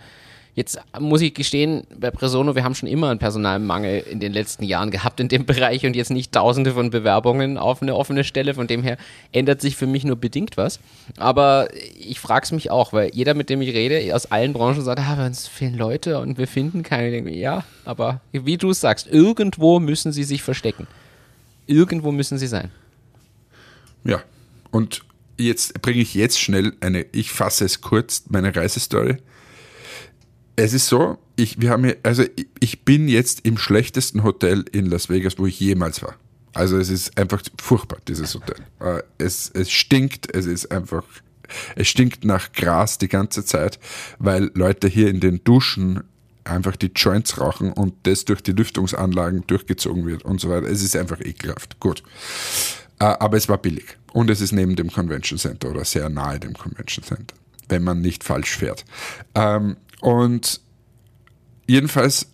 Jetzt 0.54 0.80
muss 0.98 1.20
ich 1.20 1.32
gestehen, 1.32 1.84
bei 1.96 2.10
Presono, 2.10 2.56
wir 2.56 2.64
haben 2.64 2.74
schon 2.74 2.88
immer 2.88 3.10
einen 3.10 3.20
Personalmangel 3.20 4.00
in 4.10 4.18
den 4.18 4.32
letzten 4.32 4.64
Jahren 4.64 4.90
gehabt 4.90 5.20
in 5.20 5.28
dem 5.28 5.46
Bereich 5.50 5.86
und 5.86 5.94
jetzt 5.94 6.10
nicht 6.10 6.32
tausende 6.32 6.72
von 6.72 6.90
Bewerbungen 6.90 7.56
auf 7.56 7.82
eine 7.82 7.94
offene 7.94 8.24
Stelle. 8.24 8.54
Von 8.54 8.66
dem 8.66 8.82
her 8.82 8.96
ändert 9.32 9.60
sich 9.60 9.76
für 9.76 9.86
mich 9.86 10.04
nur 10.04 10.16
bedingt 10.16 10.56
was. 10.56 10.80
Aber 11.16 11.68
ich 11.96 12.18
frage 12.18 12.44
es 12.44 12.52
mich 12.52 12.70
auch, 12.70 12.92
weil 12.92 13.10
jeder, 13.14 13.34
mit 13.34 13.48
dem 13.48 13.62
ich 13.62 13.74
rede, 13.74 14.14
aus 14.14 14.26
allen 14.26 14.52
Branchen 14.52 14.82
sagt, 14.82 15.00
ah, 15.00 15.24
uns 15.24 15.46
fehlen 15.46 15.76
Leute 15.76 16.18
und 16.18 16.36
wir 16.36 16.48
finden 16.48 16.82
keine. 16.82 17.10
Ja, 17.30 17.64
aber 17.84 18.20
wie 18.32 18.56
du 18.56 18.70
es 18.70 18.80
sagst, 18.80 19.06
irgendwo 19.06 19.78
müssen 19.78 20.12
sie 20.12 20.24
sich 20.24 20.42
verstecken. 20.42 20.86
Irgendwo 21.66 22.10
müssen 22.10 22.38
sie 22.38 22.48
sein. 22.48 22.70
Ja, 24.04 24.22
und 24.70 25.02
jetzt 25.36 25.80
bringe 25.82 26.00
ich 26.00 26.14
jetzt 26.14 26.40
schnell 26.40 26.74
eine, 26.80 27.06
ich 27.12 27.30
fasse 27.30 27.64
es 27.64 27.80
kurz, 27.80 28.24
meine 28.28 28.54
Reisestory. 28.54 29.18
Es 30.62 30.74
ist 30.74 30.88
so, 30.88 31.16
ich, 31.36 31.58
wir 31.58 31.70
haben 31.70 31.84
hier, 31.84 31.96
also 32.02 32.22
ich 32.58 32.84
bin 32.84 33.08
jetzt 33.08 33.46
im 33.46 33.56
schlechtesten 33.56 34.24
Hotel 34.24 34.66
in 34.72 34.84
Las 34.84 35.08
Vegas, 35.08 35.38
wo 35.38 35.46
ich 35.46 35.58
jemals 35.58 36.02
war. 36.02 36.16
Also 36.52 36.76
es 36.76 36.90
ist 36.90 37.16
einfach 37.16 37.40
furchtbar, 37.58 37.96
dieses 38.06 38.34
Hotel. 38.34 38.56
Äh, 38.78 39.02
es, 39.16 39.50
es 39.54 39.70
stinkt, 39.70 40.34
es 40.34 40.44
ist 40.44 40.70
einfach, 40.70 41.04
es 41.76 41.88
stinkt 41.88 42.26
nach 42.26 42.52
Gras 42.52 42.98
die 42.98 43.08
ganze 43.08 43.42
Zeit, 43.42 43.78
weil 44.18 44.50
Leute 44.52 44.86
hier 44.86 45.08
in 45.08 45.20
den 45.20 45.42
Duschen 45.44 46.02
einfach 46.44 46.76
die 46.76 46.92
Joints 46.94 47.40
rauchen 47.40 47.72
und 47.72 47.94
das 48.02 48.26
durch 48.26 48.42
die 48.42 48.52
Lüftungsanlagen 48.52 49.46
durchgezogen 49.46 50.04
wird 50.04 50.26
und 50.26 50.42
so 50.42 50.50
weiter. 50.50 50.68
Es 50.68 50.82
ist 50.82 50.94
einfach 50.94 51.20
ekelhaft. 51.22 51.80
Gut. 51.80 52.02
Äh, 52.98 53.04
aber 53.04 53.38
es 53.38 53.48
war 53.48 53.56
billig. 53.56 53.96
Und 54.12 54.28
es 54.28 54.42
ist 54.42 54.52
neben 54.52 54.76
dem 54.76 54.92
Convention 54.92 55.38
Center 55.38 55.70
oder 55.70 55.86
sehr 55.86 56.10
nahe 56.10 56.38
dem 56.38 56.52
Convention 56.52 57.02
Center, 57.02 57.34
wenn 57.70 57.82
man 57.82 58.02
nicht 58.02 58.24
falsch 58.24 58.58
fährt. 58.58 58.84
Ähm, 59.34 59.78
und 60.00 60.60
jedenfalls 61.66 62.26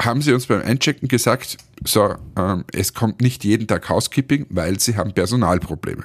haben 0.00 0.22
sie 0.22 0.32
uns 0.32 0.46
beim 0.46 0.62
Einchecken 0.62 1.08
gesagt, 1.08 1.58
so, 1.84 2.14
ähm, 2.36 2.64
es 2.72 2.94
kommt 2.94 3.20
nicht 3.20 3.44
jeden 3.44 3.66
Tag 3.66 3.88
Housekeeping, 3.88 4.46
weil 4.48 4.80
sie 4.80 4.96
haben 4.96 5.12
Personalprobleme. 5.12 6.04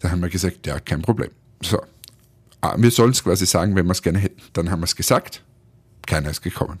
Da 0.00 0.10
haben 0.10 0.20
wir 0.20 0.30
gesagt, 0.30 0.66
ja, 0.66 0.80
kein 0.80 1.02
Problem. 1.02 1.30
So, 1.62 1.82
ah, 2.60 2.74
wir 2.78 2.90
sollen 2.90 3.10
es 3.10 3.22
quasi 3.22 3.46
sagen, 3.46 3.74
wenn 3.76 3.86
wir 3.86 3.92
es 3.92 4.02
gerne 4.02 4.18
hätten. 4.18 4.42
Dann 4.54 4.70
haben 4.70 4.80
wir 4.80 4.86
es 4.86 4.96
gesagt 4.96 5.42
keiner 6.06 6.30
ist 6.30 6.42
gekommen. 6.42 6.78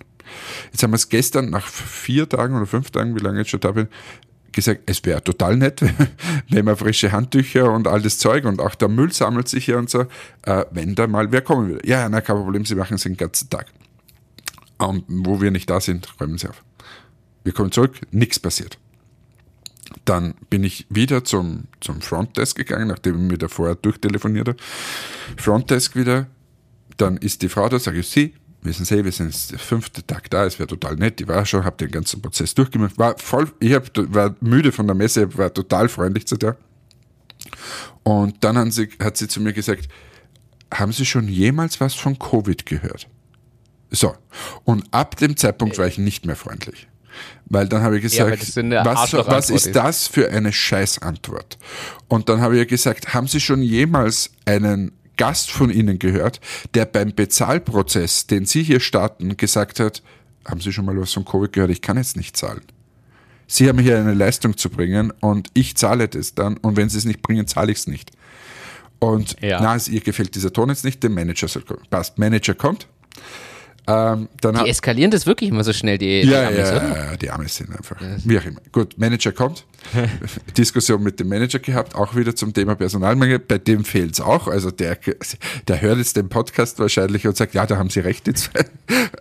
Jetzt 0.70 0.82
haben 0.82 0.90
wir 0.90 0.96
es 0.96 1.08
gestern 1.08 1.50
nach 1.50 1.66
vier 1.66 2.28
Tagen 2.28 2.56
oder 2.56 2.66
fünf 2.66 2.90
Tagen, 2.90 3.14
wie 3.14 3.20
lange 3.20 3.36
ich 3.36 3.44
jetzt 3.44 3.50
schon 3.50 3.60
da 3.60 3.72
bin, 3.72 3.88
gesagt, 4.52 4.82
es 4.86 5.04
wäre 5.04 5.22
total 5.22 5.56
nett, 5.56 5.82
wenn 6.50 6.66
wir 6.66 6.76
frische 6.76 7.12
Handtücher 7.12 7.72
und 7.72 7.86
all 7.86 8.02
das 8.02 8.18
Zeug 8.18 8.44
und 8.44 8.60
auch 8.60 8.74
der 8.74 8.88
Müll 8.88 9.12
sammelt 9.12 9.48
sich 9.48 9.64
hier 9.64 9.78
und 9.78 9.90
so, 9.90 10.06
äh, 10.42 10.64
wenn 10.70 10.94
da 10.94 11.06
mal 11.06 11.32
wer 11.32 11.42
kommen 11.42 11.68
würde. 11.68 11.88
Ja, 11.88 12.08
na, 12.08 12.20
kein 12.20 12.36
Problem, 12.36 12.64
Sie 12.64 12.74
machen 12.74 12.94
es 12.94 13.02
den 13.02 13.16
ganzen 13.16 13.50
Tag. 13.50 13.66
Und 14.78 15.04
wo 15.08 15.40
wir 15.40 15.50
nicht 15.50 15.70
da 15.70 15.80
sind, 15.80 16.08
räumen 16.20 16.38
Sie 16.38 16.48
auf. 16.48 16.62
Wir 17.44 17.52
kommen 17.52 17.72
zurück, 17.72 18.00
nichts 18.10 18.38
passiert. 18.38 18.78
Dann 20.04 20.34
bin 20.48 20.64
ich 20.64 20.86
wieder 20.88 21.24
zum, 21.24 21.64
zum 21.80 22.00
Frontdesk 22.00 22.56
gegangen, 22.56 22.88
nachdem 22.88 23.16
ich 23.16 23.32
mir 23.32 23.38
da 23.38 23.48
vorher 23.48 23.74
durchtelefoniert 23.74 24.48
habe. 24.48 24.58
Frontdesk 25.36 25.96
wieder, 25.96 26.26
dann 26.96 27.16
ist 27.16 27.42
die 27.42 27.48
Frau 27.48 27.68
da, 27.68 27.78
sage 27.78 28.00
ich, 28.00 28.08
Sie, 28.08 28.34
wissen 28.62 28.84
Sie, 28.84 29.04
wir 29.04 29.12
sind 29.12 29.26
jetzt 29.26 29.52
der 29.52 29.58
fünfte 29.58 30.06
Tag 30.06 30.30
da, 30.30 30.44
es 30.44 30.58
wäre 30.58 30.68
total 30.68 30.96
nett, 30.96 31.20
ich 31.20 31.28
war 31.28 31.44
schon, 31.44 31.64
habe 31.64 31.76
den 31.76 31.90
ganzen 31.90 32.22
Prozess 32.22 32.54
durchgemacht, 32.54 32.96
war 32.98 33.18
voll, 33.18 33.50
ich 33.60 33.72
hab, 33.72 33.90
war 33.96 34.34
müde 34.40 34.72
von 34.72 34.86
der 34.86 34.94
Messe, 34.94 35.36
war 35.36 35.52
total 35.52 35.88
freundlich 35.88 36.26
zu 36.26 36.36
der. 36.36 36.56
Und 38.02 38.42
dann 38.44 38.70
sie, 38.70 38.88
hat 39.00 39.16
sie 39.16 39.28
zu 39.28 39.40
mir 39.40 39.52
gesagt, 39.52 39.88
haben 40.72 40.92
Sie 40.92 41.04
schon 41.04 41.28
jemals 41.28 41.80
was 41.80 41.94
von 41.94 42.18
Covid 42.18 42.64
gehört? 42.66 43.08
So. 43.90 44.14
Und 44.64 44.84
ab 44.90 45.16
dem 45.16 45.36
Zeitpunkt 45.36 45.76
war 45.78 45.86
ich 45.86 45.98
nicht 45.98 46.24
mehr 46.24 46.36
freundlich. 46.36 46.88
Weil 47.44 47.68
dann 47.68 47.82
habe 47.82 47.96
ich 47.96 48.02
gesagt, 48.02 48.54
ja, 48.56 48.84
was, 48.84 49.12
was 49.12 49.50
ist 49.50 49.76
das 49.76 50.06
für 50.06 50.30
eine 50.30 50.50
Scheißantwort? 50.50 51.58
Und 52.08 52.30
dann 52.30 52.40
habe 52.40 52.58
ich 52.58 52.66
gesagt, 52.68 53.12
haben 53.12 53.26
Sie 53.26 53.40
schon 53.40 53.62
jemals 53.62 54.30
einen 54.46 54.92
Gast 55.22 55.52
von 55.52 55.70
Ihnen 55.70 56.00
gehört, 56.00 56.40
der 56.74 56.84
beim 56.84 57.14
Bezahlprozess, 57.14 58.26
den 58.26 58.44
Sie 58.44 58.64
hier 58.64 58.80
starten, 58.80 59.36
gesagt 59.36 59.78
hat, 59.78 60.02
haben 60.44 60.60
Sie 60.60 60.72
schon 60.72 60.84
mal 60.84 60.98
was 61.00 61.12
von 61.12 61.24
Covid 61.24 61.52
gehört, 61.52 61.70
ich 61.70 61.80
kann 61.80 61.96
jetzt 61.96 62.16
nicht 62.16 62.36
zahlen. 62.36 62.62
Sie 63.46 63.68
haben 63.68 63.78
hier 63.78 64.00
eine 64.00 64.14
Leistung 64.14 64.56
zu 64.56 64.68
bringen 64.68 65.12
und 65.20 65.46
ich 65.54 65.76
zahle 65.76 66.08
das 66.08 66.34
dann 66.34 66.56
und 66.56 66.76
wenn 66.76 66.88
Sie 66.88 66.98
es 66.98 67.04
nicht 67.04 67.22
bringen, 67.22 67.46
zahle 67.46 67.70
ich 67.70 67.78
es 67.78 67.86
nicht. 67.86 68.10
Und 68.98 69.36
ja. 69.40 69.60
na, 69.62 69.76
ihr 69.88 70.00
gefällt 70.00 70.34
dieser 70.34 70.52
Ton 70.52 70.70
jetzt 70.70 70.84
nicht, 70.84 71.00
dem 71.04 71.14
Manager 71.14 71.46
soll 71.46 71.62
kommen. 71.62 71.82
Passt, 71.88 72.18
Manager 72.18 72.56
kommt, 72.56 72.88
ähm, 73.88 74.28
die 74.44 74.68
eskalieren 74.68 75.10
das 75.10 75.26
wirklich 75.26 75.50
immer 75.50 75.64
so 75.64 75.72
schnell, 75.72 75.98
die, 75.98 76.20
ja, 76.20 76.50
die 76.50 76.56
Amis, 76.56 76.70
ja, 76.70 76.76
oder? 76.76 76.96
Ja, 76.96 77.16
die 77.16 77.30
Amis 77.30 77.56
sind 77.56 77.76
einfach, 77.76 78.00
ja. 78.00 78.16
wie 78.24 78.38
auch 78.38 78.44
immer. 78.44 78.60
Gut, 78.70 78.96
Manager 78.96 79.32
kommt, 79.32 79.64
Diskussion 80.56 81.02
mit 81.02 81.18
dem 81.18 81.28
Manager 81.28 81.58
gehabt, 81.58 81.96
auch 81.96 82.14
wieder 82.14 82.36
zum 82.36 82.54
Thema 82.54 82.76
Personalmangel, 82.76 83.40
bei 83.40 83.58
dem 83.58 83.84
fehlt 83.84 84.12
es 84.12 84.20
auch, 84.20 84.46
also 84.46 84.70
der, 84.70 84.98
der 85.66 85.80
hört 85.80 85.98
jetzt 85.98 86.16
den 86.16 86.28
Podcast 86.28 86.78
wahrscheinlich 86.78 87.26
und 87.26 87.36
sagt, 87.36 87.54
ja, 87.54 87.66
da 87.66 87.76
haben 87.76 87.90
sie 87.90 88.00
recht, 88.00 88.24
zwei. 88.38 88.64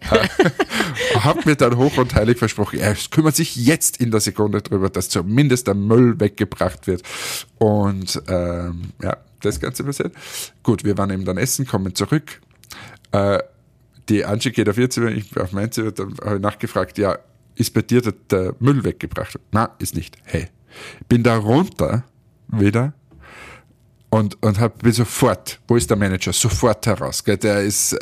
Hab 1.16 1.44
mir 1.48 1.56
dann 1.56 1.78
hoch 1.78 1.98
und 1.98 2.14
heilig 2.14 2.38
versprochen, 2.38 2.80
er 2.80 2.96
kümmert 3.10 3.36
sich 3.36 3.56
jetzt 3.56 3.98
in 3.98 4.12
der 4.12 4.20
Sekunde 4.20 4.62
drüber, 4.62 4.92
dass 4.92 5.10
zumindest 5.10 5.66
der 5.66 5.74
Müll 5.74 6.20
weggebracht 6.20 6.86
wird 6.86 7.02
und 7.58 8.22
ähm, 8.28 8.92
ja, 9.02 9.18
das 9.42 9.60
Ganze 9.60 9.84
passiert. 9.84 10.14
Gut, 10.62 10.84
wir 10.84 11.00
waren 11.00 11.10
eben 11.10 11.26
dann 11.26 11.38
essen, 11.38 11.66
kommen 11.66 11.96
zurück, 11.96 12.42
äh, 13.12 13.40
die 14.10 14.26
Angie 14.26 14.52
geht 14.52 14.70
auf 14.70 14.78
ihr 14.78 14.90
Zimmer, 14.90 15.10
ich 15.10 15.36
auf 15.38 15.52
mein 15.52 15.72
Zimmer, 15.72 15.92
dann 15.92 16.16
habe 16.24 16.36
ich 16.36 16.42
nachgefragt, 16.42 16.98
ja, 16.98 17.18
ist 17.56 17.74
bei 17.74 17.82
dir 17.82 18.02
der, 18.02 18.14
der 18.30 18.56
Müll 18.60 18.84
weggebracht? 18.84 19.40
Na, 19.52 19.76
ist 19.80 19.96
nicht. 19.96 20.18
Hey, 20.24 20.48
bin 21.08 21.24
da 21.24 21.38
runter 21.38 22.04
wieder 22.48 22.94
und, 24.10 24.42
und 24.44 24.60
hab, 24.60 24.80
bin 24.80 24.92
sofort, 24.92 25.60
wo 25.68 25.76
ist 25.76 25.90
der 25.90 25.98
Manager? 25.98 26.34
Sofort 26.34 26.86
heraus. 26.86 27.24
Gell? 27.24 27.38
Der 27.38 27.62
ist 27.62 27.94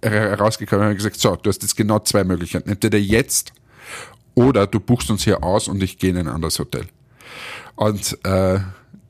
äh, 0.00 0.10
herausgekommen 0.10 0.86
und 0.86 0.90
hat 0.90 0.96
gesagt, 0.96 1.20
so, 1.20 1.36
du 1.36 1.48
hast 1.48 1.62
jetzt 1.62 1.76
genau 1.76 2.00
zwei 2.00 2.24
Möglichkeiten. 2.24 2.68
Entweder 2.68 2.98
jetzt 2.98 3.52
oder 4.34 4.66
du 4.66 4.80
buchst 4.80 5.10
uns 5.10 5.24
hier 5.24 5.42
aus 5.42 5.68
und 5.68 5.82
ich 5.82 5.98
gehe 5.98 6.10
in 6.10 6.18
ein 6.18 6.28
anderes 6.28 6.58
Hotel. 6.58 6.86
Und 7.76 8.18
äh, 8.24 8.60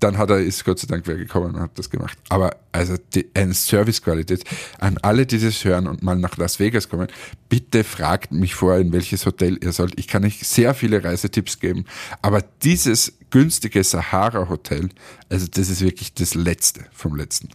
dann 0.02 0.18
hat 0.18 0.30
er, 0.30 0.38
ist 0.38 0.64
Gott 0.64 0.78
sei 0.78 0.86
Dank 0.86 1.06
wer 1.06 1.16
gekommen 1.16 1.54
und 1.54 1.60
hat 1.60 1.78
das 1.78 1.90
gemacht. 1.90 2.18
Aber 2.28 2.56
also 2.72 2.96
die, 3.14 3.28
eine 3.34 3.54
Servicequalität 3.54 4.44
an 4.78 4.98
alle, 4.98 5.26
die 5.26 5.38
das 5.38 5.64
hören 5.64 5.86
und 5.86 6.02
mal 6.02 6.16
nach 6.16 6.36
Las 6.36 6.58
Vegas 6.58 6.88
kommen, 6.88 7.08
bitte 7.48 7.84
fragt 7.84 8.32
mich 8.32 8.54
vor, 8.54 8.76
in 8.76 8.92
welches 8.92 9.26
Hotel 9.26 9.58
ihr 9.62 9.72
sollt. 9.72 9.98
Ich 9.98 10.08
kann 10.08 10.24
euch 10.24 10.46
sehr 10.46 10.74
viele 10.74 11.04
Reisetipps 11.04 11.60
geben, 11.60 11.84
aber 12.20 12.42
dieses 12.62 13.12
günstige 13.30 13.84
Sahara 13.84 14.48
Hotel, 14.48 14.88
also 15.28 15.46
das 15.50 15.68
ist 15.68 15.80
wirklich 15.80 16.14
das 16.14 16.34
Letzte 16.34 16.84
vom 16.92 17.16
Letzten. 17.16 17.48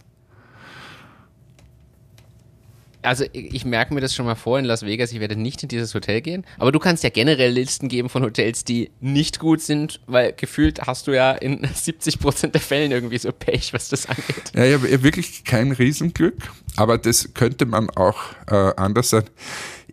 Also 3.02 3.24
ich 3.32 3.64
merke 3.64 3.94
mir 3.94 4.00
das 4.00 4.14
schon 4.14 4.26
mal 4.26 4.34
vor 4.34 4.58
in 4.58 4.64
Las 4.64 4.84
Vegas, 4.84 5.12
ich 5.12 5.20
werde 5.20 5.36
nicht 5.36 5.62
in 5.62 5.68
dieses 5.68 5.94
Hotel 5.94 6.20
gehen. 6.20 6.44
Aber 6.58 6.72
du 6.72 6.78
kannst 6.78 7.04
ja 7.04 7.10
generell 7.10 7.52
Listen 7.52 7.88
geben 7.88 8.08
von 8.08 8.22
Hotels, 8.22 8.64
die 8.64 8.90
nicht 9.00 9.38
gut 9.38 9.60
sind, 9.60 10.00
weil 10.06 10.32
gefühlt 10.32 10.82
hast 10.82 11.06
du 11.06 11.12
ja 11.12 11.32
in 11.32 11.66
70 11.74 12.18
Prozent 12.18 12.54
der 12.54 12.60
Fällen 12.60 12.90
irgendwie 12.90 13.18
so 13.18 13.32
Pech, 13.32 13.72
was 13.72 13.88
das 13.88 14.06
angeht. 14.06 14.52
Ja, 14.54 14.64
ich 14.64 14.74
habe 14.74 15.02
wirklich 15.02 15.44
kein 15.44 15.72
Riesenglück, 15.72 16.36
aber 16.76 16.98
das 16.98 17.34
könnte 17.34 17.66
man 17.66 17.90
auch 17.90 18.18
äh, 18.46 18.72
anders 18.76 19.10
sein. 19.10 19.24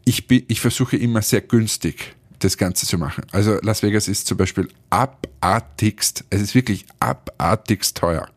Ich, 0.05 0.27
bin, 0.27 0.43
ich 0.47 0.61
versuche 0.61 0.97
immer 0.97 1.21
sehr 1.21 1.41
günstig 1.41 2.15
das 2.39 2.57
Ganze 2.57 2.85
zu 2.85 2.97
machen. 2.97 3.23
Also 3.31 3.59
Las 3.61 3.81
Vegas 3.81 4.07
ist 4.07 4.27
zum 4.27 4.37
Beispiel 4.37 4.67
abartigst, 4.89 6.25
es 6.29 6.41
ist 6.41 6.55
wirklich 6.55 6.85
abartigst 6.99 7.97
teuer 7.97 8.27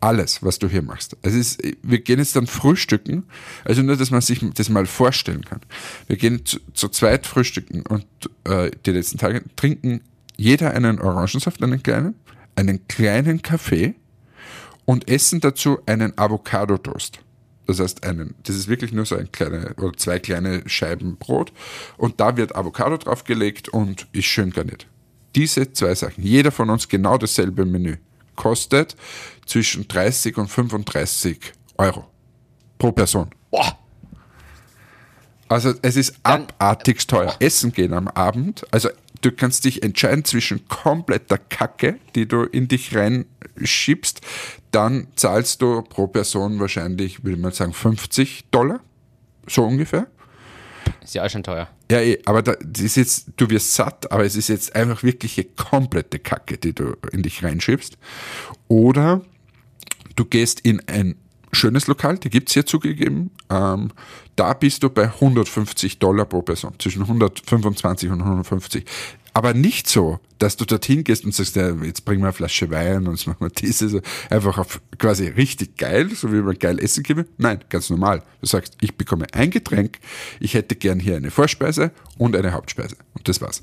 alles, 0.00 0.42
was 0.42 0.58
du 0.58 0.68
hier 0.68 0.82
machst. 0.82 1.16
Es 1.22 1.34
ist, 1.34 1.62
wir 1.82 2.00
gehen 2.00 2.18
jetzt 2.18 2.36
dann 2.36 2.46
frühstücken, 2.46 3.24
also 3.64 3.82
nur, 3.82 3.96
dass 3.96 4.10
man 4.10 4.20
sich 4.20 4.44
das 4.54 4.68
mal 4.68 4.86
vorstellen 4.86 5.44
kann. 5.44 5.60
Wir 6.06 6.16
gehen 6.16 6.44
zu, 6.44 6.58
zu 6.72 6.88
zweit 6.88 7.26
frühstücken 7.26 7.82
und 7.86 8.06
äh, 8.44 8.70
die 8.86 8.92
letzten 8.92 9.18
Tage 9.18 9.42
trinken 9.56 10.00
jeder 10.36 10.72
einen 10.72 11.00
Orangensaft, 11.00 11.62
einen 11.62 11.82
kleinen, 11.82 12.14
einen 12.56 12.86
kleinen 12.88 13.42
Kaffee 13.42 13.94
und 14.86 15.08
essen 15.08 15.40
dazu 15.40 15.78
einen 15.86 16.16
Avocado-Toast. 16.16 17.20
Das 17.66 17.78
heißt, 17.78 18.04
einen, 18.04 18.34
das 18.42 18.56
ist 18.56 18.68
wirklich 18.68 18.92
nur 18.92 19.06
so 19.06 19.16
ein 19.16 19.30
kleine 19.30 19.74
oder 19.76 19.96
zwei 19.96 20.18
kleine 20.18 20.62
Scheiben 20.66 21.16
Brot 21.16 21.52
und 21.96 22.18
da 22.18 22.36
wird 22.36 22.56
Avocado 22.56 22.96
draufgelegt 22.96 23.68
und 23.68 24.08
ist 24.12 24.24
schön 24.24 24.50
garniert. 24.50 24.86
Diese 25.36 25.72
zwei 25.72 25.94
Sachen, 25.94 26.24
jeder 26.24 26.50
von 26.50 26.70
uns 26.70 26.88
genau 26.88 27.16
dasselbe 27.16 27.64
Menü 27.64 27.98
kostet 28.40 28.96
zwischen 29.44 29.86
30 29.86 30.38
und 30.38 30.48
35 30.48 31.52
Euro 31.76 32.06
pro 32.78 32.90
Person. 32.90 33.28
Boah. 33.50 33.78
Also 35.48 35.74
es 35.82 35.96
ist 35.96 36.14
Dann, 36.22 36.44
abartig 36.44 37.06
teuer. 37.06 37.36
Essen 37.38 37.72
gehen 37.72 37.92
am 37.92 38.08
Abend, 38.08 38.64
also 38.70 38.88
du 39.20 39.30
kannst 39.30 39.66
dich 39.66 39.82
entscheiden 39.82 40.24
zwischen 40.24 40.66
kompletter 40.68 41.36
Kacke, 41.36 41.98
die 42.14 42.26
du 42.26 42.44
in 42.44 42.66
dich 42.66 42.96
reinschiebst, 42.96 44.22
dann 44.70 45.08
zahlst 45.16 45.60
du 45.60 45.82
pro 45.82 46.06
Person 46.06 46.60
wahrscheinlich, 46.60 47.22
würde 47.22 47.42
man 47.42 47.52
sagen, 47.52 47.74
50 47.74 48.46
Dollar, 48.50 48.80
so 49.46 49.64
ungefähr. 49.64 50.06
Ist 51.10 51.14
ja 51.14 51.24
auch 51.24 51.28
schon 51.28 51.42
teuer. 51.42 51.66
Ja, 51.90 52.00
eh, 52.00 52.22
aber 52.24 52.40
da, 52.40 52.54
das 52.62 52.84
ist 52.84 52.94
jetzt, 52.94 53.30
du 53.36 53.50
wirst 53.50 53.74
satt, 53.74 54.12
aber 54.12 54.24
es 54.24 54.36
ist 54.36 54.46
jetzt 54.46 54.76
einfach 54.76 55.02
wirkliche 55.02 55.42
komplette 55.42 56.20
Kacke, 56.20 56.56
die 56.56 56.72
du 56.72 56.94
in 57.10 57.24
dich 57.24 57.42
reinschiebst. 57.42 57.98
Oder 58.68 59.20
du 60.14 60.24
gehst 60.24 60.60
in 60.60 60.80
ein 60.86 61.16
schönes 61.50 61.88
Lokal, 61.88 62.18
die 62.18 62.30
gibt 62.30 62.48
es 62.48 62.54
hier 62.54 62.64
zugegeben. 62.64 63.32
Ähm, 63.50 63.90
da 64.36 64.52
bist 64.52 64.84
du 64.84 64.88
bei 64.88 65.06
150 65.06 65.98
Dollar 65.98 66.26
pro 66.26 66.42
Person, 66.42 66.74
zwischen 66.78 67.02
125 67.02 68.08
und 68.08 68.22
150 68.22 68.84
aber 69.32 69.54
nicht 69.54 69.88
so, 69.88 70.20
dass 70.38 70.56
du 70.56 70.64
dorthin 70.64 71.04
gehst 71.04 71.24
und 71.24 71.34
sagst, 71.34 71.56
ja, 71.56 71.70
jetzt 71.82 72.04
bringen 72.04 72.22
wir 72.22 72.28
eine 72.28 72.32
Flasche 72.32 72.70
Wein 72.70 73.06
und 73.06 73.16
jetzt 73.16 73.26
machen 73.26 73.40
wir 73.40 73.50
dieses, 73.50 74.00
einfach 74.30 74.58
auf 74.58 74.80
quasi 74.98 75.28
richtig 75.28 75.76
geil, 75.76 76.10
so 76.14 76.32
wie 76.32 76.40
man 76.42 76.58
geil 76.58 76.78
essen 76.78 77.02
geben. 77.02 77.26
Nein, 77.36 77.62
ganz 77.68 77.90
normal. 77.90 78.22
Du 78.40 78.46
sagst, 78.46 78.76
ich 78.80 78.96
bekomme 78.96 79.26
ein 79.32 79.50
Getränk, 79.50 79.98
ich 80.40 80.54
hätte 80.54 80.76
gern 80.76 80.98
hier 80.98 81.16
eine 81.16 81.30
Vorspeise 81.30 81.92
und 82.18 82.34
eine 82.34 82.52
Hauptspeise. 82.52 82.96
Und 83.14 83.28
das 83.28 83.40
war's. 83.40 83.60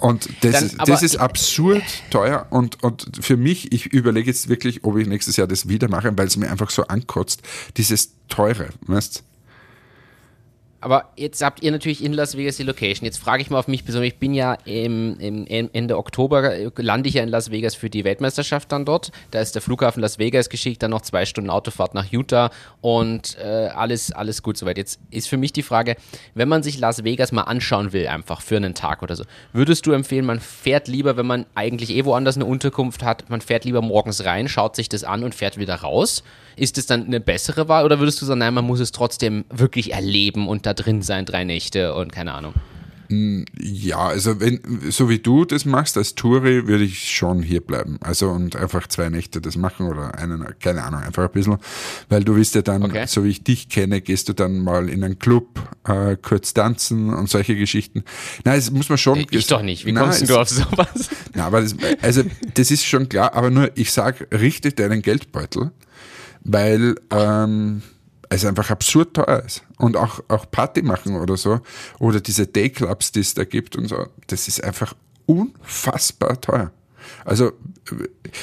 Und 0.00 0.28
das, 0.42 0.52
Dann, 0.52 0.64
ist, 0.64 0.76
das 0.86 1.02
ist 1.02 1.16
absurd 1.16 1.82
teuer 2.10 2.46
und, 2.50 2.82
und 2.82 3.10
für 3.20 3.36
mich, 3.36 3.70
ich 3.72 3.86
überlege 3.86 4.30
jetzt 4.30 4.48
wirklich, 4.48 4.84
ob 4.84 4.96
ich 4.96 5.06
nächstes 5.06 5.36
Jahr 5.36 5.46
das 5.46 5.68
wieder 5.68 5.88
mache, 5.88 6.16
weil 6.16 6.26
es 6.26 6.38
mir 6.38 6.50
einfach 6.50 6.70
so 6.70 6.84
ankotzt, 6.84 7.42
dieses 7.76 8.14
teure, 8.28 8.70
weißt 8.86 9.18
du? 9.18 9.31
Aber 10.82 11.10
jetzt 11.16 11.42
habt 11.44 11.62
ihr 11.62 11.70
natürlich 11.70 12.02
in 12.02 12.12
Las 12.12 12.36
Vegas 12.36 12.56
die 12.56 12.64
Location. 12.64 13.04
Jetzt 13.04 13.18
frage 13.18 13.40
ich 13.40 13.50
mal 13.50 13.58
auf 13.60 13.68
mich 13.68 13.84
persönlich. 13.84 14.14
Ich 14.14 14.18
bin 14.18 14.34
ja 14.34 14.54
im, 14.64 15.16
im, 15.20 15.70
Ende 15.72 15.96
Oktober, 15.96 16.52
äh, 16.52 16.70
lande 16.76 17.08
ich 17.08 17.14
ja 17.14 17.22
in 17.22 17.28
Las 17.28 17.52
Vegas 17.52 17.76
für 17.76 17.88
die 17.88 18.02
Weltmeisterschaft 18.02 18.72
dann 18.72 18.84
dort. 18.84 19.12
Da 19.30 19.40
ist 19.40 19.54
der 19.54 19.62
Flughafen 19.62 20.00
Las 20.00 20.18
Vegas 20.18 20.48
geschickt, 20.48 20.82
dann 20.82 20.90
noch 20.90 21.02
zwei 21.02 21.24
Stunden 21.24 21.50
Autofahrt 21.50 21.94
nach 21.94 22.10
Utah 22.10 22.50
und 22.80 23.38
äh, 23.38 23.68
alles, 23.68 24.10
alles 24.10 24.42
gut 24.42 24.56
soweit. 24.56 24.76
Jetzt 24.76 24.98
ist 25.10 25.28
für 25.28 25.36
mich 25.36 25.52
die 25.52 25.62
Frage, 25.62 25.94
wenn 26.34 26.48
man 26.48 26.64
sich 26.64 26.80
Las 26.80 27.04
Vegas 27.04 27.30
mal 27.30 27.42
anschauen 27.42 27.92
will, 27.92 28.08
einfach 28.08 28.40
für 28.40 28.56
einen 28.56 28.74
Tag 28.74 29.04
oder 29.04 29.14
so, 29.14 29.22
würdest 29.52 29.86
du 29.86 29.92
empfehlen, 29.92 30.26
man 30.26 30.40
fährt 30.40 30.88
lieber, 30.88 31.16
wenn 31.16 31.26
man 31.26 31.46
eigentlich 31.54 31.90
eh 31.90 32.04
woanders 32.04 32.34
eine 32.34 32.44
Unterkunft 32.44 33.04
hat, 33.04 33.30
man 33.30 33.40
fährt 33.40 33.64
lieber 33.64 33.82
morgens 33.82 34.24
rein, 34.24 34.48
schaut 34.48 34.74
sich 34.74 34.88
das 34.88 35.04
an 35.04 35.22
und 35.22 35.32
fährt 35.32 35.58
wieder 35.58 35.76
raus? 35.76 36.24
Ist 36.56 36.76
es 36.76 36.86
dann 36.86 37.06
eine 37.06 37.20
bessere 37.20 37.68
Wahl 37.68 37.84
oder 37.84 38.00
würdest 38.00 38.20
du 38.20 38.26
sagen, 38.26 38.40
nein, 38.40 38.52
man 38.52 38.66
muss 38.66 38.80
es 38.80 38.90
trotzdem 38.90 39.44
wirklich 39.48 39.92
erleben 39.92 40.48
und 40.48 40.66
da 40.74 40.82
drin 40.82 41.02
sein, 41.02 41.24
drei 41.24 41.44
Nächte 41.44 41.94
und 41.94 42.12
keine 42.12 42.34
Ahnung? 42.34 42.54
Hm, 43.08 43.44
ja, 43.60 43.98
also 43.98 44.40
wenn, 44.40 44.60
so 44.88 45.10
wie 45.10 45.18
du 45.18 45.44
das 45.44 45.64
machst 45.64 45.98
als 45.98 46.14
Touri, 46.14 46.66
würde 46.66 46.84
ich 46.84 47.10
schon 47.14 47.42
hier 47.42 47.60
bleiben. 47.60 47.98
Also 48.00 48.30
und 48.30 48.56
einfach 48.56 48.86
zwei 48.86 49.10
Nächte 49.10 49.40
das 49.40 49.56
machen 49.56 49.86
oder 49.86 50.18
einen, 50.18 50.46
keine 50.60 50.82
Ahnung, 50.82 51.02
einfach 51.02 51.24
ein 51.24 51.30
bisschen. 51.32 51.58
Weil 52.08 52.24
du 52.24 52.36
wirst 52.36 52.54
ja 52.54 52.62
dann, 52.62 52.84
okay. 52.84 53.04
so 53.06 53.24
wie 53.24 53.28
ich 53.28 53.44
dich 53.44 53.68
kenne, 53.68 54.00
gehst 54.00 54.28
du 54.28 54.32
dann 54.32 54.60
mal 54.60 54.88
in 54.88 55.04
einen 55.04 55.18
Club, 55.18 55.60
äh, 55.86 56.16
kurz 56.16 56.54
tanzen 56.54 57.12
und 57.12 57.28
solche 57.28 57.54
Geschichten. 57.54 58.04
Nein, 58.44 58.56
das 58.56 58.70
muss 58.70 58.88
man 58.88 58.96
schon. 58.96 59.18
Ich 59.18 59.26
das, 59.26 59.46
doch 59.48 59.62
nicht. 59.62 59.84
Wie 59.84 59.92
nein, 59.92 60.04
kommst 60.04 60.28
du 60.28 60.38
auf 60.38 60.48
sowas? 60.48 61.10
Na, 61.34 61.46
aber 61.46 61.60
das, 61.60 61.76
also 62.00 62.22
das 62.54 62.70
ist 62.70 62.86
schon 62.86 63.08
klar, 63.10 63.34
aber 63.34 63.50
nur, 63.50 63.70
ich 63.74 63.92
sag, 63.92 64.28
richte 64.32 64.72
deinen 64.72 65.02
Geldbeutel 65.02 65.72
weil 66.44 66.96
ähm, 67.10 67.82
es 68.36 68.44
einfach 68.44 68.70
absurd 68.70 69.14
teuer 69.14 69.42
ist. 69.44 69.64
Und 69.78 69.96
auch, 69.96 70.22
auch 70.28 70.50
Party 70.50 70.82
machen 70.82 71.16
oder 71.16 71.36
so, 71.36 71.60
oder 71.98 72.20
diese 72.20 72.46
Dayclubs, 72.46 73.12
die 73.12 73.20
es 73.20 73.34
da 73.34 73.44
gibt 73.44 73.76
und 73.76 73.88
so, 73.88 74.06
das 74.26 74.48
ist 74.48 74.62
einfach 74.62 74.94
unfassbar 75.26 76.40
teuer. 76.40 76.70
Also 77.24 77.52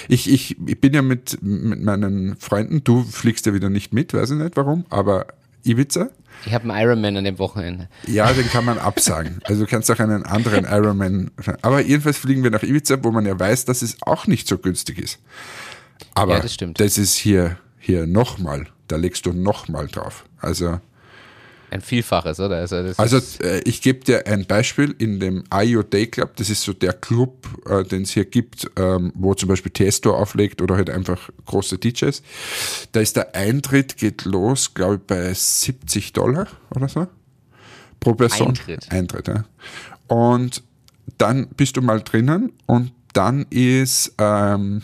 ich, 0.07 0.29
ich, 0.29 0.57
ich 0.65 0.81
bin 0.81 0.93
ja 0.93 1.01
mit, 1.01 1.41
mit 1.41 1.81
meinen 1.81 2.35
Freunden, 2.37 2.83
du 2.83 3.03
fliegst 3.03 3.45
ja 3.45 3.53
wieder 3.53 3.69
nicht 3.69 3.93
mit, 3.93 4.13
weiß 4.13 4.31
ich 4.31 4.37
nicht 4.37 4.57
warum, 4.57 4.85
aber 4.89 5.27
Ibiza. 5.63 6.09
Ich 6.45 6.53
habe 6.53 6.71
einen 6.71 6.81
Ironman 6.81 7.17
an 7.17 7.23
dem 7.23 7.39
Wochenende. 7.39 7.89
Ja, 8.07 8.31
den 8.31 8.47
kann 8.49 8.65
man 8.65 8.77
absagen. 8.77 9.39
Also 9.45 9.65
du 9.65 9.69
kannst 9.69 9.91
auch 9.91 9.99
einen 9.99 10.23
anderen 10.23 10.65
Ironman. 10.65 11.31
Aber 11.61 11.81
jedenfalls 11.81 12.17
fliegen 12.17 12.43
wir 12.43 12.51
nach 12.51 12.63
Ibiza, 12.63 13.03
wo 13.03 13.11
man 13.11 13.25
ja 13.25 13.37
weiß, 13.37 13.65
dass 13.65 13.81
es 13.81 13.97
auch 14.01 14.27
nicht 14.27 14.47
so 14.47 14.57
günstig 14.57 14.99
ist. 14.99 15.19
Aber 16.15 16.33
ja, 16.33 16.39
das, 16.39 16.57
das 16.75 16.97
ist 16.97 17.15
hier 17.15 17.57
hier 17.79 18.05
nochmal, 18.05 18.67
da 18.89 18.97
legst 18.97 19.25
du 19.25 19.33
nochmal 19.33 19.87
drauf. 19.87 20.25
Also 20.39 20.79
ein 21.71 21.81
Vielfaches, 21.81 22.39
oder? 22.39 22.55
Also, 22.57 22.77
also 22.97 23.19
äh, 23.43 23.59
ich 23.59 23.81
gebe 23.83 24.03
dir 24.03 24.25
ein 24.25 24.45
Beispiel 24.45 24.95
in 24.97 25.19
dem 25.19 25.43
IO 25.53 25.83
Day 25.83 26.07
Club, 26.07 26.35
das 26.37 26.49
ist 26.49 26.63
so 26.63 26.73
der 26.73 26.93
Club, 26.93 27.47
äh, 27.69 27.83
den 27.83 28.03
es 28.03 28.11
hier 28.11 28.25
gibt, 28.25 28.71
ähm, 28.75 29.11
wo 29.13 29.35
zum 29.35 29.49
Beispiel 29.49 29.71
Testo 29.71 30.15
auflegt 30.15 30.63
oder 30.63 30.75
halt 30.75 30.89
einfach 30.89 31.29
große 31.45 31.77
DJs. 31.77 32.23
Da 32.91 32.99
ist 33.01 33.15
der 33.15 33.35
Eintritt, 33.35 33.97
geht 33.97 34.25
los, 34.25 34.73
glaube 34.73 34.95
ich, 34.95 35.01
bei 35.01 35.31
70 35.31 36.13
Dollar 36.13 36.47
oder 36.75 36.89
so 36.89 37.07
pro 37.99 38.15
Person. 38.15 38.49
Eintritt. 38.49 38.91
Eintritt, 38.91 39.27
ja. 39.27 39.45
Und 40.07 40.63
dann 41.17 41.49
bist 41.49 41.77
du 41.77 41.81
mal 41.81 42.01
drinnen 42.01 42.53
und 42.65 42.93
dann 43.13 43.45
ist 43.49 44.13
ähm, 44.17 44.81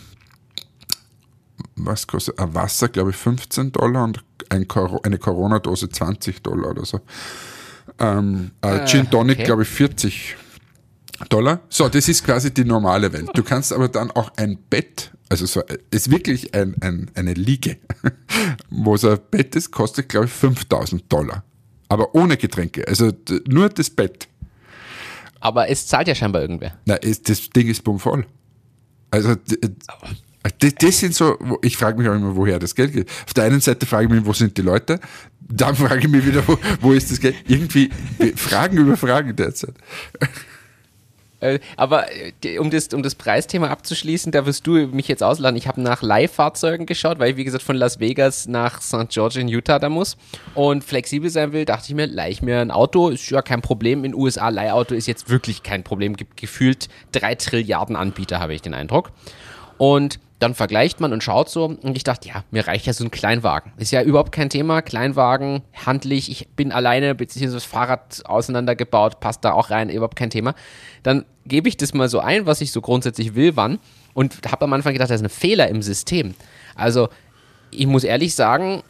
was 1.75 2.07
kostet 2.07 2.39
ein 2.39 2.53
Wasser, 2.53 2.89
glaube 2.89 3.11
ich, 3.11 3.15
15 3.15 3.71
Dollar 3.71 4.03
und 4.03 4.23
ein 4.49 4.67
eine 5.03 5.17
Corona-Dose 5.17 5.89
20 5.89 6.41
Dollar 6.41 6.71
oder 6.71 6.85
so. 6.85 7.01
Ähm, 7.99 8.51
äh, 8.61 8.85
Gin 8.85 9.09
Tonic, 9.09 9.37
okay. 9.37 9.45
glaube 9.45 9.63
ich, 9.63 9.69
40 9.69 10.35
Dollar. 11.29 11.61
So, 11.69 11.87
das 11.89 12.07
ist 12.09 12.23
quasi 12.23 12.53
die 12.53 12.65
normale 12.65 13.11
Welt. 13.13 13.29
Du 13.33 13.43
kannst 13.43 13.71
aber 13.73 13.87
dann 13.87 14.11
auch 14.11 14.31
ein 14.37 14.57
Bett, 14.69 15.11
also 15.29 15.45
so, 15.45 15.61
ist 15.91 16.11
wirklich 16.11 16.53
ein, 16.53 16.75
ein, 16.81 17.11
eine 17.15 17.33
Liege, 17.33 17.77
wo 18.69 18.97
so 18.97 19.11
ein 19.11 19.19
Bett 19.31 19.55
ist, 19.55 19.71
kostet, 19.71 20.09
glaube 20.09 20.25
ich, 20.25 20.31
5000 20.31 21.11
Dollar. 21.11 21.43
Aber 21.87 22.15
ohne 22.15 22.37
Getränke, 22.37 22.87
also 22.87 23.11
nur 23.47 23.69
das 23.69 23.89
Bett. 23.89 24.27
Aber 25.39 25.69
es 25.69 25.87
zahlt 25.87 26.07
ja 26.07 26.15
scheinbar 26.15 26.41
irgendwer. 26.41 26.77
Na, 26.85 26.97
das 26.97 27.49
Ding 27.49 27.67
ist 27.67 27.83
bummvoll. 27.83 28.25
Also, 29.11 29.35
das, 30.59 30.75
das 30.75 30.99
sind 30.99 31.15
so, 31.15 31.37
ich 31.61 31.77
frage 31.77 31.97
mich 31.97 32.07
auch 32.07 32.15
immer, 32.15 32.35
woher 32.35 32.59
das 32.59 32.75
Geld 32.75 32.93
geht. 32.93 33.09
Auf 33.25 33.33
der 33.33 33.45
einen 33.45 33.61
Seite 33.61 33.85
frage 33.85 34.05
ich 34.05 34.11
mich, 34.11 34.25
wo 34.25 34.33
sind 34.33 34.57
die 34.57 34.61
Leute? 34.61 34.99
Dann 35.41 35.75
frage 35.75 35.99
ich 35.99 36.07
mich 36.07 36.25
wieder, 36.25 36.47
wo, 36.47 36.57
wo 36.81 36.93
ist 36.93 37.11
das 37.11 37.19
Geld? 37.19 37.35
Irgendwie 37.47 37.89
Fragen 38.35 38.77
über 38.77 38.97
Fragen 38.97 39.35
derzeit. 39.35 39.75
Äh, 41.45 41.59
aber 41.75 42.05
äh, 42.43 42.57
um 42.59 42.69
das, 42.69 42.87
um 42.93 43.03
das 43.03 43.15
Preisthema 43.15 43.67
abzuschließen, 43.67 44.31
da 44.31 44.45
wirst 44.45 44.65
du 44.65 44.87
mich 44.87 45.07
jetzt 45.07 45.21
ausladen. 45.21 45.57
Ich 45.57 45.67
habe 45.67 45.81
nach 45.81 46.01
Leihfahrzeugen 46.01 46.85
geschaut, 46.85 47.19
weil 47.19 47.31
ich, 47.31 47.37
wie 47.37 47.43
gesagt, 47.43 47.63
von 47.63 47.75
Las 47.75 47.99
Vegas 47.99 48.47
nach 48.47 48.81
St. 48.81 49.09
George 49.09 49.39
in 49.39 49.47
Utah 49.47 49.79
da 49.79 49.89
muss 49.89 50.17
und 50.53 50.83
flexibel 50.83 51.29
sein 51.29 51.51
will, 51.51 51.65
dachte 51.65 51.85
ich 51.89 51.95
mir, 51.95 52.07
leih 52.07 52.31
ich 52.31 52.41
mir 52.41 52.61
ein 52.61 52.71
Auto, 52.71 53.09
ist 53.09 53.29
ja 53.29 53.41
kein 53.41 53.61
Problem. 53.61 54.03
In 54.05 54.11
den 54.11 54.15
USA 54.15 54.49
Leihauto 54.49 54.95
ist 54.95 55.07
jetzt 55.07 55.29
wirklich 55.29 55.63
kein 55.63 55.83
Problem. 55.83 56.15
Gibt 56.15 56.37
gefühlt 56.37 56.87
drei 57.11 57.35
Trilliarden 57.35 57.95
Anbieter, 57.95 58.39
habe 58.39 58.53
ich 58.53 58.61
den 58.61 58.73
Eindruck. 58.73 59.11
Und 59.77 60.19
dann 60.39 60.53
vergleicht 60.53 60.99
man 60.99 61.13
und 61.13 61.23
schaut 61.23 61.49
so 61.49 61.65
und 61.65 61.95
ich 61.95 62.03
dachte, 62.03 62.27
ja, 62.27 62.43
mir 62.51 62.67
reicht 62.67 62.85
ja 62.85 62.93
so 62.93 63.03
ein 63.03 63.11
Kleinwagen. 63.11 63.71
Ist 63.77 63.91
ja 63.91 64.01
überhaupt 64.01 64.31
kein 64.31 64.49
Thema. 64.49 64.81
Kleinwagen, 64.81 65.61
handlich, 65.85 66.29
ich 66.29 66.49
bin 66.49 66.71
alleine, 66.71 67.15
beziehungsweise 67.15 67.55
das 67.55 67.63
Fahrrad 67.63 68.21
auseinandergebaut, 68.25 69.21
passt 69.21 69.45
da 69.45 69.53
auch 69.53 69.69
rein, 69.69 69.89
überhaupt 69.89 70.17
kein 70.17 70.29
Thema. 70.29 70.53
Dann 71.03 71.25
gebe 71.45 71.69
ich 71.69 71.77
das 71.77 71.93
mal 71.93 72.09
so 72.09 72.19
ein, 72.19 72.45
was 72.45 72.59
ich 72.61 72.71
so 72.71 72.81
grundsätzlich 72.81 73.35
will, 73.35 73.55
wann 73.55 73.79
und 74.13 74.39
habe 74.49 74.65
am 74.65 74.73
Anfang 74.73 74.93
gedacht, 74.93 75.09
das 75.09 75.21
ist 75.21 75.25
ein 75.25 75.29
Fehler 75.29 75.69
im 75.69 75.81
System. 75.81 76.35
Also 76.75 77.09
ich 77.71 77.87
muss 77.87 78.03
ehrlich 78.03 78.35
sagen, 78.35 78.83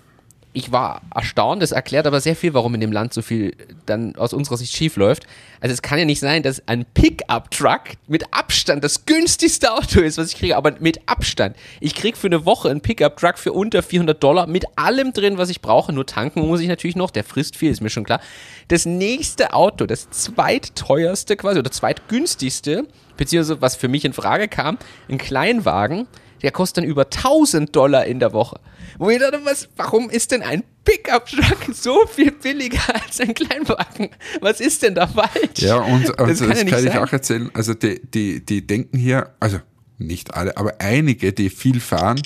ich 0.56 0.72
war 0.72 1.02
erstaunt, 1.14 1.62
das 1.62 1.74
erklärt 1.74 2.08
aber 2.08 2.22
sehr 2.22 2.36
viel, 2.36 2.54
warum 2.54 2.74
in 2.76 2.80
dem 2.80 2.94
Land 2.94 3.14
so 3.14 3.22
viel 3.22 3.54
dann 3.86 4.16
aus 4.16 4.32
unserer 4.32 4.56
Sicht 4.56 4.74
schief 4.74 4.96
läuft. 4.96 5.28
Also 5.60 5.74
es 5.74 5.82
kann 5.82 6.00
ja 6.00 6.06
nicht 6.06 6.22
sein, 6.22 6.44
dass 6.44 6.66
ein 6.66 6.86
Pickup-Truck 6.94 7.82
mit 8.08 8.34
Abstand 8.34 8.82
das 8.82 9.06
günstigste 9.06 9.74
Auto 9.74 10.00
ist, 10.00 10.18
was 10.18 10.32
ich 10.32 10.38
kriege, 10.38 10.56
aber 10.56 10.76
mit 10.80 11.10
Abstand. 11.10 11.58
Ich 11.82 11.94
kriege 11.94 12.18
für 12.18 12.28
eine 12.28 12.46
Woche 12.46 12.70
einen 12.70 12.80
Pickup-Truck 12.80 13.38
für 13.38 13.52
unter 13.52 13.84
400 13.84 14.24
Dollar 14.24 14.48
mit 14.48 14.66
allem 14.78 15.12
drin, 15.12 15.38
was 15.38 15.50
ich 15.50 15.60
brauche. 15.60 15.92
Nur 15.92 16.06
tanken 16.06 16.48
muss 16.48 16.62
ich 16.62 16.70
natürlich 16.70 16.96
noch, 16.96 17.12
der 17.12 17.26
frisst 17.26 17.58
viel, 17.58 17.70
ist 17.70 17.82
mir 17.82 17.90
schon 17.90 18.06
klar. 18.06 18.22
Das 18.70 18.86
nächste 18.86 19.54
Auto, 19.54 19.86
das 19.86 20.10
zweitteuerste 20.10 21.36
quasi 21.36 21.60
oder 21.60 21.72
zweitgünstigste, 21.72 22.86
beziehungsweise 23.18 23.62
was 23.62 23.76
für 23.76 23.90
mich 23.90 24.06
in 24.06 24.14
Frage 24.14 24.48
kam, 24.48 24.78
ein 25.10 25.18
Kleinwagen, 25.18 26.08
der 26.44 26.52
kostet 26.52 26.78
dann 26.78 26.90
über 26.90 27.04
1000 27.04 27.76
Dollar 27.76 28.06
in 28.06 28.20
der 28.20 28.32
Woche. 28.32 28.60
Wo 28.98 29.10
ich 29.10 29.20
dachte, 29.20 29.42
was, 29.44 29.68
warum 29.76 30.10
ist 30.10 30.32
denn 30.32 30.42
ein 30.42 30.64
Pickup-Truck 30.84 31.74
so 31.74 32.06
viel 32.08 32.32
billiger 32.32 32.82
als 32.94 33.20
ein 33.20 33.34
Kleinwagen? 33.34 34.10
Was 34.42 34.60
ist 34.60 34.84
denn 34.84 34.96
da 34.96 35.08
falsch? 35.08 35.60
Ja, 35.60 35.78
und 35.78 36.18
also 36.20 36.48
das 36.48 36.58
kann, 36.58 36.68
das 36.68 36.76
kann 36.76 36.88
ich 36.88 36.98
auch 36.98 37.12
erzählen. 37.12 37.50
Also 37.54 37.74
die, 37.74 38.02
die, 38.04 38.46
die 38.46 38.66
denken 38.66 38.98
hier, 38.98 39.32
also 39.40 39.60
nicht 39.98 40.34
alle, 40.34 40.58
aber 40.58 40.76
einige, 40.80 41.34
die 41.34 41.50
viel 41.50 41.80
fahren, 41.80 42.22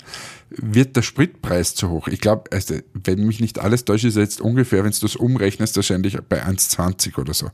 wird 0.49 0.95
der 0.95 1.03
Spritpreis 1.03 1.75
zu 1.75 1.89
hoch. 1.89 2.07
Ich 2.07 2.19
glaube, 2.19 2.45
also, 2.51 2.75
wenn 2.93 3.25
mich 3.25 3.39
nicht 3.39 3.59
alles 3.59 3.85
täuscht, 3.85 4.05
ist 4.05 4.17
jetzt 4.17 4.41
ungefähr, 4.41 4.83
wenn 4.83 4.91
du 4.91 4.99
das 5.01 5.15
umrechnest, 5.15 5.75
wahrscheinlich 5.75 6.17
bei 6.27 6.43
1,20 6.43 7.17
oder 7.19 7.33
so. 7.33 7.49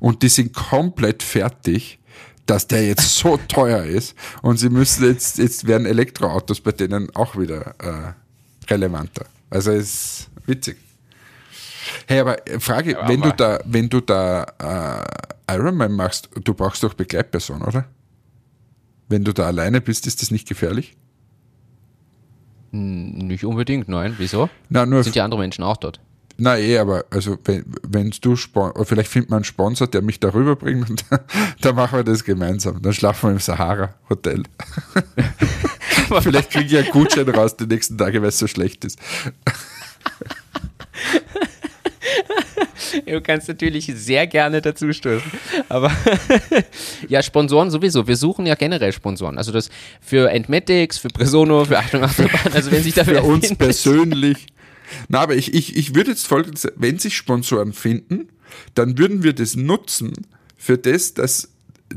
Und 0.00 0.22
die 0.22 0.28
sind 0.28 0.52
komplett 0.52 1.22
fertig 1.22 1.98
dass 2.46 2.66
der 2.66 2.86
jetzt 2.86 3.16
so 3.16 3.36
teuer 3.48 3.84
ist 3.84 4.14
und 4.42 4.58
sie 4.58 4.68
müssen 4.68 5.06
jetzt, 5.06 5.38
jetzt 5.38 5.66
werden 5.66 5.86
Elektroautos 5.86 6.60
bei 6.60 6.72
denen 6.72 7.14
auch 7.14 7.38
wieder 7.38 7.74
äh, 7.78 8.12
relevanter. 8.72 9.26
Also 9.50 9.70
ist 9.72 10.30
witzig. 10.46 10.76
Hey, 12.06 12.20
aber 12.20 12.36
Frage, 12.58 12.92
ja, 12.92 13.08
wenn 13.08 13.22
aber 13.22 13.30
du 13.30 13.36
da, 13.36 13.60
wenn 13.64 13.88
du 13.88 14.00
da 14.00 15.04
äh, 15.48 15.54
Ironman 15.54 15.92
machst, 15.92 16.28
du 16.42 16.54
brauchst 16.54 16.82
doch 16.82 16.94
Begleitperson, 16.94 17.62
oder? 17.62 17.84
Wenn 19.08 19.24
du 19.24 19.32
da 19.32 19.46
alleine 19.46 19.80
bist, 19.80 20.06
ist 20.06 20.22
das 20.22 20.30
nicht 20.30 20.48
gefährlich? 20.48 20.96
Nicht 22.70 23.44
unbedingt, 23.44 23.88
nein. 23.88 24.14
Wieso? 24.16 24.48
Na, 24.70 24.86
nur 24.86 25.04
Sind 25.04 25.14
die 25.14 25.20
anderen 25.20 25.42
Menschen 25.42 25.62
auch 25.62 25.76
dort? 25.76 26.00
Na 26.38 26.58
eh, 26.58 26.78
aber 26.78 27.04
also 27.10 27.36
wenn, 27.44 27.64
wenn 27.86 28.10
du 28.22 28.36
vielleicht 28.36 29.10
findet 29.10 29.30
man 29.30 29.38
einen 29.38 29.44
Sponsor, 29.44 29.86
der 29.86 30.00
mich 30.00 30.18
darüber 30.18 30.56
bringt 30.56 30.88
und 30.88 31.04
dann 31.60 31.74
machen 31.74 31.98
wir 31.98 32.04
das 32.04 32.24
gemeinsam. 32.24 32.80
Dann 32.80 32.94
schlafen 32.94 33.28
wir 33.28 33.32
im 33.32 33.38
Sahara 33.38 33.94
Hotel. 34.08 34.42
vielleicht 36.22 36.50
kriege 36.50 36.66
ich 36.66 36.76
einen 36.76 36.90
Gutschein 36.90 37.28
raus 37.28 37.56
die 37.56 37.66
nächsten 37.66 37.98
Tage, 37.98 38.20
weil 38.22 38.28
es 38.28 38.38
so 38.38 38.46
schlecht 38.46 38.84
ist. 38.84 38.98
Du 43.06 43.20
kannst 43.20 43.48
natürlich 43.48 43.90
sehr 43.94 44.26
gerne 44.26 44.60
dazu 44.60 44.92
stoßen. 44.92 45.30
Aber 45.68 45.90
ja, 47.08 47.22
Sponsoren 47.22 47.70
sowieso. 47.70 48.06
Wir 48.06 48.16
suchen 48.16 48.46
ja 48.46 48.54
generell 48.54 48.92
Sponsoren. 48.92 49.38
Also 49.38 49.52
das 49.52 49.70
für 50.00 50.30
Entmatics, 50.30 50.98
für 50.98 51.08
Presono, 51.08 51.64
für 51.64 51.78
Achtung 51.78 52.04
Achterbahn. 52.04 52.40
Also 52.52 52.70
wenn 52.70 52.82
sich 52.82 52.94
dafür 52.94 53.22
für 53.22 53.22
uns 53.22 53.54
persönlich. 53.54 54.46
Na, 55.08 55.20
aber 55.20 55.36
ich, 55.36 55.54
ich, 55.54 55.76
ich 55.76 55.94
würde 55.94 56.10
jetzt 56.10 56.26
folgendes, 56.26 56.68
wenn 56.76 56.98
sich 56.98 57.16
Sponsoren 57.16 57.72
finden, 57.72 58.28
dann 58.74 58.98
würden 58.98 59.22
wir 59.22 59.32
das 59.32 59.56
nutzen 59.56 60.12
für 60.56 60.76
das, 60.76 61.14
dass, 61.14 61.48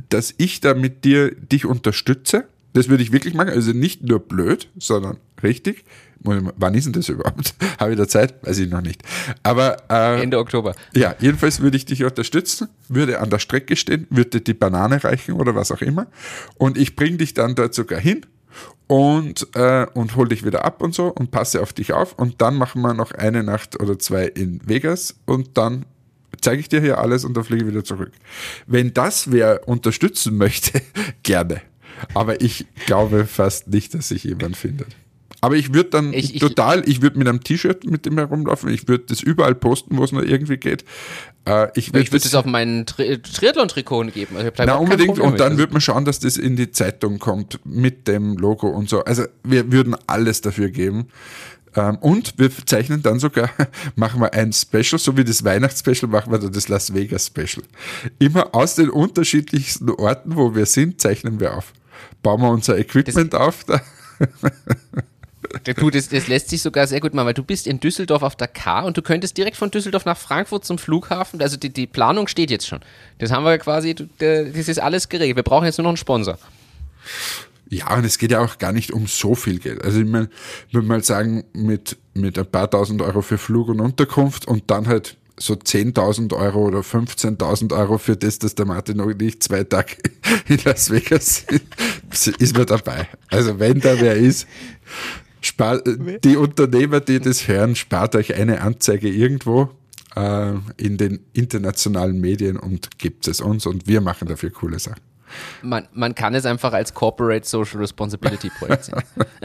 dass 0.09 0.33
ich 0.37 0.61
da 0.61 0.73
mit 0.73 1.03
dir 1.03 1.31
dich 1.31 1.65
unterstütze. 1.65 2.47
Das 2.75 2.89
würde 2.89 3.03
ich 3.03 3.13
wirklich 3.13 3.33
machen. 3.33 3.49
Also 3.49 3.71
nicht 3.71 4.03
nur 4.03 4.19
blöd, 4.19 4.67
sondern 4.77 5.17
richtig. 5.41 5.85
Wann 6.19 6.73
ist 6.73 6.85
denn 6.85 6.93
das 6.93 7.07
überhaupt? 7.07 7.55
Habe 7.79 7.91
ich 7.91 7.97
da 7.97 8.05
Zeit? 8.05 8.35
Weiß 8.45 8.57
ich 8.57 8.69
noch 8.69 8.81
nicht. 8.81 9.01
Aber 9.43 9.77
äh, 9.89 10.21
Ende 10.21 10.37
Oktober. 10.37 10.75
Ja, 10.93 11.15
jedenfalls 11.19 11.61
würde 11.61 11.77
ich 11.77 11.85
dich 11.85 12.03
unterstützen, 12.03 12.67
würde 12.89 13.21
an 13.21 13.29
der 13.29 13.39
Strecke 13.39 13.77
stehen, 13.77 14.07
würde 14.09 14.41
die 14.41 14.53
Banane 14.53 15.01
reichen 15.01 15.35
oder 15.35 15.55
was 15.55 15.71
auch 15.71 15.81
immer. 15.81 16.07
Und 16.57 16.77
ich 16.77 16.97
bringe 16.97 17.17
dich 17.17 17.33
dann 17.33 17.55
dort 17.55 17.73
sogar 17.73 17.99
hin 17.99 18.25
und, 18.87 19.47
äh, 19.55 19.85
und 19.93 20.17
hol 20.17 20.27
dich 20.27 20.43
wieder 20.43 20.65
ab 20.65 20.81
und 20.81 20.93
so 20.93 21.07
und 21.07 21.31
passe 21.31 21.61
auf 21.61 21.71
dich 21.71 21.93
auf. 21.93 22.13
Und 22.19 22.41
dann 22.41 22.55
machen 22.55 22.81
wir 22.81 22.93
noch 22.93 23.13
eine 23.13 23.41
Nacht 23.43 23.79
oder 23.81 23.97
zwei 23.97 24.25
in 24.25 24.59
Vegas 24.65 25.15
und 25.25 25.57
dann 25.57 25.85
zeige 26.41 26.59
ich 26.59 26.67
dir 26.67 26.81
hier 26.81 26.97
alles 26.97 27.23
und 27.23 27.37
dann 27.37 27.45
fliege 27.45 27.63
ich 27.63 27.71
wieder 27.71 27.85
zurück. 27.85 28.11
Wenn 28.67 28.93
das 28.93 29.31
wer 29.31 29.65
unterstützen 29.65 30.35
möchte, 30.35 30.81
gerne. 31.23 31.61
Aber 32.13 32.41
ich 32.41 32.65
glaube 32.85 33.25
fast 33.25 33.67
nicht, 33.67 33.93
dass 33.93 34.09
sich 34.09 34.23
jemand 34.23 34.57
findet. 34.57 34.87
Aber 35.41 35.55
ich 35.55 35.75
würde 35.75 35.91
dann 35.91 36.11
ich, 36.11 36.39
total, 36.39 36.87
ich 36.89 37.03
würde 37.03 37.19
mit 37.19 37.27
einem 37.27 37.43
T-Shirt 37.43 37.83
mit 37.83 38.07
dem 38.07 38.17
herumlaufen, 38.17 38.67
ich 38.69 38.87
würde 38.87 39.05
das 39.09 39.21
überall 39.21 39.53
posten, 39.53 39.97
wo 39.97 40.03
es 40.03 40.11
nur 40.11 40.25
irgendwie 40.25 40.57
geht. 40.57 40.83
Äh, 41.47 41.67
ich 41.75 41.93
würde 41.93 42.11
würd 42.11 42.13
das, 42.15 42.23
das 42.23 42.33
auf 42.35 42.45
meinen 42.45 42.87
Tri 42.87 43.21
Triathlon-Trikot 43.21 44.05
geben. 44.05 44.37
Also 44.37 44.49
na, 44.65 44.75
unbedingt. 44.75 45.19
Und 45.19 45.39
dann 45.39 45.59
würde 45.59 45.73
man 45.73 45.81
schauen, 45.81 46.03
dass 46.03 46.19
das 46.19 46.37
in 46.37 46.55
die 46.55 46.71
Zeitung 46.71 47.19
kommt 47.19 47.59
mit 47.63 48.07
dem 48.07 48.37
Logo 48.37 48.67
und 48.67 48.89
so. 48.89 49.03
Also 49.03 49.25
wir 49.43 49.71
würden 49.71 49.95
alles 50.07 50.41
dafür 50.41 50.69
geben. 50.69 51.09
Ähm, 51.75 51.97
und 51.97 52.39
wir 52.39 52.49
zeichnen 52.65 53.03
dann 53.03 53.19
sogar, 53.19 53.51
machen 53.95 54.21
wir 54.21 54.33
ein 54.33 54.51
Special, 54.51 54.97
so 54.97 55.15
wie 55.15 55.23
das 55.23 55.43
Weihnachtsspecial, 55.43 56.09
machen 56.09 56.31
wir 56.31 56.39
dann 56.39 56.53
das 56.53 56.69
Las 56.69 56.93
Vegas 56.93 57.27
Special. 57.27 57.63
Immer 58.17 58.55
aus 58.55 58.75
den 58.75 58.89
unterschiedlichsten 58.89 59.89
Orten, 59.91 60.35
wo 60.35 60.55
wir 60.55 60.65
sind, 60.65 61.01
zeichnen 61.01 61.39
wir 61.39 61.55
auf. 61.55 61.73
Bauen 62.23 62.41
wir 62.41 62.49
unser 62.49 62.77
Equipment 62.77 63.33
das 63.33 63.39
auf. 63.39 63.63
Da. 63.63 63.81
Du, 65.63 65.89
das, 65.89 66.09
das 66.09 66.27
lässt 66.27 66.49
sich 66.49 66.61
sogar 66.61 66.87
sehr 66.87 66.99
gut 66.99 67.13
machen, 67.13 67.27
weil 67.27 67.33
du 67.33 67.43
bist 67.43 67.67
in 67.67 67.79
Düsseldorf 67.79 68.23
auf 68.23 68.35
der 68.35 68.47
K 68.47 68.81
und 68.81 68.97
du 68.97 69.01
könntest 69.01 69.37
direkt 69.37 69.57
von 69.57 69.71
Düsseldorf 69.71 70.05
nach 70.05 70.17
Frankfurt 70.17 70.65
zum 70.65 70.77
Flughafen. 70.77 71.41
Also 71.41 71.57
die, 71.57 71.69
die 71.69 71.87
Planung 71.87 72.27
steht 72.27 72.51
jetzt 72.51 72.67
schon. 72.67 72.79
Das 73.19 73.31
haben 73.31 73.45
wir 73.45 73.57
quasi, 73.57 73.95
das 73.95 74.67
ist 74.67 74.79
alles 74.79 75.09
geregelt. 75.09 75.35
Wir 75.35 75.43
brauchen 75.43 75.65
jetzt 75.65 75.77
nur 75.77 75.83
noch 75.83 75.91
einen 75.91 75.97
Sponsor. 75.97 76.37
Ja, 77.69 77.95
und 77.95 78.05
es 78.05 78.17
geht 78.17 78.31
ja 78.31 78.39
auch 78.39 78.57
gar 78.57 78.71
nicht 78.71 78.91
um 78.91 79.07
so 79.07 79.35
viel 79.35 79.59
Geld. 79.59 79.83
Also 79.83 79.99
ich 79.99 80.05
meine, 80.05 80.29
würde 80.71 80.87
mal 80.87 81.03
sagen, 81.03 81.45
mit, 81.53 81.97
mit 82.13 82.37
ein 82.37 82.45
paar 82.45 82.69
tausend 82.69 83.01
Euro 83.01 83.21
für 83.21 83.37
Flug 83.37 83.69
und 83.69 83.79
Unterkunft 83.79 84.47
und 84.47 84.69
dann 84.69 84.87
halt 84.87 85.17
so 85.37 85.53
10.000 85.53 86.33
Euro 86.33 86.65
oder 86.65 86.79
15.000 86.79 87.77
Euro 87.77 87.97
für 87.97 88.15
das, 88.15 88.39
dass 88.39 88.55
der 88.55 88.65
Martin 88.65 88.97
noch 88.97 89.13
nicht 89.13 89.43
zwei 89.43 89.63
Tage 89.63 89.97
in 90.47 90.59
Las 90.63 90.89
Vegas 90.89 91.45
ist, 92.11 92.27
ist 92.27 92.57
man 92.57 92.65
dabei. 92.65 93.07
Also 93.29 93.59
wenn 93.59 93.79
da 93.79 93.99
wer 93.99 94.15
ist, 94.15 94.47
Spar, 95.41 95.79
die 95.81 96.37
Unternehmer, 96.37 97.01
die 97.01 97.19
das 97.19 97.47
hören, 97.47 97.75
spart 97.75 98.15
euch 98.15 98.33
eine 98.33 98.61
Anzeige 98.61 99.09
irgendwo 99.09 99.69
äh, 100.15 100.53
in 100.77 100.97
den 100.97 101.19
internationalen 101.33 102.19
Medien 102.19 102.57
und 102.57 102.97
gibt 102.97 103.27
es 103.27 103.41
uns 103.41 103.67
und 103.67 103.87
wir 103.87 104.01
machen 104.01 104.27
dafür 104.27 104.49
coole 104.49 104.79
Sachen. 104.79 105.01
Man, 105.61 105.87
man 105.93 106.15
kann 106.15 106.33
es 106.33 106.45
einfach 106.45 106.73
als 106.73 106.93
Corporate 106.93 107.47
Social 107.47 107.79
Responsibility 107.79 108.49
Projekt 108.57 108.85
sehen. 108.85 109.03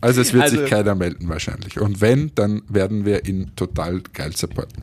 also 0.00 0.20
es 0.20 0.32
wird 0.32 0.44
also, 0.44 0.60
sich 0.60 0.70
keiner 0.70 0.94
melden 0.94 1.28
wahrscheinlich. 1.28 1.80
Und 1.80 2.00
wenn, 2.00 2.34
dann 2.34 2.62
werden 2.68 3.04
wir 3.04 3.26
ihn 3.26 3.52
total 3.56 4.00
geil 4.12 4.34
supporten. 4.34 4.82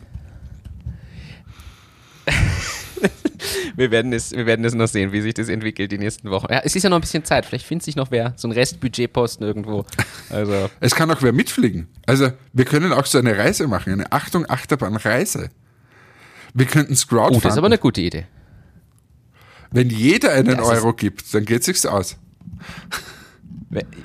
wir, 3.75 3.91
werden 3.91 4.13
es, 4.13 4.31
wir 4.31 4.45
werden 4.45 4.65
es 4.65 4.73
noch 4.73 4.87
sehen, 4.87 5.11
wie 5.11 5.21
sich 5.21 5.33
das 5.33 5.49
entwickelt 5.49 5.91
die 5.91 5.97
nächsten 5.97 6.29
Wochen. 6.29 6.47
Ja, 6.51 6.61
es 6.63 6.75
ist 6.75 6.83
ja 6.83 6.89
noch 6.89 6.97
ein 6.97 7.01
bisschen 7.01 7.23
Zeit. 7.25 7.45
Vielleicht 7.45 7.65
findet 7.65 7.85
sich 7.85 7.95
noch 7.95 8.11
wer, 8.11 8.33
so 8.37 8.47
ein 8.47 8.51
Restbudgetposten 8.51 9.45
irgendwo. 9.45 9.85
Also. 10.29 10.69
Es 10.79 10.95
kann 10.95 11.11
auch 11.11 11.21
wer 11.21 11.33
mitfliegen. 11.33 11.89
Also 12.05 12.31
wir 12.53 12.63
können 12.63 12.93
auch 12.93 13.05
so 13.05 13.17
eine 13.17 13.37
Reise 13.37 13.67
machen, 13.67 13.91
eine 13.91 14.13
Achtung, 14.13 14.49
Achterbahn-Reise. 14.49 15.49
Wir 16.53 16.65
könnten 16.67 16.93
es 16.93 17.05
crowdfunden. 17.05 17.39
Oh, 17.39 17.41
das 17.41 17.53
ist 17.53 17.57
aber 17.57 17.67
eine 17.67 17.77
gute 17.77 17.99
Idee. 17.99 18.27
Wenn 19.71 19.89
jeder 19.89 20.31
einen 20.31 20.57
das 20.57 20.65
Euro 20.65 20.93
gibt, 20.93 21.33
dann 21.33 21.43
geht 21.43 21.59
es 21.59 21.65
sich 21.65 21.85
aus. 21.89 22.17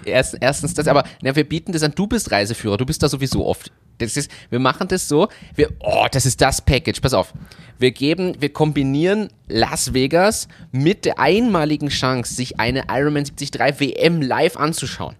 Erst, 0.04 0.36
erstens 0.40 0.74
das, 0.74 0.86
aber 0.86 1.04
na, 1.22 1.34
wir 1.34 1.48
bieten 1.48 1.72
das 1.72 1.82
an, 1.82 1.92
du 1.94 2.06
bist 2.06 2.30
Reiseführer, 2.30 2.76
du 2.76 2.86
bist 2.86 3.02
da 3.02 3.08
sowieso 3.08 3.44
oft. 3.44 3.72
Das 3.98 4.16
ist, 4.16 4.30
wir 4.50 4.58
machen 4.58 4.88
das 4.88 5.08
so, 5.08 5.28
wir, 5.54 5.70
oh, 5.80 6.06
das 6.10 6.26
ist 6.26 6.40
das 6.40 6.60
Package, 6.60 7.00
pass 7.00 7.14
auf. 7.14 7.32
Wir 7.78 7.90
geben, 7.90 8.34
wir 8.40 8.52
kombinieren 8.52 9.28
Las 9.48 9.94
Vegas 9.94 10.48
mit 10.70 11.04
der 11.04 11.18
einmaligen 11.18 11.88
Chance, 11.88 12.34
sich 12.34 12.60
eine 12.60 12.84
Ironman 12.90 13.24
73 13.24 13.80
WM 13.80 14.22
live 14.22 14.56
anzuschauen. 14.56 15.16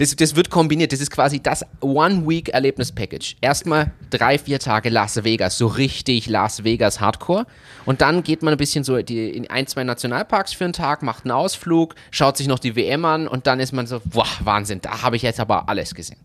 Das, 0.00 0.16
das 0.16 0.34
wird 0.34 0.48
kombiniert. 0.48 0.92
Das 0.92 1.00
ist 1.02 1.10
quasi 1.10 1.40
das 1.40 1.62
One-Week-Erlebnis-Package. 1.82 3.36
Erstmal 3.42 3.92
drei, 4.08 4.38
vier 4.38 4.58
Tage 4.58 4.88
Las 4.88 5.24
Vegas, 5.24 5.58
so 5.58 5.66
richtig 5.66 6.26
Las 6.26 6.64
Vegas 6.64 7.02
Hardcore. 7.02 7.46
Und 7.84 8.00
dann 8.00 8.22
geht 8.22 8.42
man 8.42 8.54
ein 8.54 8.56
bisschen 8.56 8.82
so 8.82 9.02
die, 9.02 9.28
in 9.28 9.50
ein, 9.50 9.66
zwei 9.66 9.84
Nationalparks 9.84 10.54
für 10.54 10.64
einen 10.64 10.72
Tag, 10.72 11.02
macht 11.02 11.26
einen 11.26 11.32
Ausflug, 11.32 11.96
schaut 12.10 12.38
sich 12.38 12.48
noch 12.48 12.58
die 12.58 12.76
WM 12.76 13.04
an 13.04 13.28
und 13.28 13.46
dann 13.46 13.60
ist 13.60 13.72
man 13.72 13.86
so, 13.86 14.00
boah, 14.02 14.24
Wahnsinn, 14.42 14.80
da 14.80 15.02
habe 15.02 15.16
ich 15.16 15.22
jetzt 15.22 15.38
aber 15.38 15.68
alles 15.68 15.94
gesehen. 15.94 16.18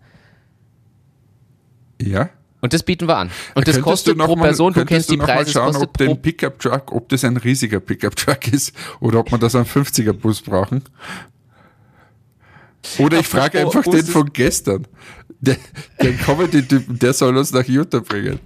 Ja. 2.02 2.30
Und 2.62 2.72
das 2.72 2.82
bieten 2.82 3.10
wir 3.10 3.18
an. 3.18 3.30
Und 3.56 3.68
das 3.68 3.82
kostet 3.82 4.18
pro 4.18 4.38
mal, 4.38 4.44
Person, 4.44 4.72
du 4.72 4.86
kennst 4.86 5.10
du 5.10 5.16
die 5.16 5.20
Preise. 5.20 5.60
Mal 5.60 5.74
schauen, 5.74 5.84
ob 5.84 5.98
den 5.98 6.22
Pickup 6.22 6.60
Truck, 6.60 6.94
ob 6.94 7.10
das 7.10 7.26
ein 7.26 7.36
riesiger 7.36 7.82
Pickup 7.82 8.16
Truck 8.16 8.48
ist 8.54 8.74
oder 9.02 9.20
ob 9.20 9.32
man 9.32 9.42
das 9.42 9.54
einen 9.54 9.66
50er 9.66 10.14
Bus 10.14 10.42
brauchen. 10.42 10.82
Oder 13.00 13.20
ich 13.20 13.28
frage 13.28 13.60
einfach 13.60 13.84
den 13.84 14.06
von 14.06 14.32
gestern. 14.32 14.88
Der, 15.40 15.58
der 16.02 16.14
Comedy-Typen, 16.14 17.00
der 17.00 17.14
soll 17.14 17.38
uns 17.38 17.52
nach 17.52 17.68
Utah 17.68 18.00
bringen. 18.00 18.40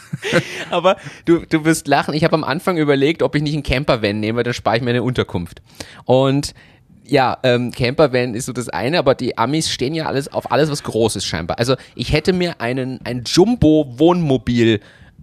Aber 0.70 0.96
du, 1.24 1.44
du 1.46 1.64
wirst 1.64 1.88
lachen. 1.88 2.14
Ich 2.14 2.24
habe 2.24 2.34
am 2.34 2.44
Anfang 2.44 2.76
überlegt, 2.76 3.22
ob 3.22 3.34
ich 3.34 3.42
nicht 3.42 3.54
einen 3.54 3.62
Camper-Van 3.62 4.20
nehme, 4.20 4.42
dann 4.42 4.54
spare 4.54 4.76
ich 4.76 4.82
mir 4.82 4.90
eine 4.90 5.02
Unterkunft. 5.02 5.62
Und 6.04 6.54
ja, 7.08 7.38
ähm, 7.42 7.72
Campervan 7.72 8.34
ist 8.34 8.46
so 8.46 8.52
das 8.52 8.68
eine, 8.68 8.98
aber 8.98 9.14
die 9.14 9.38
Amis 9.38 9.70
stehen 9.70 9.94
ja 9.94 10.06
alles 10.06 10.30
auf 10.30 10.52
alles, 10.52 10.70
was 10.70 10.82
groß 10.82 11.16
ist 11.16 11.24
scheinbar. 11.24 11.58
Also 11.58 11.76
ich 11.94 12.12
hätte 12.12 12.34
mir 12.34 12.60
einen, 12.60 13.00
ein 13.04 13.24
Jumbo-Wohnmobil 13.24 14.80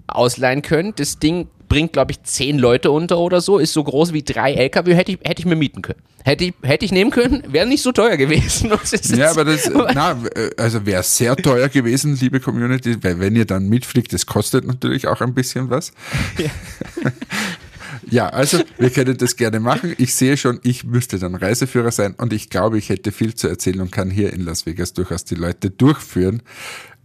ausleihen 0.08 0.64
können. 0.64 0.94
Das 0.96 1.20
Ding 1.20 1.48
bringt, 1.68 1.94
glaube 1.94 2.12
ich, 2.12 2.24
zehn 2.24 2.58
Leute 2.58 2.92
unter 2.92 3.18
oder 3.20 3.42
so, 3.42 3.58
ist 3.58 3.74
so 3.74 3.84
groß 3.84 4.14
wie 4.14 4.24
drei 4.24 4.54
LKW, 4.54 4.94
hätte 4.94 5.14
ich, 5.14 5.20
hätte 5.24 5.42
ich 5.42 5.46
mir 5.46 5.56
mieten 5.56 5.82
können. 5.82 6.02
Hätte 6.24 6.46
ich, 6.46 6.54
hätte 6.64 6.86
ich 6.86 6.92
nehmen 6.92 7.12
können, 7.12 7.44
wäre 7.48 7.68
nicht 7.68 7.84
so 7.84 7.92
teuer 7.92 8.18
gewesen. 8.18 8.72
ja, 9.16 9.30
aber 9.30 9.46
das, 9.46 9.70
na, 9.94 10.18
also 10.58 10.86
wäre 10.86 11.04
sehr 11.04 11.36
teuer 11.36 11.70
gewesen, 11.70 12.18
liebe 12.20 12.40
Community, 12.40 13.04
weil 13.04 13.20
wenn 13.20 13.36
ihr 13.36 13.46
dann 13.46 13.70
mitfliegt, 13.70 14.12
das 14.14 14.26
kostet 14.26 14.66
natürlich 14.66 15.08
auch 15.08 15.22
ein 15.22 15.34
bisschen 15.34 15.70
was. 15.70 15.92
Ja. 16.38 16.50
Ja, 18.10 18.30
also 18.30 18.60
wir 18.78 18.92
können 18.92 19.18
das 19.18 19.36
gerne 19.36 19.60
machen. 19.60 19.96
Ich 19.98 20.14
sehe 20.14 20.38
schon, 20.38 20.60
ich 20.64 20.84
müsste 20.84 21.18
dann 21.18 21.34
Reiseführer 21.34 21.92
sein 21.92 22.14
und 22.16 22.34
ich 22.34 22.50
glaube, 22.50 22.78
ich 22.78 22.90
hätte 22.90 23.12
viel 23.12 23.34
zu 23.34 23.48
erzählen 23.48 23.82
und 23.82 23.92
kann 23.92 24.12
hier 24.12 24.32
in 24.32 24.42
Las 24.42 24.66
Vegas 24.66 24.94
durchaus 24.94 25.26
die 25.26 25.36
Leute 25.36 25.72
durchführen. 25.72 26.44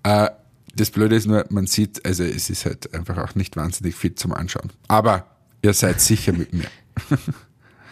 Äh, 0.02 0.28
das 0.74 0.90
Blöde 0.90 1.16
ist 1.16 1.26
nur, 1.26 1.44
man 1.50 1.66
sieht, 1.66 2.04
also 2.06 2.24
es 2.24 2.50
ist 2.50 2.64
halt 2.64 2.92
einfach 2.94 3.18
auch 3.18 3.34
nicht 3.34 3.56
wahnsinnig 3.56 3.94
viel 3.94 4.14
zum 4.14 4.32
Anschauen. 4.32 4.70
Aber 4.88 5.26
ihr 5.62 5.72
seid 5.72 6.00
sicher 6.00 6.32
mit 6.32 6.52
mir. 6.52 6.66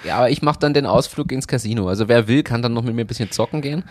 Ja, 0.05 0.19
aber 0.19 0.31
ich 0.31 0.43
mache 0.43 0.59
dann 0.61 0.75
den 0.75 0.87
Ausflug 0.87 1.33
ins 1.33 1.49
Casino. 1.49 1.89
Also 1.89 2.09
wer 2.09 2.29
will, 2.29 2.43
kann 2.43 2.63
dann 2.63 2.73
noch 2.73 2.83
mit 2.83 2.95
mir 2.95 3.03
ein 3.03 3.07
bisschen 3.07 3.31
zocken 3.31 3.61
gehen, 3.61 3.83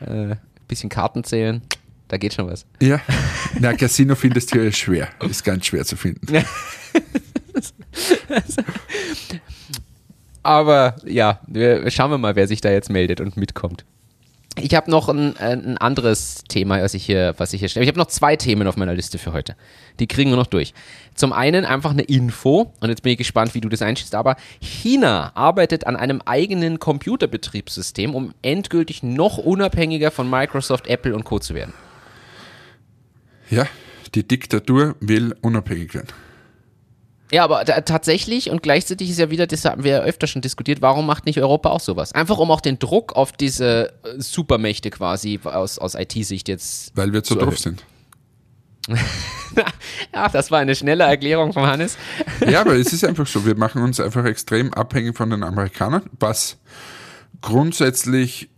äh, 0.00 0.34
bisschen 0.66 0.90
Karten 0.90 1.24
zählen. 1.24 1.62
Da 2.08 2.18
geht 2.18 2.34
schon 2.34 2.46
was. 2.46 2.66
Ja, 2.80 3.00
na, 3.60 3.72
Casino 3.74 4.14
findest 4.14 4.54
du 4.54 4.62
ja 4.62 4.72
schwer. 4.72 5.08
Ist 5.20 5.44
ganz 5.44 5.66
schwer 5.66 5.84
zu 5.84 5.96
finden. 5.96 6.26
aber 10.42 10.96
ja, 11.04 11.40
wir, 11.46 11.90
schauen 11.90 12.10
wir 12.10 12.18
mal, 12.18 12.36
wer 12.36 12.48
sich 12.48 12.60
da 12.60 12.70
jetzt 12.70 12.90
meldet 12.90 13.20
und 13.20 13.36
mitkommt. 13.36 13.84
Ich 14.60 14.74
habe 14.74 14.90
noch 14.90 15.08
ein, 15.08 15.36
ein, 15.38 15.78
anderes 15.78 16.44
Thema, 16.46 16.82
was 16.82 16.92
ich 16.92 17.06
hier, 17.06 17.34
was 17.38 17.54
ich 17.54 17.60
hier 17.60 17.70
stelle. 17.70 17.84
Ich 17.84 17.88
habe 17.88 17.98
noch 17.98 18.08
zwei 18.08 18.36
Themen 18.36 18.66
auf 18.66 18.76
meiner 18.76 18.92
Liste 18.92 19.16
für 19.16 19.32
heute. 19.32 19.56
Die 19.98 20.06
kriegen 20.06 20.30
wir 20.30 20.36
noch 20.36 20.46
durch. 20.46 20.74
Zum 21.14 21.32
einen 21.32 21.64
einfach 21.64 21.92
eine 21.92 22.02
Info, 22.02 22.72
und 22.80 22.88
jetzt 22.90 23.02
bin 23.02 23.12
ich 23.12 23.18
gespannt, 23.18 23.54
wie 23.54 23.62
du 23.62 23.70
das 23.70 23.80
einschätzt, 23.80 24.14
aber 24.14 24.36
China 24.60 25.32
arbeitet 25.34 25.86
an 25.86 25.96
einem 25.96 26.20
eigenen 26.26 26.78
Computerbetriebssystem, 26.78 28.14
um 28.14 28.34
endgültig 28.42 29.02
noch 29.02 29.38
unabhängiger 29.38 30.10
von 30.10 30.28
Microsoft, 30.28 30.86
Apple 30.86 31.14
und 31.14 31.24
Co. 31.24 31.38
zu 31.38 31.54
werden. 31.54 31.72
Ja, 33.48 33.66
die 34.14 34.26
Diktatur 34.26 34.96
will 35.00 35.34
unabhängig 35.40 35.94
werden. 35.94 36.08
Ja, 37.32 37.44
aber 37.44 37.64
tatsächlich 37.64 38.50
und 38.50 38.62
gleichzeitig 38.62 39.08
ist 39.08 39.18
ja 39.18 39.30
wieder, 39.30 39.46
das 39.46 39.64
haben 39.64 39.84
wir 39.84 39.92
ja 39.92 40.00
öfter 40.00 40.26
schon 40.26 40.42
diskutiert, 40.42 40.82
warum 40.82 41.06
macht 41.06 41.24
nicht 41.24 41.40
Europa 41.40 41.70
auch 41.70 41.80
sowas? 41.80 42.12
Einfach 42.12 42.36
um 42.36 42.50
auch 42.50 42.60
den 42.60 42.78
Druck 42.78 43.14
auf 43.16 43.32
diese 43.32 43.94
äh, 44.04 44.20
Supermächte 44.20 44.90
quasi 44.90 45.40
aus, 45.42 45.78
aus 45.78 45.94
IT-Sicht 45.94 46.48
jetzt. 46.48 46.94
Weil 46.94 47.14
wir 47.14 47.22
zu, 47.22 47.34
zu 47.34 47.40
doof 47.40 47.58
sind. 47.58 47.84
ja, 50.14 50.28
das 50.28 50.50
war 50.50 50.58
eine 50.58 50.74
schnelle 50.74 51.04
Erklärung 51.04 51.54
von 51.54 51.66
Hannes. 51.66 51.96
ja, 52.46 52.60
aber 52.60 52.74
es 52.74 52.92
ist 52.92 53.04
einfach 53.04 53.26
so, 53.26 53.46
wir 53.46 53.56
machen 53.56 53.82
uns 53.82 53.98
einfach 53.98 54.26
extrem 54.26 54.74
abhängig 54.74 55.16
von 55.16 55.30
den 55.30 55.42
Amerikanern, 55.42 56.02
was 56.18 56.58
grundsätzlich 57.40 58.50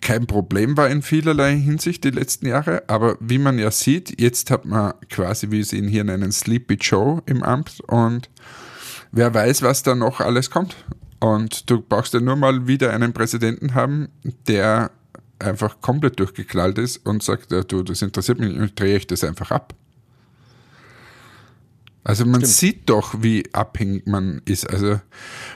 kein 0.00 0.26
Problem 0.26 0.76
war 0.76 0.88
in 0.88 1.02
vielerlei 1.02 1.56
Hinsicht 1.56 2.04
die 2.04 2.10
letzten 2.10 2.46
Jahre, 2.46 2.84
aber 2.86 3.16
wie 3.20 3.38
man 3.38 3.58
ja 3.58 3.70
sieht, 3.70 4.20
jetzt 4.20 4.50
hat 4.50 4.64
man 4.64 4.94
quasi, 5.10 5.50
wie 5.50 5.62
sie 5.62 5.78
ihn 5.78 5.88
hier 5.88 6.04
nennen, 6.04 6.32
Sleepy 6.32 6.74
Joe 6.74 7.22
im 7.26 7.42
Amt 7.42 7.80
und 7.86 8.30
wer 9.12 9.34
weiß, 9.34 9.62
was 9.62 9.82
da 9.82 9.94
noch 9.94 10.20
alles 10.20 10.50
kommt. 10.50 10.76
Und 11.18 11.68
du 11.68 11.82
brauchst 11.82 12.14
ja 12.14 12.20
nur 12.20 12.36
mal 12.36 12.66
wieder 12.66 12.92
einen 12.92 13.12
Präsidenten 13.12 13.74
haben, 13.74 14.08
der 14.48 14.90
einfach 15.38 15.80
komplett 15.80 16.18
durchgeklallt 16.18 16.78
ist 16.78 17.06
und 17.06 17.22
sagt, 17.22 17.52
du, 17.52 17.82
das 17.82 18.02
interessiert 18.02 18.38
mich, 18.38 18.56
ich 18.56 18.74
drehe 18.74 18.96
ich 18.96 19.06
das 19.06 19.24
einfach 19.24 19.50
ab. 19.50 19.74
Also 22.02 22.24
man 22.24 22.40
Stimmt. 22.40 22.54
sieht 22.54 22.88
doch, 22.88 23.22
wie 23.22 23.44
abhängig 23.52 24.06
man 24.06 24.40
ist. 24.46 24.68
Also, 24.68 25.00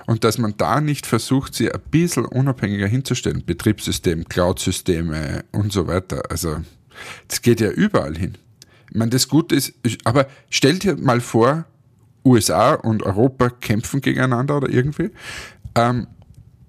und 0.07 0.25
dass 0.25 0.39
man 0.39 0.55
da 0.57 0.81
nicht 0.81 1.07
versucht, 1.07 1.55
sie 1.55 1.73
ein 1.73 1.81
bisschen 1.91 2.27
unabhängiger 2.27 2.87
hinzustellen. 2.87 3.45
Betriebssystem, 3.45 4.29
Cloud-Systeme 4.29 5.45
und 5.53 5.73
so 5.73 5.87
weiter. 5.87 6.23
Also 6.31 6.59
das 7.29 7.41
geht 7.41 7.61
ja 7.61 7.71
überall 7.71 8.17
hin. 8.17 8.37
Ich 8.91 8.97
meine, 8.97 9.11
das 9.11 9.29
Gute 9.29 9.55
ist, 9.55 9.73
aber 10.05 10.27
stell 10.51 10.79
dir 10.79 10.97
mal 10.97 11.21
vor, 11.21 11.65
USA 12.25 12.75
und 12.75 13.03
Europa 13.03 13.51
kämpfen 13.51 14.01
gegeneinander 14.01 14.57
oder 14.57 14.69
irgendwie. 14.69 15.11
Ähm, 15.75 16.07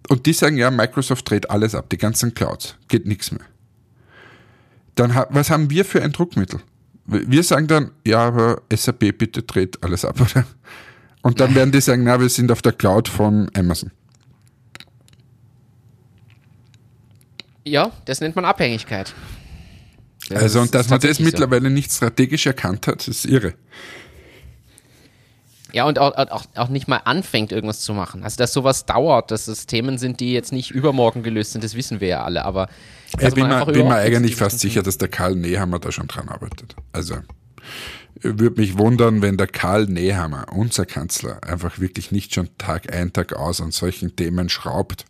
und 0.09 0.25
die 0.25 0.33
sagen, 0.33 0.57
ja, 0.57 0.71
Microsoft 0.71 1.29
dreht 1.29 1.49
alles 1.49 1.75
ab, 1.75 1.89
die 1.89 1.97
ganzen 1.97 2.33
Clouds, 2.33 2.75
geht 2.87 3.05
nichts 3.05 3.31
mehr. 3.31 3.45
Dann, 4.95 5.13
was 5.29 5.49
haben 5.49 5.69
wir 5.69 5.83
für 5.83 6.01
ein 6.01 6.11
Druckmittel? 6.11 6.61
Wir 7.05 7.43
sagen 7.43 7.67
dann, 7.67 7.91
ja, 8.05 8.19
aber 8.19 8.63
SAP 8.73 9.17
bitte 9.17 9.43
dreht 9.43 9.83
alles 9.83 10.05
ab, 10.05 10.19
oder? 10.19 10.45
Und 11.21 11.39
dann 11.39 11.55
werden 11.55 11.71
die 11.71 11.81
sagen, 11.81 12.03
na, 12.03 12.19
wir 12.19 12.29
sind 12.29 12.51
auf 12.51 12.61
der 12.61 12.71
Cloud 12.71 13.07
von 13.07 13.49
Amazon. 13.55 13.91
Ja, 17.63 17.91
das 18.05 18.21
nennt 18.21 18.35
man 18.35 18.45
Abhängigkeit. 18.45 19.13
Das 20.29 20.41
also, 20.41 20.61
und 20.61 20.73
dass 20.73 20.89
man 20.89 20.99
das 20.99 21.19
mittlerweile 21.19 21.69
so. 21.69 21.73
nicht 21.73 21.91
strategisch 21.91 22.45
erkannt 22.45 22.87
hat, 22.87 23.07
ist 23.07 23.25
irre. 23.25 23.53
Ja, 25.75 25.83
und 25.83 25.99
auch, 25.99 26.15
auch, 26.15 26.45
auch 26.55 26.69
nicht 26.69 26.87
mal 26.87 27.01
anfängt, 27.03 27.51
irgendwas 27.51 27.81
zu 27.81 27.93
machen. 27.93 28.23
Also, 28.23 28.37
dass 28.37 28.53
sowas 28.53 28.85
dauert, 28.85 29.29
dass 29.29 29.49
es 29.49 29.65
Themen 29.65 29.97
sind, 29.97 30.21
die 30.21 30.31
jetzt 30.31 30.53
nicht 30.53 30.71
übermorgen 30.71 31.21
gelöst 31.21 31.51
sind, 31.51 31.65
das 31.65 31.75
wissen 31.75 31.99
wir 31.99 32.07
ja 32.07 32.23
alle. 32.23 32.45
Aber 32.45 32.69
ich 33.19 33.33
bin, 33.33 33.49
mir, 33.49 33.65
bin 33.65 33.85
mir 33.85 33.95
eigentlich 33.95 34.37
fast 34.37 34.61
sicher, 34.61 34.83
dass 34.83 34.97
der 34.97 35.09
Karl 35.09 35.35
Nehammer 35.35 35.79
da 35.79 35.91
schon 35.91 36.07
dran 36.07 36.29
arbeitet. 36.29 36.77
Also 36.93 37.15
würde 38.21 38.61
mich 38.61 38.77
wundern, 38.77 39.21
wenn 39.21 39.35
der 39.35 39.47
Karl 39.47 39.87
Nehammer, 39.87 40.45
unser 40.53 40.85
Kanzler, 40.85 41.43
einfach 41.43 41.77
wirklich 41.77 42.09
nicht 42.09 42.33
schon 42.33 42.47
Tag 42.57 42.95
ein, 42.95 43.11
Tag 43.11 43.33
aus 43.33 43.59
an 43.59 43.71
solchen 43.71 44.15
Themen 44.15 44.47
schraubt 44.47 45.03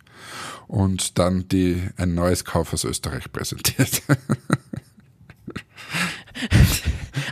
und 0.66 1.20
dann 1.20 1.46
die, 1.46 1.80
ein 1.96 2.16
neues 2.16 2.44
Kauf 2.44 2.72
aus 2.72 2.82
Österreich 2.82 3.30
präsentiert. 3.30 4.02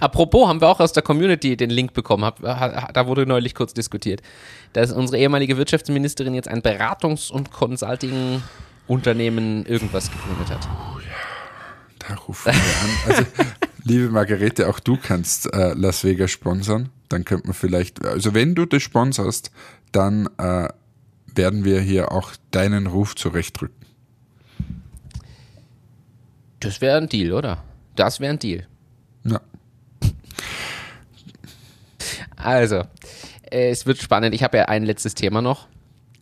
Apropos, 0.01 0.49
haben 0.49 0.61
wir 0.61 0.68
auch 0.68 0.80
aus 0.80 0.93
der 0.93 1.03
Community 1.03 1.57
den 1.57 1.70
Link 1.70 1.93
bekommen, 1.93 2.30
da 2.43 3.07
wurde 3.07 3.26
neulich 3.26 3.55
kurz 3.55 3.74
diskutiert, 3.74 4.22
dass 4.72 4.93
unsere 4.93 5.18
ehemalige 5.18 5.57
Wirtschaftsministerin 5.57 6.35
jetzt 6.35 6.49
ein 6.49 6.62
Beratungs- 6.62 7.30
und 7.30 7.51
Consulting 7.51 8.43
Unternehmen 8.87 9.64
irgendwas 9.66 10.11
gegründet 10.11 10.51
hat. 10.51 10.68
Oh 10.68 10.99
ja, 10.99 12.07
da 12.09 12.14
rufen 12.14 12.53
wir 12.53 13.12
an. 13.12 13.16
Also, 13.16 13.24
liebe 13.85 14.11
Margarete, 14.11 14.68
auch 14.68 14.80
du 14.80 14.97
kannst 14.97 15.53
äh, 15.55 15.72
Las 15.74 16.05
Vegas 16.05 16.30
sponsern. 16.30 16.91
Dann 17.09 17.24
könnte 17.24 17.47
man 17.47 17.55
vielleicht, 17.55 18.05
also 18.05 18.35
wenn 18.35 18.55
du 18.55 18.66
das 18.66 18.82
sponsorst, 18.82 19.51
dann 19.93 20.28
äh, 20.39 20.68
werden 21.35 21.64
wir 21.64 21.80
hier 21.80 22.12
auch 22.12 22.32
deinen 22.51 22.87
Ruf 22.87 23.14
zurechtdrücken. 23.14 23.85
Das 26.61 26.80
wäre 26.80 26.99
ein 26.99 27.09
Deal, 27.09 27.32
oder? 27.32 27.62
Das 27.95 28.20
wäre 28.20 28.32
ein 28.32 28.39
Deal. 28.39 28.66
Ja. 29.24 29.41
Also, 32.45 32.84
äh, 33.51 33.70
es 33.70 33.86
wird 33.86 33.99
spannend. 33.99 34.34
Ich 34.34 34.42
habe 34.42 34.59
ja 34.59 34.64
ein 34.66 34.84
letztes 34.84 35.14
Thema 35.14 35.40
noch. 35.40 35.66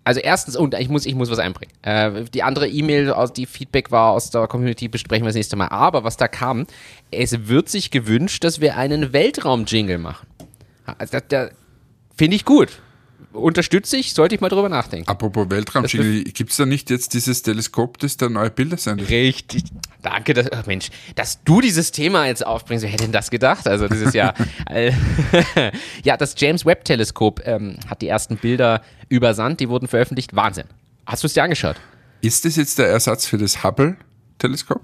Also 0.05 0.21
erstens, 0.21 0.57
und 0.57 0.75
ich 0.75 0.89
muss, 0.89 1.07
ich 1.07 1.15
muss 1.15 1.31
was 1.31 1.39
einbringen. 1.39 1.73
Äh, 1.83 2.25
die 2.33 2.43
andere 2.43 2.69
E-Mail, 2.69 3.15
die 3.37 3.47
Feedback 3.47 3.91
war 3.91 4.13
aus 4.13 4.31
der 4.31 4.49
Community, 4.49 4.89
besprechen 4.89 5.25
wir 5.25 5.29
das 5.29 5.37
nächste 5.37 5.57
Mal. 5.57 5.69
Aber 5.69 6.05
was 6.05 6.17
da 6.17 6.29
kam, 6.29 6.67
es 7.11 7.49
wird 7.49 7.69
sich 7.69 7.91
gewünscht, 7.91 8.43
dass 8.45 8.61
wir 8.61 8.77
einen 8.77 9.13
Weltraum-Jingle 9.13 9.99
machen. 9.99 10.27
Also, 10.99 11.19
da, 11.19 11.21
da 11.21 11.51
finde 12.17 12.37
ich 12.37 12.45
gut. 12.45 12.81
Unterstütze 13.33 13.97
ich, 13.97 14.15
sollte 14.15 14.35
ich 14.35 14.41
mal 14.41 14.49
drüber 14.49 14.69
nachdenken. 14.69 15.09
Apropos 15.09 15.51
Weltraumschiene, 15.51 16.25
gibt 16.25 16.51
es 16.51 16.57
da 16.57 16.67
nicht 16.67 16.91
jetzt 16.91 17.15
dieses 17.15 17.43
Teleskop, 17.43 17.99
das 17.99 18.17
da 18.17 18.29
neue 18.29 18.51
Bilder 18.51 18.77
sendet? 18.77 19.09
Richtig. 19.11 19.65
Danke, 20.03 20.35
dass, 20.35 20.51
oh 20.51 20.63
Mensch, 20.67 20.91
dass 21.15 21.43
du 21.45 21.61
dieses 21.61 21.93
Thema 21.93 22.27
jetzt 22.27 22.45
aufbringst. 22.45 22.83
Wer 22.83 22.91
hätte 22.91 23.05
denn 23.05 23.13
das 23.13 23.31
gedacht? 23.31 23.67
Also, 23.67 23.89
das 23.89 23.99
ist 23.99 24.15
ja. 24.15 24.35
Äh, 24.69 24.93
ja, 26.05 26.17
das 26.17 26.35
James 26.39 26.65
Webb 26.65 26.85
Teleskop 26.85 27.43
ähm, 27.45 27.77
hat 27.87 28.01
die 28.01 28.09
ersten 28.09 28.37
Bilder 28.37 28.83
übersandt, 29.09 29.61
die 29.61 29.69
wurden 29.69 29.89
veröffentlicht. 29.89 30.35
Wahnsinn. 30.35 30.65
Hast 31.07 31.23
du 31.23 31.27
es 31.27 31.35
dir 31.35 31.43
angeschaut? 31.43 31.77
Ist 32.21 32.45
das 32.45 32.57
jetzt 32.57 32.79
der 32.79 32.89
Ersatz 32.89 33.27
für 33.27 33.39
das 33.39 33.63
Hubble-Teleskop? 33.63 34.83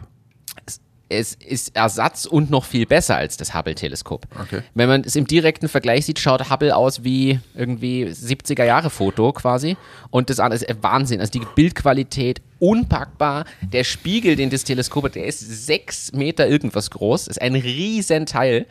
Es 1.08 1.34
ist 1.34 1.74
Ersatz 1.74 2.26
und 2.26 2.50
noch 2.50 2.64
viel 2.64 2.86
besser 2.86 3.16
als 3.16 3.36
das 3.36 3.54
Hubble-Teleskop. 3.54 4.26
Okay. 4.40 4.62
Wenn 4.74 4.88
man 4.88 5.04
es 5.04 5.16
im 5.16 5.26
direkten 5.26 5.68
Vergleich 5.68 6.04
sieht, 6.04 6.18
schaut 6.18 6.50
Hubble 6.50 6.76
aus 6.76 7.02
wie 7.02 7.40
irgendwie 7.54 8.04
70er-Jahre-Foto 8.04 9.32
quasi. 9.32 9.76
Und 10.10 10.28
das 10.28 10.38
andere 10.38 10.62
ist 10.62 10.82
Wahnsinn. 10.82 11.20
Also 11.20 11.32
die 11.32 11.46
Bildqualität 11.54 12.42
unpackbar. 12.58 13.44
Der 13.72 13.84
Spiegel, 13.84 14.36
den 14.36 14.50
das 14.50 14.64
Teleskop 14.64 15.04
hat, 15.04 15.14
der 15.14 15.24
ist 15.24 15.40
sechs 15.40 16.12
Meter 16.12 16.46
irgendwas 16.46 16.90
groß. 16.90 17.28
Ist 17.28 17.40
ein 17.40 17.54
riesen 17.54 18.26
Teil. 18.26 18.66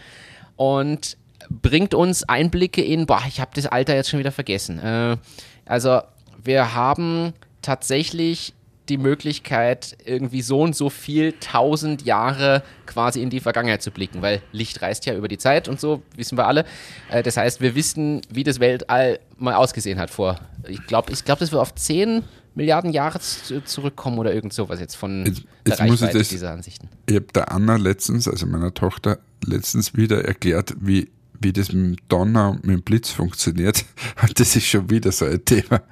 Und 0.55 1.17
bringt 1.49 1.93
uns 1.93 2.23
Einblicke 2.23 2.83
in, 2.83 3.05
boah, 3.05 3.23
ich 3.27 3.39
habe 3.39 3.51
das 3.55 3.65
Alter 3.65 3.95
jetzt 3.95 4.09
schon 4.09 4.19
wieder 4.19 4.31
vergessen. 4.31 4.79
Äh, 4.79 5.17
also 5.65 6.01
wir 6.43 6.75
haben 6.75 7.33
tatsächlich 7.61 8.53
die 8.89 8.97
Möglichkeit, 8.97 9.97
irgendwie 10.05 10.41
so 10.41 10.61
und 10.61 10.75
so 10.75 10.89
viel 10.89 11.33
tausend 11.39 12.03
Jahre 12.03 12.63
quasi 12.85 13.21
in 13.21 13.29
die 13.29 13.39
Vergangenheit 13.39 13.81
zu 13.81 13.91
blicken, 13.91 14.21
weil 14.21 14.41
Licht 14.51 14.81
reist 14.81 15.05
ja 15.05 15.15
über 15.15 15.27
die 15.27 15.37
Zeit 15.37 15.67
und 15.67 15.79
so, 15.79 16.01
wissen 16.15 16.37
wir 16.37 16.47
alle. 16.47 16.65
Äh, 17.09 17.23
das 17.23 17.37
heißt, 17.37 17.61
wir 17.61 17.75
wissen, 17.75 18.21
wie 18.29 18.43
das 18.43 18.59
Weltall 18.59 19.19
mal 19.37 19.55
ausgesehen 19.55 19.99
hat 19.99 20.09
vor, 20.09 20.39
ich 20.67 20.85
glaube, 20.87 21.11
ich 21.11 21.23
glaube, 21.23 21.39
dass 21.39 21.51
wir 21.51 21.61
auf 21.61 21.73
10 21.75 22.23
Milliarden 22.57 22.91
Jahre 22.91 23.19
zurückkommen 23.19 24.17
oder 24.17 24.33
irgend 24.33 24.51
sowas 24.51 24.79
jetzt 24.79 24.95
von 24.95 25.25
jetzt, 25.27 25.37
jetzt 25.37 25.47
der 25.67 25.79
Reichweite 25.79 26.17
das, 26.17 26.29
dieser 26.29 26.51
Ansichten. 26.51 26.89
Ich 27.05 27.15
habe 27.15 27.27
der 27.33 27.51
Anna 27.51 27.75
letztens, 27.75 28.27
also 28.27 28.47
meiner 28.47 28.73
Tochter, 28.73 29.19
letztens 29.45 29.95
wieder 29.95 30.25
erklärt, 30.25 30.73
wie, 30.79 31.11
wie 31.39 31.53
das 31.53 31.71
mit 31.71 31.99
dem 31.99 32.07
Donner 32.09 32.49
und 32.49 32.65
mit 32.65 32.75
dem 32.77 32.81
Blitz 32.81 33.11
funktioniert. 33.11 33.85
Und 34.23 34.39
das 34.39 34.55
ist 34.55 34.65
schon 34.65 34.89
wieder 34.89 35.11
so 35.11 35.25
ein 35.25 35.45
Thema. 35.45 35.83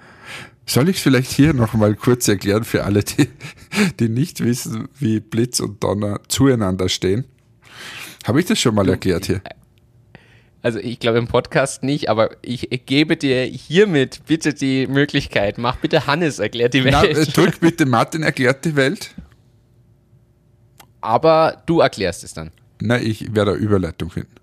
Soll 0.66 0.90
ich 0.90 0.98
es 0.98 1.04
vielleicht 1.04 1.32
hier 1.32 1.54
nochmal 1.54 1.96
kurz 1.96 2.28
erklären 2.28 2.64
für 2.64 2.84
alle, 2.84 3.04
die, 3.04 3.30
die 4.00 4.10
nicht 4.10 4.44
wissen, 4.44 4.88
wie 4.98 5.20
Blitz 5.20 5.60
und 5.60 5.84
Donner 5.84 6.22
zueinander 6.28 6.90
stehen? 6.90 7.26
Habe 8.26 8.40
ich 8.40 8.48
das 8.48 8.60
schon 8.60 8.74
mal 8.74 8.90
erklärt 8.90 9.28
hier? 9.28 9.42
Also 10.64 10.80
ich 10.80 10.98
glaube 10.98 11.20
im 11.20 11.28
Podcast 11.28 11.84
nicht, 11.84 12.10
aber 12.10 12.32
ich, 12.42 12.68
gebe 12.88 13.18
dir 13.18 13.44
hiermit 13.44 14.22
bitte 14.26 14.56
die 14.56 14.88
Möglichkeit. 14.88 15.60
Mach 15.60 15.76
bitte 15.76 16.08
Hannes 16.08 16.40
erklärt 16.40 16.74
die 16.74 16.84
Welt. 16.84 16.96
Na, 17.00 17.04
drück 17.04 17.60
bitte 17.62 17.86
Martin 17.86 18.24
erklärt 18.24 18.66
die 18.66 18.76
Welt. 18.76 19.12
Aber 21.02 21.62
du 21.68 21.82
erklärst 21.82 22.24
es 22.24 22.34
dann. 22.34 22.50
Na, 22.82 23.00
ich 23.00 23.36
werde 23.36 23.52
eine 23.52 23.60
Überleitung 23.60 24.10
finden. 24.10 24.34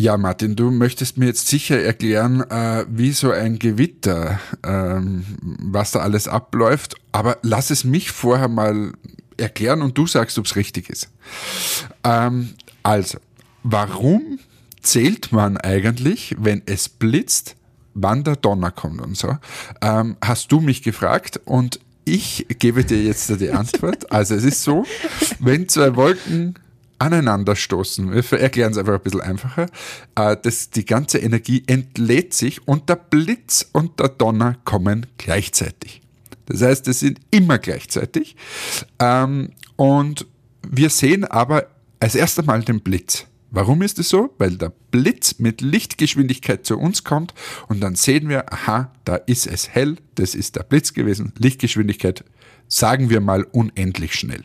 Ja, 0.00 0.16
Martin, 0.16 0.56
du 0.56 0.70
möchtest 0.70 1.18
mir 1.18 1.26
jetzt 1.26 1.46
sicher 1.48 1.78
erklären, 1.78 2.40
äh, 2.48 2.86
wie 2.88 3.12
so 3.12 3.32
ein 3.32 3.58
Gewitter, 3.58 4.40
ähm, 4.64 5.26
was 5.42 5.90
da 5.90 5.98
alles 5.98 6.26
abläuft, 6.26 6.94
aber 7.12 7.36
lass 7.42 7.68
es 7.68 7.84
mich 7.84 8.10
vorher 8.10 8.48
mal 8.48 8.92
erklären 9.36 9.82
und 9.82 9.98
du 9.98 10.06
sagst, 10.06 10.38
ob 10.38 10.46
es 10.46 10.56
richtig 10.56 10.88
ist. 10.88 11.10
Ähm, 12.02 12.54
also, 12.82 13.18
warum 13.62 14.38
zählt 14.80 15.32
man 15.32 15.58
eigentlich, 15.58 16.34
wenn 16.38 16.62
es 16.64 16.88
blitzt, 16.88 17.56
wann 17.92 18.24
der 18.24 18.36
Donner 18.36 18.70
kommt 18.70 19.02
und 19.02 19.18
so? 19.18 19.36
Ähm, 19.82 20.16
hast 20.24 20.50
du 20.50 20.60
mich 20.60 20.82
gefragt 20.82 21.42
und 21.44 21.78
ich 22.06 22.46
gebe 22.58 22.86
dir 22.86 23.02
jetzt 23.02 23.38
die 23.38 23.50
Antwort. 23.50 24.10
Also 24.10 24.34
es 24.34 24.44
ist 24.44 24.62
so, 24.62 24.86
wenn 25.40 25.68
zwei 25.68 25.94
Wolken 25.94 26.54
aneinanderstoßen. 27.00 28.12
Wir 28.12 28.40
erklären 28.40 28.72
es 28.72 28.78
einfach 28.78 28.94
ein 28.94 29.00
bisschen 29.00 29.22
einfacher. 29.22 29.66
Äh, 30.14 30.36
das, 30.42 30.70
die 30.70 30.84
ganze 30.84 31.18
Energie 31.18 31.62
entlädt 31.66 32.34
sich 32.34 32.66
und 32.66 32.88
der 32.88 32.96
Blitz 32.96 33.68
und 33.72 33.98
der 33.98 34.08
Donner 34.08 34.56
kommen 34.64 35.06
gleichzeitig. 35.18 36.02
Das 36.46 36.62
heißt, 36.62 36.88
es 36.88 37.00
sind 37.00 37.20
immer 37.30 37.58
gleichzeitig. 37.58 38.36
Ähm, 38.98 39.50
und 39.76 40.26
wir 40.68 40.90
sehen 40.90 41.24
aber 41.24 41.66
als 42.00 42.14
erstes 42.14 42.44
Mal 42.44 42.62
den 42.62 42.80
Blitz. 42.80 43.26
Warum 43.52 43.82
ist 43.82 43.98
es 43.98 44.08
so? 44.08 44.32
Weil 44.38 44.56
der 44.56 44.72
Blitz 44.90 45.38
mit 45.38 45.60
Lichtgeschwindigkeit 45.60 46.64
zu 46.64 46.78
uns 46.78 47.02
kommt 47.02 47.34
und 47.68 47.80
dann 47.80 47.96
sehen 47.96 48.28
wir, 48.28 48.52
aha, 48.52 48.92
da 49.04 49.16
ist 49.16 49.46
es 49.46 49.68
hell, 49.68 49.96
das 50.14 50.36
ist 50.36 50.54
der 50.54 50.62
Blitz 50.62 50.92
gewesen, 50.92 51.32
Lichtgeschwindigkeit, 51.36 52.24
sagen 52.70 53.10
wir 53.10 53.20
mal 53.20 53.44
unendlich 53.52 54.14
schnell 54.14 54.44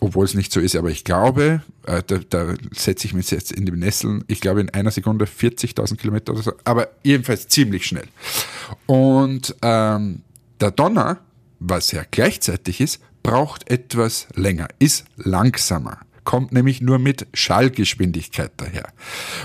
obwohl 0.00 0.24
es 0.24 0.34
nicht 0.34 0.52
so 0.52 0.60
ist, 0.60 0.76
aber 0.76 0.90
ich 0.90 1.04
glaube, 1.04 1.62
äh, 1.86 2.02
da, 2.06 2.18
da 2.28 2.54
setze 2.72 3.06
ich 3.06 3.14
mich 3.14 3.30
jetzt 3.30 3.52
in 3.52 3.66
die 3.66 3.72
Nesseln, 3.72 4.24
ich 4.28 4.40
glaube 4.40 4.60
in 4.60 4.70
einer 4.70 4.90
Sekunde 4.90 5.24
40.000 5.24 5.96
Kilometer 5.96 6.32
oder 6.32 6.42
so, 6.42 6.52
aber 6.64 6.88
jedenfalls 7.02 7.48
ziemlich 7.48 7.86
schnell. 7.86 8.06
Und 8.86 9.54
ähm, 9.62 10.22
der 10.60 10.70
Donner, 10.70 11.18
was 11.58 11.92
ja 11.92 12.04
gleichzeitig 12.10 12.80
ist, 12.80 13.00
braucht 13.22 13.68
etwas 13.70 14.28
länger, 14.34 14.68
ist 14.78 15.04
langsamer, 15.16 15.98
kommt 16.24 16.52
nämlich 16.52 16.80
nur 16.80 16.98
mit 16.98 17.26
Schallgeschwindigkeit 17.34 18.52
daher. 18.56 18.92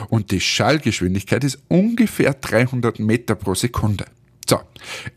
Und 0.10 0.32
die 0.32 0.41
Schallgeschwindigkeit 0.41 1.43
ist 1.43 1.60
ungefähr 1.68 2.34
300 2.34 2.99
Meter 2.99 3.36
pro 3.36 3.56
Sekunde. 3.56 4.06
So, 4.54 4.62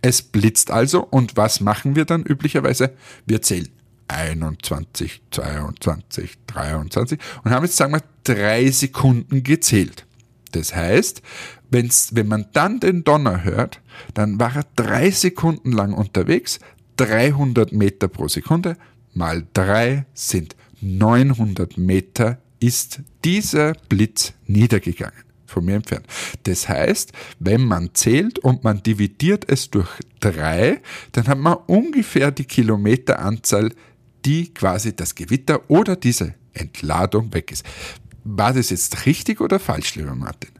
es 0.00 0.22
blitzt 0.22 0.70
also 0.70 1.04
und 1.04 1.36
was 1.36 1.60
machen 1.60 1.94
wir 1.94 2.06
dann 2.06 2.22
üblicherweise? 2.22 2.94
Wir 3.26 3.42
zählen 3.42 3.68
21, 4.08 5.20
22, 5.30 6.38
23 6.46 7.18
und 7.44 7.50
haben 7.50 7.66
jetzt, 7.66 7.76
sagen 7.76 7.92
wir, 7.92 8.02
drei 8.24 8.70
Sekunden 8.70 9.42
gezählt. 9.42 10.06
Das 10.52 10.74
heißt, 10.74 11.20
wenn's, 11.68 12.14
wenn 12.14 12.28
man 12.28 12.46
dann 12.54 12.80
den 12.80 13.04
Donner 13.04 13.44
hört, 13.44 13.82
dann 14.14 14.40
war 14.40 14.56
er 14.56 14.64
drei 14.74 15.10
Sekunden 15.10 15.70
lang 15.70 15.92
unterwegs, 15.92 16.58
300 16.96 17.72
Meter 17.72 18.08
pro 18.08 18.28
Sekunde, 18.28 18.78
mal 19.12 19.46
drei 19.52 20.06
sind 20.14 20.56
900 20.80 21.76
Meter 21.76 22.38
ist 22.58 23.00
dieser 23.22 23.74
Blitz 23.90 24.32
niedergegangen 24.46 25.25
von 25.46 25.64
mir 25.64 25.76
entfernt. 25.76 26.06
Das 26.44 26.68
heißt, 26.68 27.12
wenn 27.38 27.64
man 27.64 27.90
zählt 27.94 28.38
und 28.38 28.64
man 28.64 28.82
dividiert 28.82 29.44
es 29.48 29.70
durch 29.70 29.88
drei, 30.20 30.80
dann 31.12 31.26
hat 31.28 31.38
man 31.38 31.56
ungefähr 31.66 32.30
die 32.30 32.44
Kilometeranzahl 32.44 33.70
die 34.24 34.52
quasi 34.52 34.94
das 34.94 35.14
Gewitter 35.14 35.60
oder 35.70 35.94
diese 35.94 36.34
Entladung 36.52 37.32
weg 37.32 37.52
ist. 37.52 37.64
War 38.24 38.52
das 38.52 38.70
jetzt 38.70 39.06
richtig 39.06 39.40
oder 39.40 39.60
falsch, 39.60 39.94
lieber 39.94 40.14
Martin? 40.16 40.50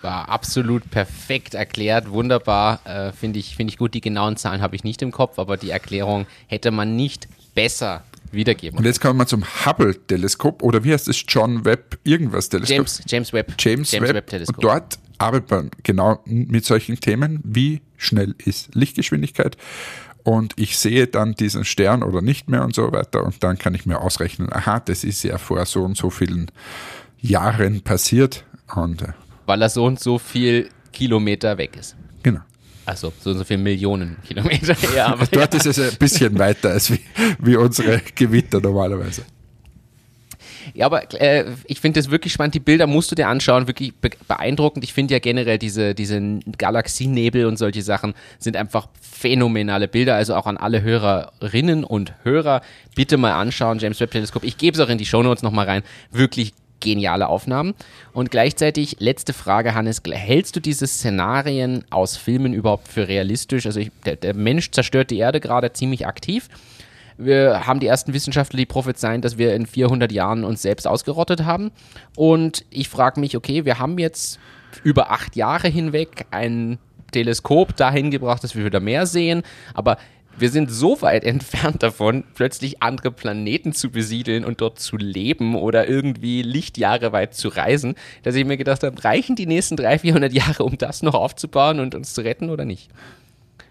War 0.00 0.28
absolut 0.28 0.90
perfekt 0.90 1.54
erklärt, 1.54 2.10
wunderbar. 2.10 2.84
Äh, 2.84 3.12
Finde 3.12 3.38
ich, 3.38 3.54
find 3.54 3.70
ich 3.70 3.78
gut. 3.78 3.94
Die 3.94 4.00
genauen 4.00 4.36
Zahlen 4.36 4.60
habe 4.60 4.74
ich 4.74 4.82
nicht 4.82 5.00
im 5.02 5.12
Kopf, 5.12 5.38
aber 5.38 5.56
die 5.56 5.70
Erklärung 5.70 6.26
hätte 6.48 6.72
man 6.72 6.96
nicht 6.96 7.28
besser 7.54 8.02
wiedergeben. 8.32 8.78
Und 8.78 8.84
jetzt 8.84 9.00
kommen 9.00 9.18
wir 9.18 9.26
zum 9.26 9.44
Hubble-Teleskop 9.44 10.62
oder 10.62 10.84
wie 10.84 10.92
heißt 10.92 11.08
es? 11.08 11.24
John 11.28 11.64
Webb 11.64 11.98
irgendwas 12.04 12.48
Teleskop? 12.48 12.76
James, 12.76 13.02
James 13.06 13.32
Webb. 13.32 13.54
James, 13.58 13.92
James 13.92 14.08
Webb, 14.08 14.14
Webb 14.14 14.26
Teleskop. 14.28 14.56
Und 14.56 14.64
dort 14.64 14.98
arbeitet 15.18 15.50
man 15.50 15.70
genau 15.82 16.20
mit 16.24 16.64
solchen 16.64 16.98
Themen. 17.00 17.40
Wie 17.44 17.82
schnell 17.96 18.34
ist 18.38 18.74
Lichtgeschwindigkeit? 18.74 19.56
und 20.24 20.54
ich 20.56 20.78
sehe 20.78 21.06
dann 21.06 21.34
diesen 21.34 21.64
Stern 21.64 22.02
oder 22.02 22.22
nicht 22.22 22.48
mehr 22.48 22.64
und 22.64 22.74
so 22.74 22.92
weiter 22.92 23.24
und 23.24 23.42
dann 23.42 23.58
kann 23.58 23.74
ich 23.74 23.86
mir 23.86 24.00
ausrechnen, 24.00 24.52
aha, 24.52 24.80
das 24.80 25.04
ist 25.04 25.22
ja 25.22 25.38
vor 25.38 25.64
so 25.66 25.82
und 25.82 25.96
so 25.96 26.10
vielen 26.10 26.50
Jahren 27.20 27.82
passiert. 27.82 28.44
Und, 28.74 29.02
äh, 29.02 29.12
Weil 29.46 29.62
er 29.62 29.68
so 29.68 29.84
und 29.84 30.00
so 30.00 30.18
viel 30.18 30.68
Kilometer 30.92 31.58
weg 31.58 31.76
ist. 31.76 31.96
Genau. 32.22 32.40
Also 32.84 33.12
so 33.20 33.30
und 33.30 33.38
so 33.38 33.44
viele 33.44 33.60
Millionen 33.60 34.16
Kilometer. 34.26 34.76
Ja, 34.96 35.06
aber 35.06 35.26
Dort 35.26 35.54
ja. 35.54 35.60
ist 35.60 35.66
es 35.66 35.78
ein 35.78 35.96
bisschen 35.98 36.38
weiter 36.38 36.70
als 36.70 36.90
wie, 36.90 37.00
wie 37.38 37.56
unsere 37.56 38.00
Gewitter 38.14 38.60
normalerweise. 38.60 39.22
Ja, 40.74 40.86
aber 40.86 41.12
äh, 41.20 41.44
ich 41.66 41.80
finde 41.80 42.00
das 42.00 42.10
wirklich 42.10 42.32
spannend. 42.32 42.54
Die 42.54 42.60
Bilder 42.60 42.86
musst 42.86 43.10
du 43.10 43.14
dir 43.14 43.28
anschauen, 43.28 43.66
wirklich 43.66 43.94
be 43.94 44.10
beeindruckend. 44.26 44.84
Ich 44.84 44.92
finde 44.92 45.14
ja 45.14 45.18
generell 45.18 45.58
diese, 45.58 45.94
diese 45.94 46.40
Galaxienebel 46.56 47.46
und 47.46 47.56
solche 47.58 47.82
Sachen 47.82 48.14
sind 48.38 48.56
einfach 48.56 48.88
phänomenale 49.00 49.88
Bilder. 49.88 50.14
Also 50.14 50.34
auch 50.34 50.46
an 50.46 50.56
alle 50.56 50.82
Hörerinnen 50.82 51.84
und 51.84 52.14
Hörer, 52.24 52.62
bitte 52.94 53.16
mal 53.16 53.32
anschauen, 53.32 53.78
James 53.78 54.00
Webb 54.00 54.12
Teleskop. 54.12 54.44
Ich 54.44 54.56
gebe 54.56 54.74
es 54.74 54.80
auch 54.80 54.88
in 54.88 54.98
die 54.98 55.06
Shownotes 55.06 55.42
nochmal 55.42 55.66
rein. 55.66 55.82
Wirklich 56.10 56.54
geniale 56.82 57.28
Aufnahmen. 57.28 57.74
Und 58.12 58.30
gleichzeitig, 58.30 58.96
letzte 58.98 59.32
Frage, 59.32 59.74
Hannes, 59.74 60.02
hältst 60.06 60.56
du 60.56 60.60
diese 60.60 60.86
Szenarien 60.86 61.84
aus 61.90 62.16
Filmen 62.16 62.52
überhaupt 62.52 62.88
für 62.88 63.08
realistisch? 63.08 63.64
Also 63.64 63.80
ich, 63.80 63.90
der, 64.04 64.16
der 64.16 64.34
Mensch 64.34 64.70
zerstört 64.70 65.10
die 65.10 65.18
Erde 65.18 65.40
gerade 65.40 65.72
ziemlich 65.72 66.06
aktiv 66.06 66.48
wir 67.24 67.66
haben 67.66 67.80
die 67.80 67.86
ersten 67.86 68.14
Wissenschaftler, 68.14 68.56
die 68.56 68.66
prophezeien, 68.66 69.20
dass 69.20 69.38
wir 69.38 69.54
in 69.54 69.66
400 69.66 70.10
Jahren 70.12 70.44
uns 70.44 70.62
selbst 70.62 70.86
ausgerottet 70.86 71.44
haben. 71.44 71.70
Und 72.16 72.64
ich 72.70 72.88
frage 72.88 73.20
mich, 73.20 73.36
okay, 73.36 73.64
wir 73.64 73.78
haben 73.78 73.98
jetzt 73.98 74.38
über 74.84 75.10
acht 75.10 75.36
Jahre 75.36 75.68
hinweg 75.68 76.26
ein 76.30 76.78
Teleskop 77.12 77.76
dahin 77.76 78.10
gebracht, 78.10 78.42
dass 78.42 78.56
wir 78.56 78.64
wieder 78.64 78.80
mehr 78.80 79.06
sehen, 79.06 79.42
aber 79.74 79.98
wir 80.38 80.50
sind 80.50 80.70
so 80.70 81.00
weit 81.02 81.24
entfernt 81.32 81.82
davon, 81.82 82.24
plötzlich 82.34 82.82
andere 82.82 83.10
Planeten 83.10 83.72
zu 83.72 83.90
besiedeln 83.90 84.44
und 84.44 84.60
dort 84.60 84.78
zu 84.78 84.96
leben 84.96 85.54
oder 85.54 85.88
irgendwie 85.88 86.42
Lichtjahre 86.42 87.12
weit 87.12 87.34
zu 87.34 87.48
reisen, 87.48 87.94
dass 88.22 88.34
ich 88.34 88.44
mir 88.44 88.56
gedacht 88.56 88.82
habe, 88.82 89.02
reichen 89.04 89.36
die 89.36 89.46
nächsten 89.46 89.76
300, 89.76 90.00
400 90.00 90.32
Jahre, 90.32 90.64
um 90.64 90.78
das 90.78 91.02
noch 91.02 91.14
aufzubauen 91.14 91.80
und 91.80 91.94
uns 91.94 92.14
zu 92.14 92.22
retten 92.22 92.50
oder 92.50 92.64
nicht? 92.64 92.90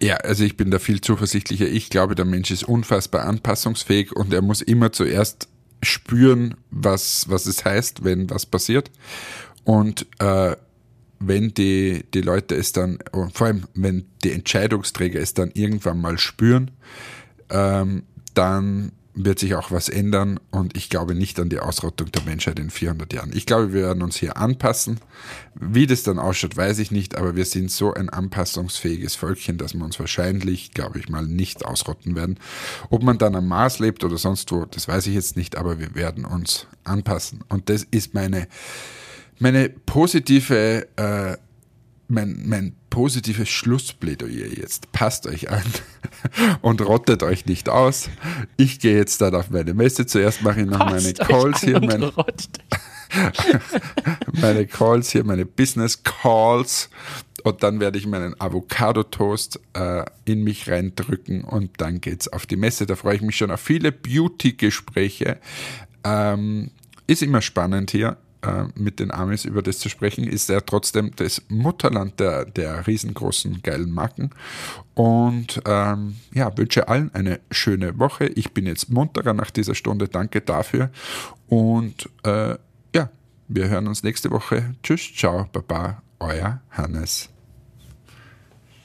Ja, 0.02 0.16
also 0.16 0.44
ich 0.44 0.58
bin 0.58 0.72
da 0.72 0.80
viel 0.80 1.00
zuversichtlicher. 1.00 1.68
Ich 1.68 1.92
glaube, 1.92 2.16
der 2.16 2.26
Mensch 2.26 2.50
ist 2.50 2.64
unfassbar 2.64 3.26
anpassungsfähig 3.26 4.16
und 4.16 4.34
er 4.34 4.42
muss 4.42 4.62
immer 4.62 4.92
zuerst 4.92 5.48
spüren, 5.84 6.56
was, 6.72 7.30
was 7.30 7.46
es 7.46 7.66
heißt, 7.66 8.04
wenn 8.04 8.30
was 8.30 8.48
passiert. 8.48 8.90
Und 9.64 10.08
äh, 10.20 10.56
wenn 11.22 11.54
die, 11.54 12.04
die 12.14 12.22
Leute 12.22 12.56
es 12.56 12.72
dann, 12.74 13.00
vor 13.34 13.48
allem 13.48 13.64
wenn 13.74 14.06
die 14.24 14.32
Entscheidungsträger 14.32 15.20
es 15.20 15.34
dann 15.34 15.52
irgendwann 15.54 16.02
mal 16.02 16.18
spüren, 16.18 16.72
ähm, 17.50 18.04
dann 18.34 18.92
wird 19.14 19.40
sich 19.40 19.56
auch 19.56 19.72
was 19.72 19.90
ändern 19.90 20.40
und 20.52 20.78
ich 20.78 20.90
glaube 20.90 21.16
nicht 21.16 21.38
an 21.40 21.50
die 21.50 21.60
Ausrottung 21.60 22.12
der 22.12 22.24
Menschheit 22.24 22.60
in 22.60 22.70
400 22.70 23.12
Jahren. 23.12 23.32
Ich 23.36 23.46
glaube, 23.46 23.74
wir 23.74 23.82
werden 23.84 24.04
uns 24.04 24.16
hier 24.16 24.38
anpassen. 24.38 25.00
Wie 25.54 25.86
das 25.86 26.04
dann 26.04 26.18
ausschaut, 26.18 26.56
weiß 26.56 26.80
ich 26.80 26.92
nicht, 26.92 27.18
aber 27.18 27.36
wir 27.36 27.46
sind 27.46 27.70
so 27.72 27.94
ein 27.94 28.10
anpassungsfähiges 28.10 29.16
Völkchen, 29.16 29.58
dass 29.58 29.74
wir 29.74 29.84
uns 29.84 30.00
wahrscheinlich, 30.00 30.72
glaube 30.72 31.00
ich 31.00 31.10
mal, 31.10 31.26
nicht 31.26 31.66
ausrotten 31.66 32.16
werden. 32.16 32.40
Ob 32.90 33.04
man 33.04 33.18
dann 33.18 33.36
am 33.36 33.48
Mars 33.48 33.80
lebt 33.80 34.04
oder 34.04 34.18
sonst 34.18 34.52
wo, 34.52 34.66
das 34.66 34.88
weiß 34.88 35.08
ich 35.08 35.14
jetzt 35.14 35.36
nicht, 35.36 35.58
aber 35.58 35.78
wir 35.80 35.94
werden 35.94 36.24
uns 36.24 36.68
anpassen. 36.86 37.44
Und 37.50 37.70
das 37.70 37.84
ist 37.84 38.14
meine, 38.14 38.48
meine 39.42 39.70
positive, 39.70 40.88
äh, 40.96 41.38
mein, 42.08 42.44
mein 42.46 42.76
positives 42.92 43.50
Schlussplädoyer 43.50 44.48
jetzt. 44.48 44.92
Passt 44.92 45.26
euch 45.26 45.50
an 45.50 45.64
und 46.62 46.82
rottet 46.82 47.24
euch 47.24 47.48
nicht 47.48 47.68
aus. 47.68 48.10
Ich 48.58 48.80
gehe 48.80 48.96
jetzt 48.96 49.20
dann 49.22 49.34
auf 49.34 49.50
meine 49.50 49.74
Messe. 49.74 50.06
Zuerst 50.06 50.44
mache 50.44 50.62
ich 50.62 50.68
noch 50.68 50.78
Passt 50.78 51.04
meine 51.04 51.14
Calls 51.14 51.62
hier. 51.62 51.80
Meine, 51.80 52.14
meine 54.34 54.68
Calls 54.68 55.12
hier, 55.12 55.24
meine 55.24 55.46
Business 55.46 56.04
Calls. 56.04 56.92
Und 57.44 57.64
dann 57.64 57.80
werde 57.80 57.98
ich 57.98 58.06
meinen 58.06 58.40
Avocado-Toast 58.40 59.60
äh, 59.74 60.06
in 60.26 60.44
mich 60.44 60.70
reindrücken 60.70 61.44
und 61.44 61.82
dann 61.82 62.00
geht's 62.00 62.28
auf 62.28 62.46
die 62.46 62.58
Messe. 62.58 62.86
Da 62.86 62.96
freue 62.96 63.16
ich 63.16 63.22
mich 63.24 63.38
schon 63.38 63.50
auf 63.50 63.62
viele 63.62 63.92
Beauty-Gespräche. 63.92 65.40
Ähm, 66.04 66.70
ist 67.08 67.24
immer 67.24 67.42
spannend 67.42 67.90
hier 67.90 68.18
äh, 68.42 68.66
mit 68.76 69.00
den 69.00 69.12
Amis 69.12 69.46
über 69.46 69.62
das 69.62 69.80
zu 69.80 69.90
sprechen, 69.90 70.26
ist 70.26 70.50
er 70.50 70.66
trotzdem 70.66 71.12
das 71.16 71.42
Mutterland 71.50 72.20
der, 72.20 72.46
der 72.46 72.86
riesengroßen 72.88 73.62
geilen 73.62 73.92
Marken. 73.92 74.32
Und 74.94 75.62
ähm, 75.66 76.16
ja, 76.34 76.56
wünsche 76.58 76.88
allen 76.88 77.14
eine 77.14 77.40
schöne 77.50 77.98
Woche. 78.00 78.28
Ich 78.28 78.54
bin 78.54 78.66
jetzt 78.66 78.90
munterer 78.90 79.34
nach 79.34 79.52
dieser 79.52 79.76
Stunde. 79.76 80.08
Danke 80.08 80.42
dafür. 80.42 80.92
Und 81.48 82.10
äh, 82.24 82.56
ja, 82.96 83.10
wir 83.48 83.70
hören 83.70 83.88
uns 83.88 84.04
nächste 84.04 84.32
Woche. 84.32 84.76
Tschüss, 84.84 85.14
ciao, 85.14 85.48
baba, 85.52 86.02
euer 86.20 86.62
Hannes. 86.72 87.31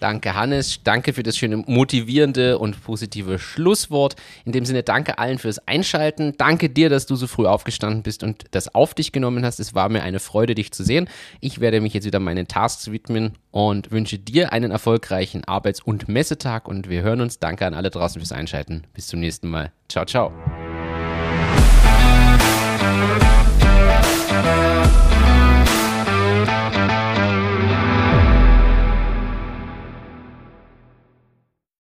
Danke, 0.07 0.37
Hannes. 0.37 0.85
Danke 0.85 1.13
für 1.13 1.25
das 1.25 1.37
schöne 1.37 1.57
motivierende 1.57 2.61
und 2.61 2.81
positive 2.81 3.41
Schlusswort. 3.41 4.15
In 4.45 4.53
dem 4.53 4.65
Sinne, 4.65 4.85
danke 4.85 5.19
allen 5.19 5.39
fürs 5.39 5.59
Einschalten. 5.67 6.35
Danke 6.39 6.71
dir, 6.71 6.89
dass 6.89 7.07
du 7.07 7.17
so 7.17 7.27
früh 7.27 7.45
aufgestanden 7.45 8.05
bist 8.05 8.23
und 8.23 8.45
das 8.53 8.73
auf 8.73 8.95
dich 8.95 9.11
genommen 9.11 9.45
hast. 9.45 9.59
Es 9.59 9.75
war 9.75 9.89
mir 9.89 10.05
eine 10.05 10.21
Freude, 10.21 10.55
dich 10.55 10.71
zu 10.71 10.85
sehen. 10.85 11.09
Ich 11.41 11.59
werde 11.59 11.81
mich 11.81 11.93
jetzt 11.93 12.05
wieder 12.05 12.21
meinen 12.21 12.47
Tasks 12.47 12.93
widmen 12.93 13.33
und 13.51 13.91
wünsche 13.91 14.17
dir 14.17 14.53
einen 14.53 14.71
erfolgreichen 14.71 15.43
Arbeits- 15.43 15.83
und 15.83 16.09
Messetag. 16.09 16.69
Und 16.69 16.89
wir 16.89 17.03
hören 17.03 17.21
uns. 17.21 17.41
Danke 17.41 17.67
an 17.67 17.75
alle 17.75 17.91
draußen 17.91 18.21
fürs 18.21 18.31
Einschalten. 18.31 18.85
Bis 18.95 19.09
zum 19.09 19.19
nächsten 19.19 19.49
Mal. 19.49 19.73
Ciao, 19.89 20.05
ciao. 20.05 20.31